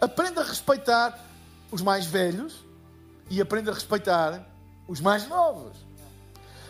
Aprenda 0.00 0.40
a 0.40 0.44
respeitar 0.44 1.18
os 1.70 1.80
mais 1.80 2.04
velhos 2.04 2.64
e 3.30 3.40
aprenda 3.40 3.70
a 3.70 3.74
respeitar 3.74 4.44
os 4.88 5.00
mais 5.00 5.28
novos. 5.28 5.76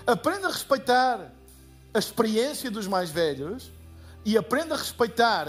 Aprenda 0.06 0.48
a 0.48 0.50
respeitar 0.50 1.32
a 1.94 1.98
experiência 1.98 2.70
dos 2.70 2.86
mais 2.86 3.10
velhos 3.10 3.72
e 4.24 4.36
aprenda 4.36 4.74
a 4.74 4.78
respeitar 4.78 5.46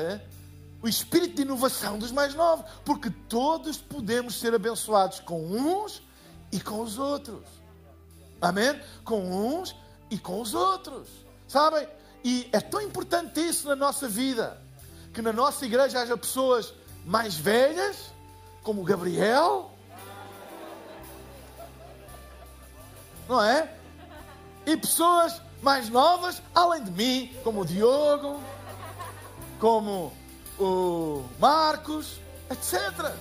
o 0.82 0.88
espírito 0.88 1.36
de 1.36 1.42
inovação 1.42 2.00
dos 2.00 2.12
mais 2.12 2.34
novos, 2.34 2.66
porque 2.86 3.10
todos 3.28 3.78
podemos 3.78 4.40
ser 4.40 4.54
abençoados 4.54 5.20
com 5.20 5.46
uns 5.46 6.02
e 6.52 6.60
com 6.60 6.82
os 6.82 6.98
outros. 6.98 7.44
Amém? 8.42 8.82
Com 9.04 9.60
uns 9.60 9.76
e 10.10 10.18
com 10.18 10.40
os 10.42 10.54
outros. 10.54 11.10
Sabem? 11.48 11.88
E 12.24 12.48
é 12.54 12.62
tão 12.62 12.82
importante 12.82 13.42
isso 13.42 13.68
na 13.68 13.76
nossa 13.76 14.08
vida 14.08 14.63
que 15.14 15.22
na 15.22 15.32
nossa 15.32 15.66
igreja 15.66 16.02
haja 16.02 16.18
pessoas 16.18 16.74
mais 17.06 17.36
velhas, 17.36 18.12
como 18.64 18.84
Gabriel, 18.84 19.72
não 23.30 23.42
é? 23.42 23.72
E 24.66 24.76
pessoas 24.76 25.40
mais 25.62 25.88
novas, 25.90 26.42
além 26.56 26.84
de 26.84 26.92
mim, 26.92 27.38
como 27.44 27.62
o 27.62 27.66
Diogo, 27.66 28.42
como 29.60 30.12
o 30.60 31.24
Marcos, 31.40 32.20
etc. 32.50 33.14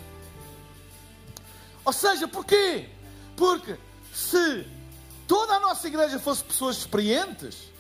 Ou 1.85 1.93
seja, 1.93 2.27
porquê? 2.27 2.89
Porque 3.37 3.77
se 4.15 4.67
toda 5.27 5.55
a 5.55 5.61
nossa 5.61 5.87
igreja 5.89 6.19
fosse 6.19 6.43
pessoas 6.43 6.79
experientes, 6.79 7.71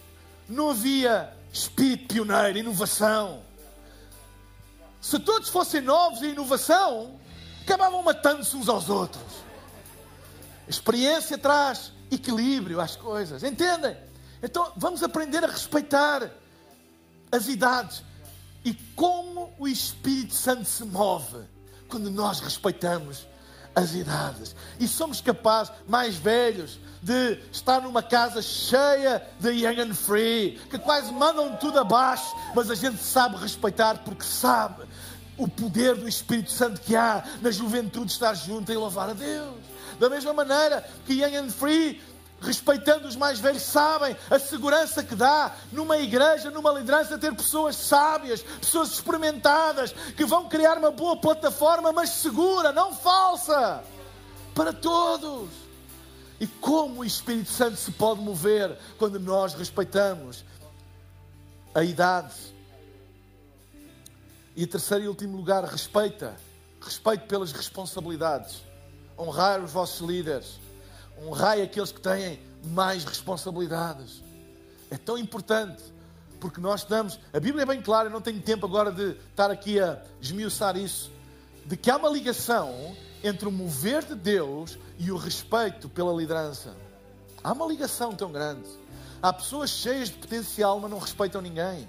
não 0.48 0.70
havia 0.70 1.34
espírito 1.52 2.14
pioneiro, 2.14 2.58
inovação 2.58 3.42
se 5.02 5.18
todos 5.18 5.48
fossem 5.48 5.80
novos 5.80 6.22
em 6.22 6.30
inovação, 6.30 7.18
acabavam 7.62 8.04
matando-se 8.04 8.56
uns 8.56 8.68
aos 8.68 8.88
outros. 8.88 9.24
A 10.64 10.70
experiência 10.70 11.36
traz 11.36 11.92
equilíbrio 12.08 12.80
às 12.80 12.94
coisas, 12.94 13.42
entendem? 13.42 13.96
Então 14.40 14.72
vamos 14.76 15.02
aprender 15.02 15.42
a 15.42 15.48
respeitar 15.48 16.30
as 17.32 17.48
idades 17.48 18.04
e 18.64 18.74
como 18.94 19.52
o 19.58 19.66
Espírito 19.66 20.34
Santo 20.34 20.66
se 20.66 20.84
move 20.84 21.48
quando 21.88 22.08
nós 22.08 22.38
respeitamos 22.38 23.26
as 23.74 23.94
idades. 23.94 24.54
E 24.78 24.86
somos 24.86 25.20
capazes, 25.20 25.72
mais 25.88 26.14
velhos, 26.14 26.78
de 27.02 27.40
estar 27.50 27.80
numa 27.80 28.02
casa 28.02 28.40
cheia 28.40 29.26
de 29.40 29.50
young 29.50 29.80
and 29.80 29.94
free, 29.94 30.60
que 30.70 30.78
quase 30.78 31.12
mandam 31.12 31.56
tudo 31.56 31.80
abaixo, 31.80 32.36
mas 32.54 32.70
a 32.70 32.74
gente 32.76 33.02
sabe 33.02 33.36
respeitar 33.36 33.98
porque 34.04 34.24
sabe 34.24 34.84
o 35.36 35.48
poder 35.48 35.94
do 35.96 36.08
Espírito 36.08 36.50
Santo 36.50 36.80
que 36.80 36.94
há 36.94 37.24
na 37.40 37.50
juventude 37.50 38.12
estar 38.12 38.34
junto 38.34 38.70
e 38.70 38.76
louvar 38.76 39.10
a 39.10 39.14
Deus. 39.14 39.56
Da 39.98 40.08
mesma 40.08 40.32
maneira 40.32 40.84
que 41.06 41.14
young 41.14 41.36
and 41.36 41.50
free 41.50 42.00
respeitando 42.42 43.06
os 43.06 43.16
mais 43.16 43.38
velhos, 43.38 43.62
sabem 43.62 44.16
a 44.28 44.38
segurança 44.38 45.02
que 45.02 45.14
dá 45.14 45.54
numa 45.70 45.96
igreja, 45.98 46.50
numa 46.50 46.72
liderança, 46.72 47.16
ter 47.16 47.34
pessoas 47.34 47.76
sábias, 47.76 48.42
pessoas 48.60 48.90
experimentadas, 48.90 49.92
que 50.16 50.24
vão 50.24 50.48
criar 50.48 50.76
uma 50.76 50.90
boa 50.90 51.16
plataforma, 51.16 51.92
mas 51.92 52.10
segura, 52.10 52.72
não 52.72 52.94
falsa, 52.94 53.82
para 54.54 54.72
todos. 54.72 55.48
E 56.40 56.46
como 56.46 57.00
o 57.00 57.04
Espírito 57.04 57.50
Santo 57.50 57.76
se 57.76 57.92
pode 57.92 58.20
mover 58.20 58.76
quando 58.98 59.20
nós 59.20 59.54
respeitamos 59.54 60.44
a 61.72 61.84
idade. 61.84 62.51
E 64.54 64.66
terceiro 64.66 65.04
e 65.04 65.08
último 65.08 65.36
lugar, 65.36 65.64
respeita. 65.64 66.36
Respeito 66.80 67.26
pelas 67.26 67.52
responsabilidades. 67.52 68.62
Honrar 69.18 69.62
os 69.62 69.70
vossos 69.70 70.06
líderes 70.06 70.60
honrai 71.26 71.62
aqueles 71.62 71.92
que 71.92 72.00
têm 72.00 72.40
mais 72.64 73.04
responsabilidades. 73.04 74.22
É 74.90 74.96
tão 74.96 75.16
importante, 75.16 75.82
porque 76.40 76.60
nós 76.60 76.82
estamos. 76.82 77.18
A 77.32 77.40
Bíblia 77.40 77.62
é 77.62 77.66
bem 77.66 77.80
clara, 77.80 78.08
eu 78.08 78.12
não 78.12 78.20
tenho 78.20 78.40
tempo 78.40 78.66
agora 78.66 78.90
de 78.90 79.16
estar 79.30 79.50
aqui 79.50 79.80
a 79.80 80.02
esmiuçar 80.20 80.76
isso, 80.76 81.10
de 81.64 81.76
que 81.76 81.90
há 81.90 81.96
uma 81.96 82.08
ligação 82.08 82.94
entre 83.22 83.48
o 83.48 83.52
mover 83.52 84.04
de 84.04 84.14
Deus 84.14 84.78
e 84.98 85.10
o 85.10 85.16
respeito 85.16 85.88
pela 85.88 86.12
liderança. 86.12 86.74
Há 87.42 87.52
uma 87.52 87.66
ligação 87.66 88.12
tão 88.14 88.30
grande. 88.32 88.68
Há 89.22 89.32
pessoas 89.32 89.70
cheias 89.70 90.08
de 90.08 90.16
potencial, 90.16 90.80
mas 90.80 90.90
não 90.90 90.98
respeitam 90.98 91.40
ninguém. 91.40 91.88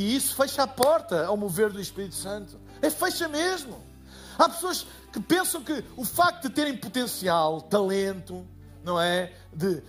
E 0.00 0.16
isso 0.16 0.34
fecha 0.34 0.62
a 0.62 0.66
porta 0.66 1.26
ao 1.26 1.36
mover 1.36 1.70
do 1.70 1.78
Espírito 1.78 2.14
Santo. 2.14 2.58
É 2.80 2.88
fecha 2.88 3.28
mesmo. 3.28 3.78
Há 4.38 4.48
pessoas 4.48 4.86
que 5.12 5.20
pensam 5.20 5.62
que 5.62 5.84
o 5.94 6.06
facto 6.06 6.48
de 6.48 6.54
terem 6.54 6.74
potencial, 6.74 7.60
talento, 7.60 8.46
não 8.82 8.98
é? 8.98 9.30
De 9.52 9.82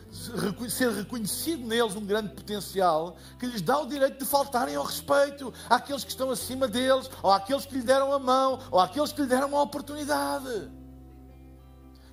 ser 0.70 0.90
reconhecido 0.92 1.66
neles 1.66 1.96
um 1.96 2.06
grande 2.06 2.34
potencial, 2.34 3.16
que 3.40 3.46
lhes 3.46 3.62
dá 3.62 3.80
o 3.80 3.86
direito 3.86 4.20
de 4.20 4.26
faltarem 4.26 4.76
ao 4.76 4.84
respeito 4.84 5.54
àqueles 5.70 6.04
que 6.04 6.10
estão 6.10 6.30
acima 6.30 6.68
deles, 6.68 7.10
ou 7.24 7.32
àqueles 7.32 7.66
que 7.66 7.76
lhe 7.76 7.82
deram 7.82 8.12
a 8.12 8.20
mão, 8.20 8.60
ou 8.70 8.82
àqueles 8.82 9.14
que 9.14 9.22
lhe 9.22 9.28
deram 9.28 9.48
uma 9.48 9.62
oportunidade. 9.62 10.70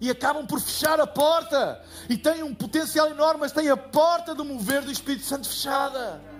E 0.00 0.08
acabam 0.08 0.46
por 0.46 0.60
fechar 0.60 1.00
a 1.00 1.06
porta. 1.08 1.84
E 2.08 2.16
têm 2.16 2.44
um 2.44 2.54
potencial 2.54 3.08
enorme, 3.08 3.40
mas 3.40 3.50
têm 3.50 3.68
a 3.68 3.76
porta 3.76 4.36
do 4.36 4.44
mover 4.44 4.82
do 4.82 4.92
Espírito 4.92 5.24
Santo 5.24 5.48
fechada. 5.48 6.37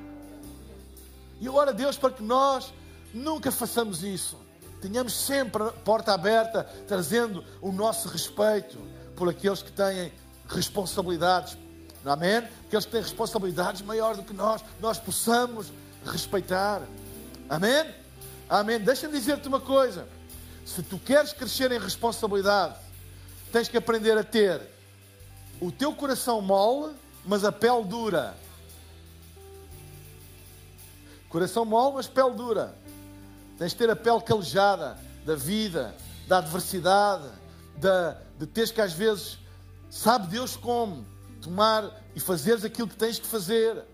E 1.41 1.47
eu 1.47 1.55
oro 1.55 1.71
a 1.71 1.73
Deus 1.73 1.97
para 1.97 2.11
que 2.11 2.23
nós 2.23 2.73
nunca 3.13 3.51
façamos 3.51 4.03
isso. 4.03 4.37
Tenhamos 4.81 5.15
sempre 5.15 5.63
a 5.63 5.73
porta 5.73 6.13
aberta, 6.13 6.65
trazendo 6.87 7.45
o 7.61 7.73
nosso 7.73 8.09
respeito 8.09 8.79
por 9.17 9.29
aqueles 9.29 9.63
que 9.63 9.73
têm 9.73 10.13
responsabilidades. 10.49 11.57
Amém? 12.05 12.37
Aqueles 12.67 12.85
que 12.85 12.93
têm 12.93 13.03
responsabilidades 13.03 13.83
maior 13.83 14.17
do 14.17 14.23
que 14.23 14.33
nós, 14.33 14.65
nós 14.81 14.99
possamos 14.99 15.73
respeitar. 16.05 16.83
Amém? 17.49 17.93
Amém. 18.49 18.79
Deixa-me 18.79 19.13
dizer-te 19.19 19.49
uma 19.49 19.61
coisa. 19.61 20.07
Se 20.65 20.83
tu 20.83 20.99
queres 20.99 21.33
crescer 21.33 21.73
em 21.73 21.79
responsabilidade, 21.79 22.77
tens 23.53 23.69
que 23.69 23.77
aprender 23.77 24.17
a 24.17 24.23
ter 24.23 24.61
o 25.61 25.73
teu 25.73 25.93
coração 25.93 26.41
mole, 26.41 26.95
mas 27.25 27.45
a 27.45 27.51
pele 27.51 27.85
dura. 27.85 28.37
Coração 31.29 31.65
mole, 31.65 31.97
mas 31.97 32.07
pele 32.07 32.33
dura. 32.33 32.75
Tens 33.59 33.73
de 33.73 33.77
ter 33.77 33.91
a 33.91 33.97
pele 33.97 34.21
calejada 34.21 34.99
da 35.27 35.35
vida, 35.35 35.95
da 36.27 36.39
adversidade, 36.39 37.29
da, 37.77 38.17
de 38.39 38.47
teres 38.47 38.71
que 38.71 38.81
às 38.81 38.93
vezes, 38.93 39.39
sabe 39.91 40.29
Deus 40.29 40.57
como, 40.57 41.05
tomar 41.41 41.91
e 42.15 42.21
fazeres 42.21 42.65
aquilo 42.65 42.89
que 42.89 42.97
tens 42.97 43.19
que 43.19 43.27
fazer. 43.27 43.85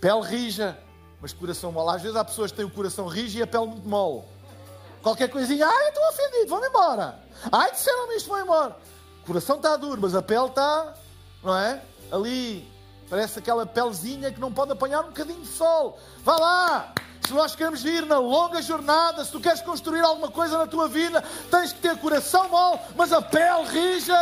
Pele 0.00 0.22
rija, 0.22 0.78
mas 1.20 1.32
coração 1.32 1.70
mole. 1.70 1.96
Às 1.96 2.02
vezes 2.02 2.16
há 2.16 2.24
pessoas 2.24 2.50
que 2.50 2.56
têm 2.56 2.66
o 2.66 2.70
coração 2.70 3.06
rijo 3.06 3.38
e 3.38 3.42
a 3.42 3.46
pele 3.46 3.66
muito 3.66 3.88
mole. 3.88 4.24
Qualquer 5.02 5.28
coisinha, 5.28 5.66
ai, 5.66 5.88
estou 5.88 6.02
ofendido, 6.08 6.48
vão 6.48 6.64
embora. 6.64 7.18
Ai, 7.52 7.70
disseram-me 7.72 8.16
isto, 8.16 8.28
vão 8.28 8.40
embora. 8.40 8.76
O 9.22 9.26
coração 9.26 9.56
está 9.56 9.76
duro, 9.76 10.00
mas 10.00 10.14
a 10.14 10.22
pele 10.22 10.46
está, 10.46 10.94
não 11.42 11.56
é? 11.56 11.82
Ali, 12.10 12.66
Parece 13.08 13.38
aquela 13.38 13.66
pelezinha 13.66 14.32
que 14.32 14.40
não 14.40 14.52
pode 14.52 14.72
apanhar 14.72 15.00
um 15.00 15.08
bocadinho 15.08 15.40
de 15.40 15.48
sol. 15.48 15.98
Vá 16.22 16.36
lá! 16.36 16.94
Se 17.26 17.32
nós 17.32 17.56
queremos 17.56 17.82
ir 17.84 18.04
na 18.04 18.18
longa 18.18 18.60
jornada, 18.60 19.24
se 19.24 19.32
tu 19.32 19.40
queres 19.40 19.62
construir 19.62 20.00
alguma 20.00 20.30
coisa 20.30 20.58
na 20.58 20.66
tua 20.66 20.88
vida, 20.88 21.22
tens 21.50 21.72
que 21.72 21.80
ter 21.80 21.96
coração 21.98 22.50
mole, 22.50 22.80
mas 22.96 23.12
a 23.12 23.22
pele 23.22 23.64
rija. 23.64 24.14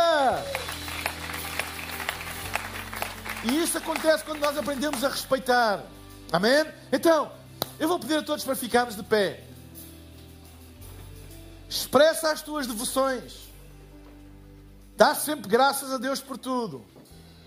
E 3.43 3.61
isso 3.61 3.77
acontece 3.77 4.23
quando 4.23 4.39
nós 4.39 4.57
aprendemos 4.57 5.03
a 5.03 5.09
respeitar. 5.09 5.83
Amém? 6.31 6.65
Então, 6.93 7.29
eu 7.77 7.89
vou 7.89 7.99
pedir 7.99 8.19
a 8.19 8.23
todos 8.23 8.45
para 8.45 8.55
ficarmos 8.55 8.95
de 8.95 9.03
pé. 9.03 9.43
Expressa 11.69 12.31
as 12.31 12.41
tuas 12.41 12.67
devoções. 12.67 13.33
Dá 14.95 15.13
sempre 15.13 15.49
graças 15.49 15.91
a 15.91 15.97
Deus 15.97 16.21
por 16.21 16.37
tudo. 16.37 16.85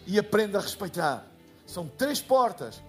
E 0.06 0.18
aprenda 0.18 0.58
a 0.58 0.60
respeitar. 0.60 1.26
São 1.66 1.88
três 1.88 2.20
portas 2.20 2.80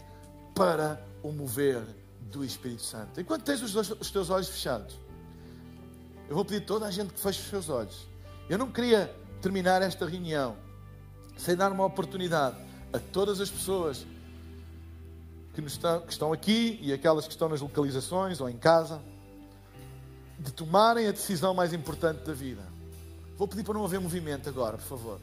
para 0.53 1.01
o 1.23 1.31
mover 1.31 1.81
do 2.21 2.43
Espírito 2.43 2.83
Santo. 2.83 3.19
Enquanto 3.19 3.43
tens 3.43 3.61
os, 3.61 3.73
dois, 3.73 3.89
os 3.91 4.11
teus 4.11 4.29
olhos 4.29 4.49
fechados, 4.49 4.99
eu 6.29 6.35
vou 6.35 6.45
pedir 6.45 6.63
a 6.63 6.65
toda 6.65 6.85
a 6.85 6.91
gente 6.91 7.13
que 7.13 7.19
feche 7.19 7.41
os 7.41 7.47
seus 7.47 7.69
olhos. 7.69 8.07
Eu 8.49 8.57
não 8.57 8.71
queria 8.71 9.13
terminar 9.41 9.81
esta 9.81 10.05
reunião 10.05 10.55
sem 11.37 11.55
dar 11.55 11.71
uma 11.71 11.85
oportunidade 11.85 12.57
a 12.91 12.99
todas 12.99 13.39
as 13.39 13.49
pessoas 13.49 14.05
que, 15.53 15.61
estão, 15.61 16.01
que 16.01 16.11
estão 16.11 16.33
aqui 16.33 16.79
e 16.81 16.93
aquelas 16.93 17.25
que 17.25 17.31
estão 17.31 17.49
nas 17.49 17.61
localizações 17.61 18.39
ou 18.41 18.49
em 18.49 18.57
casa 18.57 19.01
de 20.39 20.51
tomarem 20.51 21.07
a 21.07 21.11
decisão 21.11 21.53
mais 21.53 21.73
importante 21.73 22.23
da 22.25 22.33
vida. 22.33 22.61
Vou 23.37 23.47
pedir 23.47 23.63
para 23.63 23.73
não 23.73 23.85
haver 23.85 23.99
movimento 23.99 24.49
agora, 24.49 24.77
por 24.77 24.85
favor. 24.85 25.19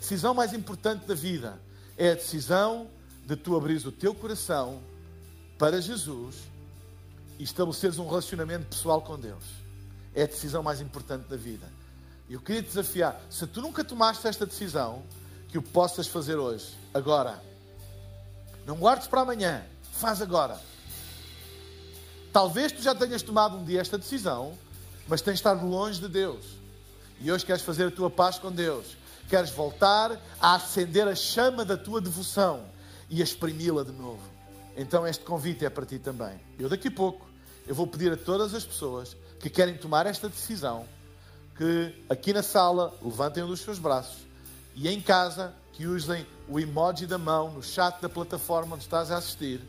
Decisão 0.00 0.32
mais 0.32 0.54
importante 0.54 1.06
da 1.06 1.14
vida 1.14 1.60
é 1.96 2.12
a 2.12 2.14
decisão 2.14 2.88
de 3.26 3.36
tu 3.36 3.54
abrir 3.54 3.86
o 3.86 3.92
teu 3.92 4.14
coração 4.14 4.80
para 5.58 5.80
Jesus 5.80 6.36
e 7.38 7.44
estabeleceres 7.44 7.98
um 7.98 8.08
relacionamento 8.08 8.66
pessoal 8.66 9.02
com 9.02 9.18
Deus. 9.18 9.44
É 10.14 10.22
a 10.22 10.26
decisão 10.26 10.62
mais 10.62 10.80
importante 10.80 11.28
da 11.28 11.36
vida. 11.36 11.70
E 12.28 12.32
eu 12.32 12.40
queria 12.40 12.62
te 12.62 12.68
desafiar, 12.68 13.20
se 13.28 13.46
tu 13.46 13.60
nunca 13.60 13.84
tomaste 13.84 14.26
esta 14.26 14.46
decisão, 14.46 15.02
que 15.48 15.58
o 15.58 15.62
possas 15.62 16.06
fazer 16.06 16.36
hoje, 16.36 16.74
agora. 16.94 17.42
Não 18.64 18.76
guardes 18.76 19.06
para 19.06 19.20
amanhã, 19.20 19.62
faz 19.92 20.22
agora. 20.22 20.58
Talvez 22.32 22.72
tu 22.72 22.80
já 22.80 22.94
tenhas 22.94 23.20
tomado 23.20 23.56
um 23.56 23.64
dia 23.64 23.80
esta 23.80 23.98
decisão, 23.98 24.56
mas 25.06 25.20
tens 25.20 25.34
estado 25.34 25.66
longe 25.66 26.00
de 26.00 26.08
Deus. 26.08 26.44
E 27.20 27.30
hoje 27.30 27.44
queres 27.44 27.62
fazer 27.62 27.88
a 27.88 27.90
tua 27.90 28.08
paz 28.08 28.38
com 28.38 28.50
Deus. 28.50 28.99
Queres 29.30 29.50
voltar 29.50 30.20
a 30.40 30.56
acender 30.56 31.06
a 31.06 31.14
chama 31.14 31.64
da 31.64 31.76
tua 31.76 32.00
devoção 32.00 32.64
e 33.08 33.20
a 33.20 33.24
exprimi-la 33.24 33.84
de 33.84 33.92
novo. 33.92 34.20
Então 34.76 35.06
este 35.06 35.24
convite 35.24 35.64
é 35.64 35.70
para 35.70 35.86
ti 35.86 36.00
também. 36.00 36.38
Eu 36.58 36.68
daqui 36.68 36.88
a 36.88 36.90
pouco 36.90 37.24
eu 37.64 37.74
vou 37.74 37.86
pedir 37.86 38.12
a 38.12 38.16
todas 38.16 38.52
as 38.54 38.64
pessoas 38.64 39.16
que 39.38 39.48
querem 39.48 39.76
tomar 39.76 40.04
esta 40.04 40.28
decisão 40.28 40.84
que 41.56 41.94
aqui 42.08 42.32
na 42.32 42.42
sala 42.42 42.92
levantem 43.00 43.44
um 43.44 43.46
dos 43.46 43.60
seus 43.60 43.78
braços 43.78 44.18
e 44.74 44.88
em 44.88 45.00
casa 45.00 45.54
que 45.74 45.86
usem 45.86 46.26
o 46.48 46.58
emoji 46.58 47.06
da 47.06 47.16
mão 47.16 47.52
no 47.52 47.62
chat 47.62 48.00
da 48.00 48.08
plataforma 48.08 48.74
onde 48.74 48.82
estás 48.82 49.12
a 49.12 49.18
assistir 49.18 49.60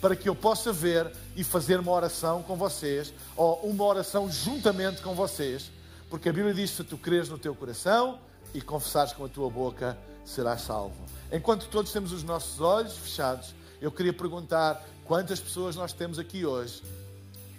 para 0.00 0.14
que 0.14 0.28
eu 0.28 0.34
possa 0.34 0.72
ver 0.72 1.10
e 1.34 1.42
fazer 1.42 1.80
uma 1.80 1.90
oração 1.90 2.40
com 2.42 2.54
vocês 2.56 3.12
ou 3.36 3.56
uma 3.62 3.84
oração 3.84 4.30
juntamente 4.30 5.02
com 5.02 5.12
vocês, 5.12 5.72
porque 6.08 6.28
a 6.28 6.32
Bíblia 6.32 6.54
diz: 6.54 6.70
se 6.70 6.84
tu 6.84 6.96
creres 6.96 7.28
no 7.28 7.38
teu 7.38 7.54
coração 7.54 8.20
e 8.54 8.60
confessares 8.60 9.12
com 9.12 9.24
a 9.24 9.28
tua 9.28 9.50
boca, 9.50 9.96
serás 10.24 10.62
salvo. 10.62 10.96
Enquanto 11.32 11.68
todos 11.68 11.92
temos 11.92 12.12
os 12.12 12.22
nossos 12.22 12.60
olhos 12.60 12.96
fechados, 12.96 13.54
eu 13.80 13.92
queria 13.92 14.12
perguntar 14.12 14.84
quantas 15.04 15.40
pessoas 15.40 15.76
nós 15.76 15.92
temos 15.92 16.18
aqui 16.18 16.44
hoje, 16.44 16.82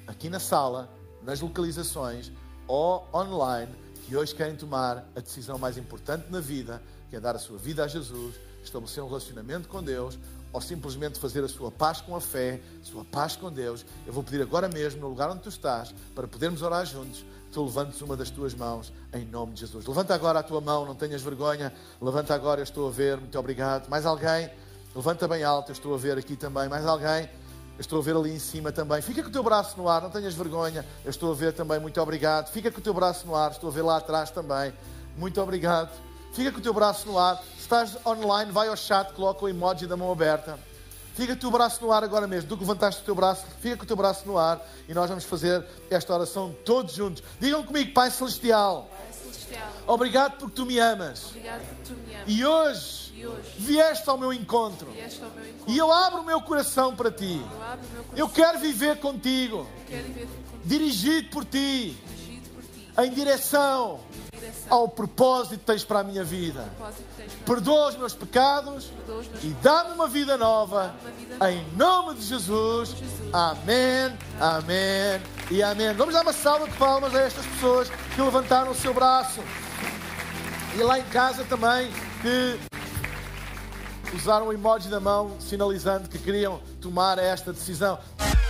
aqui 0.07 0.29
na 0.29 0.39
sala, 0.39 0.89
nas 1.23 1.39
localizações 1.41 2.31
ou 2.67 3.07
online, 3.13 3.73
que 4.05 4.15
hoje 4.15 4.33
querem 4.33 4.55
tomar 4.55 5.05
a 5.15 5.19
decisão 5.19 5.57
mais 5.57 5.77
importante 5.77 6.25
na 6.29 6.39
vida, 6.39 6.81
que 7.09 7.15
é 7.15 7.19
dar 7.19 7.35
a 7.35 7.39
sua 7.39 7.57
vida 7.57 7.83
a 7.83 7.87
Jesus, 7.87 8.35
estabelecer 8.63 9.03
um 9.03 9.07
relacionamento 9.07 9.67
com 9.67 9.81
Deus, 9.83 10.17
ou 10.51 10.61
simplesmente 10.61 11.19
fazer 11.19 11.43
a 11.43 11.47
sua 11.47 11.71
paz 11.71 12.01
com 12.01 12.15
a 12.15 12.21
fé, 12.21 12.59
a 12.81 12.85
sua 12.85 13.05
paz 13.05 13.35
com 13.35 13.51
Deus. 13.51 13.85
Eu 14.05 14.13
vou 14.13 14.23
pedir 14.23 14.41
agora 14.41 14.67
mesmo, 14.67 15.01
no 15.01 15.09
lugar 15.09 15.29
onde 15.29 15.41
tu 15.41 15.49
estás, 15.49 15.93
para 16.15 16.27
podermos 16.27 16.61
orar 16.61 16.85
juntos, 16.85 17.23
tu 17.51 17.63
levantes 17.63 18.01
uma 18.01 18.15
das 18.15 18.29
tuas 18.29 18.53
mãos 18.53 18.91
em 19.13 19.25
nome 19.25 19.53
de 19.53 19.61
Jesus. 19.61 19.85
Levanta 19.85 20.13
agora 20.13 20.39
a 20.39 20.43
tua 20.43 20.61
mão, 20.61 20.85
não 20.85 20.95
tenhas 20.95 21.21
vergonha. 21.21 21.73
Levanta 22.01 22.33
agora, 22.33 22.59
eu 22.59 22.63
estou 22.63 22.87
a 22.87 22.91
ver, 22.91 23.17
muito 23.17 23.37
obrigado. 23.37 23.89
Mais 23.89 24.05
alguém? 24.05 24.49
Levanta 24.95 25.27
bem 25.27 25.43
alto, 25.43 25.71
eu 25.71 25.73
estou 25.73 25.93
a 25.93 25.97
ver 25.97 26.17
aqui 26.17 26.35
também. 26.35 26.67
Mais 26.67 26.85
alguém? 26.85 27.29
Eu 27.77 27.81
estou 27.81 27.99
a 27.99 28.01
ver 28.01 28.15
ali 28.15 28.31
em 28.31 28.39
cima 28.39 28.71
também. 28.71 29.01
Fica 29.01 29.23
com 29.23 29.29
o 29.29 29.31
teu 29.31 29.43
braço 29.43 29.77
no 29.77 29.87
ar, 29.87 30.01
não 30.01 30.09
tenhas 30.09 30.33
vergonha. 30.33 30.85
Eu 31.03 31.09
estou 31.09 31.31
a 31.31 31.35
ver 31.35 31.53
também, 31.53 31.79
muito 31.79 31.99
obrigado. 32.01 32.51
Fica 32.51 32.69
com 32.69 32.79
o 32.79 32.83
teu 32.83 32.93
braço 32.93 33.25
no 33.25 33.35
ar, 33.35 33.51
estou 33.51 33.69
a 33.69 33.73
ver 33.73 33.81
lá 33.81 33.97
atrás 33.97 34.29
também. 34.31 34.73
Muito 35.17 35.41
obrigado. 35.41 35.89
Fica 36.33 36.51
com 36.51 36.59
o 36.59 36.61
teu 36.61 36.73
braço 36.73 37.07
no 37.07 37.17
ar. 37.17 37.37
Se 37.55 37.61
estás 37.61 37.97
online, 38.05 38.51
vai 38.51 38.67
ao 38.67 38.75
chat, 38.75 39.13
coloca 39.13 39.45
o 39.45 39.49
emoji 39.49 39.87
da 39.87 39.97
mão 39.97 40.11
aberta. 40.11 40.59
Fica 41.19 41.33
com 41.33 41.37
o 41.37 41.41
teu 41.41 41.51
braço 41.51 41.83
no 41.83 41.91
ar 41.91 42.01
agora 42.01 42.25
mesmo. 42.27 42.47
Do 42.47 42.55
que 42.55 42.63
levantaste 42.63 43.01
o 43.01 43.03
teu 43.03 43.13
braço, 43.13 43.45
fica 43.61 43.75
com 43.75 43.83
o 43.83 43.85
teu 43.85 43.97
braço 43.97 44.25
no 44.25 44.37
ar 44.37 44.65
e 44.87 44.93
nós 44.93 45.09
vamos 45.09 45.25
fazer 45.25 45.65
esta 45.89 46.13
oração 46.13 46.55
todos 46.63 46.95
juntos. 46.95 47.21
Digam 47.41 47.61
comigo, 47.61 47.91
Pai 47.93 48.09
Celestial. 48.09 48.89
Pai 48.89 49.11
Celestial, 49.11 49.67
Obrigado 49.85 50.37
porque 50.37 50.55
tu 50.55 50.65
me 50.65 50.79
amas. 50.79 51.25
obrigado 51.25 51.59
porque 51.59 51.93
tu 51.93 51.93
me 52.07 52.15
amas. 52.15 52.23
E 52.25 52.45
hoje 52.45 53.25
hoje 53.27 53.51
vieste 53.57 54.09
ao 54.09 54.17
meu 54.17 54.31
encontro. 54.31 54.89
vieste 54.91 55.21
ao 55.21 55.29
meu 55.31 55.43
encontro. 55.49 55.73
E 55.73 55.77
eu 55.77 55.91
abro 55.91 56.21
o 56.21 56.25
meu 56.25 56.39
coração 56.41 56.95
para 56.95 57.11
ti. 57.11 57.41
Eu 57.51 57.63
abro 57.63 57.85
o 57.85 57.91
meu 57.91 58.03
coração. 58.05 58.17
Eu 58.17 58.29
quero 58.29 58.59
viver 58.59 58.97
contigo, 58.99 59.67
quero 59.89 60.07
ver 60.13 60.25
contigo, 60.25 60.61
dirigido 60.63 61.29
por 61.31 61.43
ti, 61.43 61.97
dirigido 62.07 62.49
por 62.51 62.63
ti. 62.63 62.89
Em 62.97 63.11
direção 63.13 63.99
ao 64.69 64.87
propósito 64.87 65.59
que 65.59 65.65
tens 65.65 65.83
para 65.83 65.99
a 65.99 66.03
minha 66.03 66.23
vida. 66.23 66.65
Perdoa 67.45 67.89
os 67.89 67.97
meus 67.97 68.13
pecados 68.13 68.91
e 69.43 69.47
dá-me 69.61 69.91
uma 69.91 70.07
vida 70.07 70.37
nova. 70.37 70.93
Em 71.49 71.65
nome 71.77 72.15
de 72.15 72.25
Jesus. 72.25 72.39
Jesus. 72.49 72.89
Amém, 73.33 74.17
amém 74.39 75.21
e 75.51 75.61
amém. 75.61 75.93
Vamos 75.93 76.13
dar 76.13 76.21
uma 76.21 76.33
salva 76.33 76.67
de 76.67 76.75
palmas 76.77 77.13
a 77.15 77.21
estas 77.21 77.45
pessoas 77.45 77.89
que 78.15 78.21
levantaram 78.21 78.71
o 78.71 78.75
seu 78.75 78.93
braço. 78.93 79.39
E 80.75 80.83
lá 80.83 80.99
em 80.99 81.03
casa 81.05 81.43
também 81.45 81.91
que 82.21 82.59
usaram 84.15 84.47
o 84.47 84.53
emoji 84.53 84.89
da 84.89 84.99
mão 84.99 85.31
sinalizando 85.39 86.09
que 86.09 86.17
queriam 86.17 86.59
tomar 86.81 87.17
esta 87.17 87.51
decisão. 87.51 87.99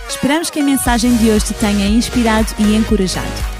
Esperamos 0.08 0.50
que 0.50 0.60
a 0.60 0.64
mensagem 0.64 1.16
de 1.16 1.30
hoje 1.30 1.46
te 1.46 1.54
tenha 1.54 1.86
inspirado 1.86 2.48
e 2.58 2.74
encorajado. 2.74 3.59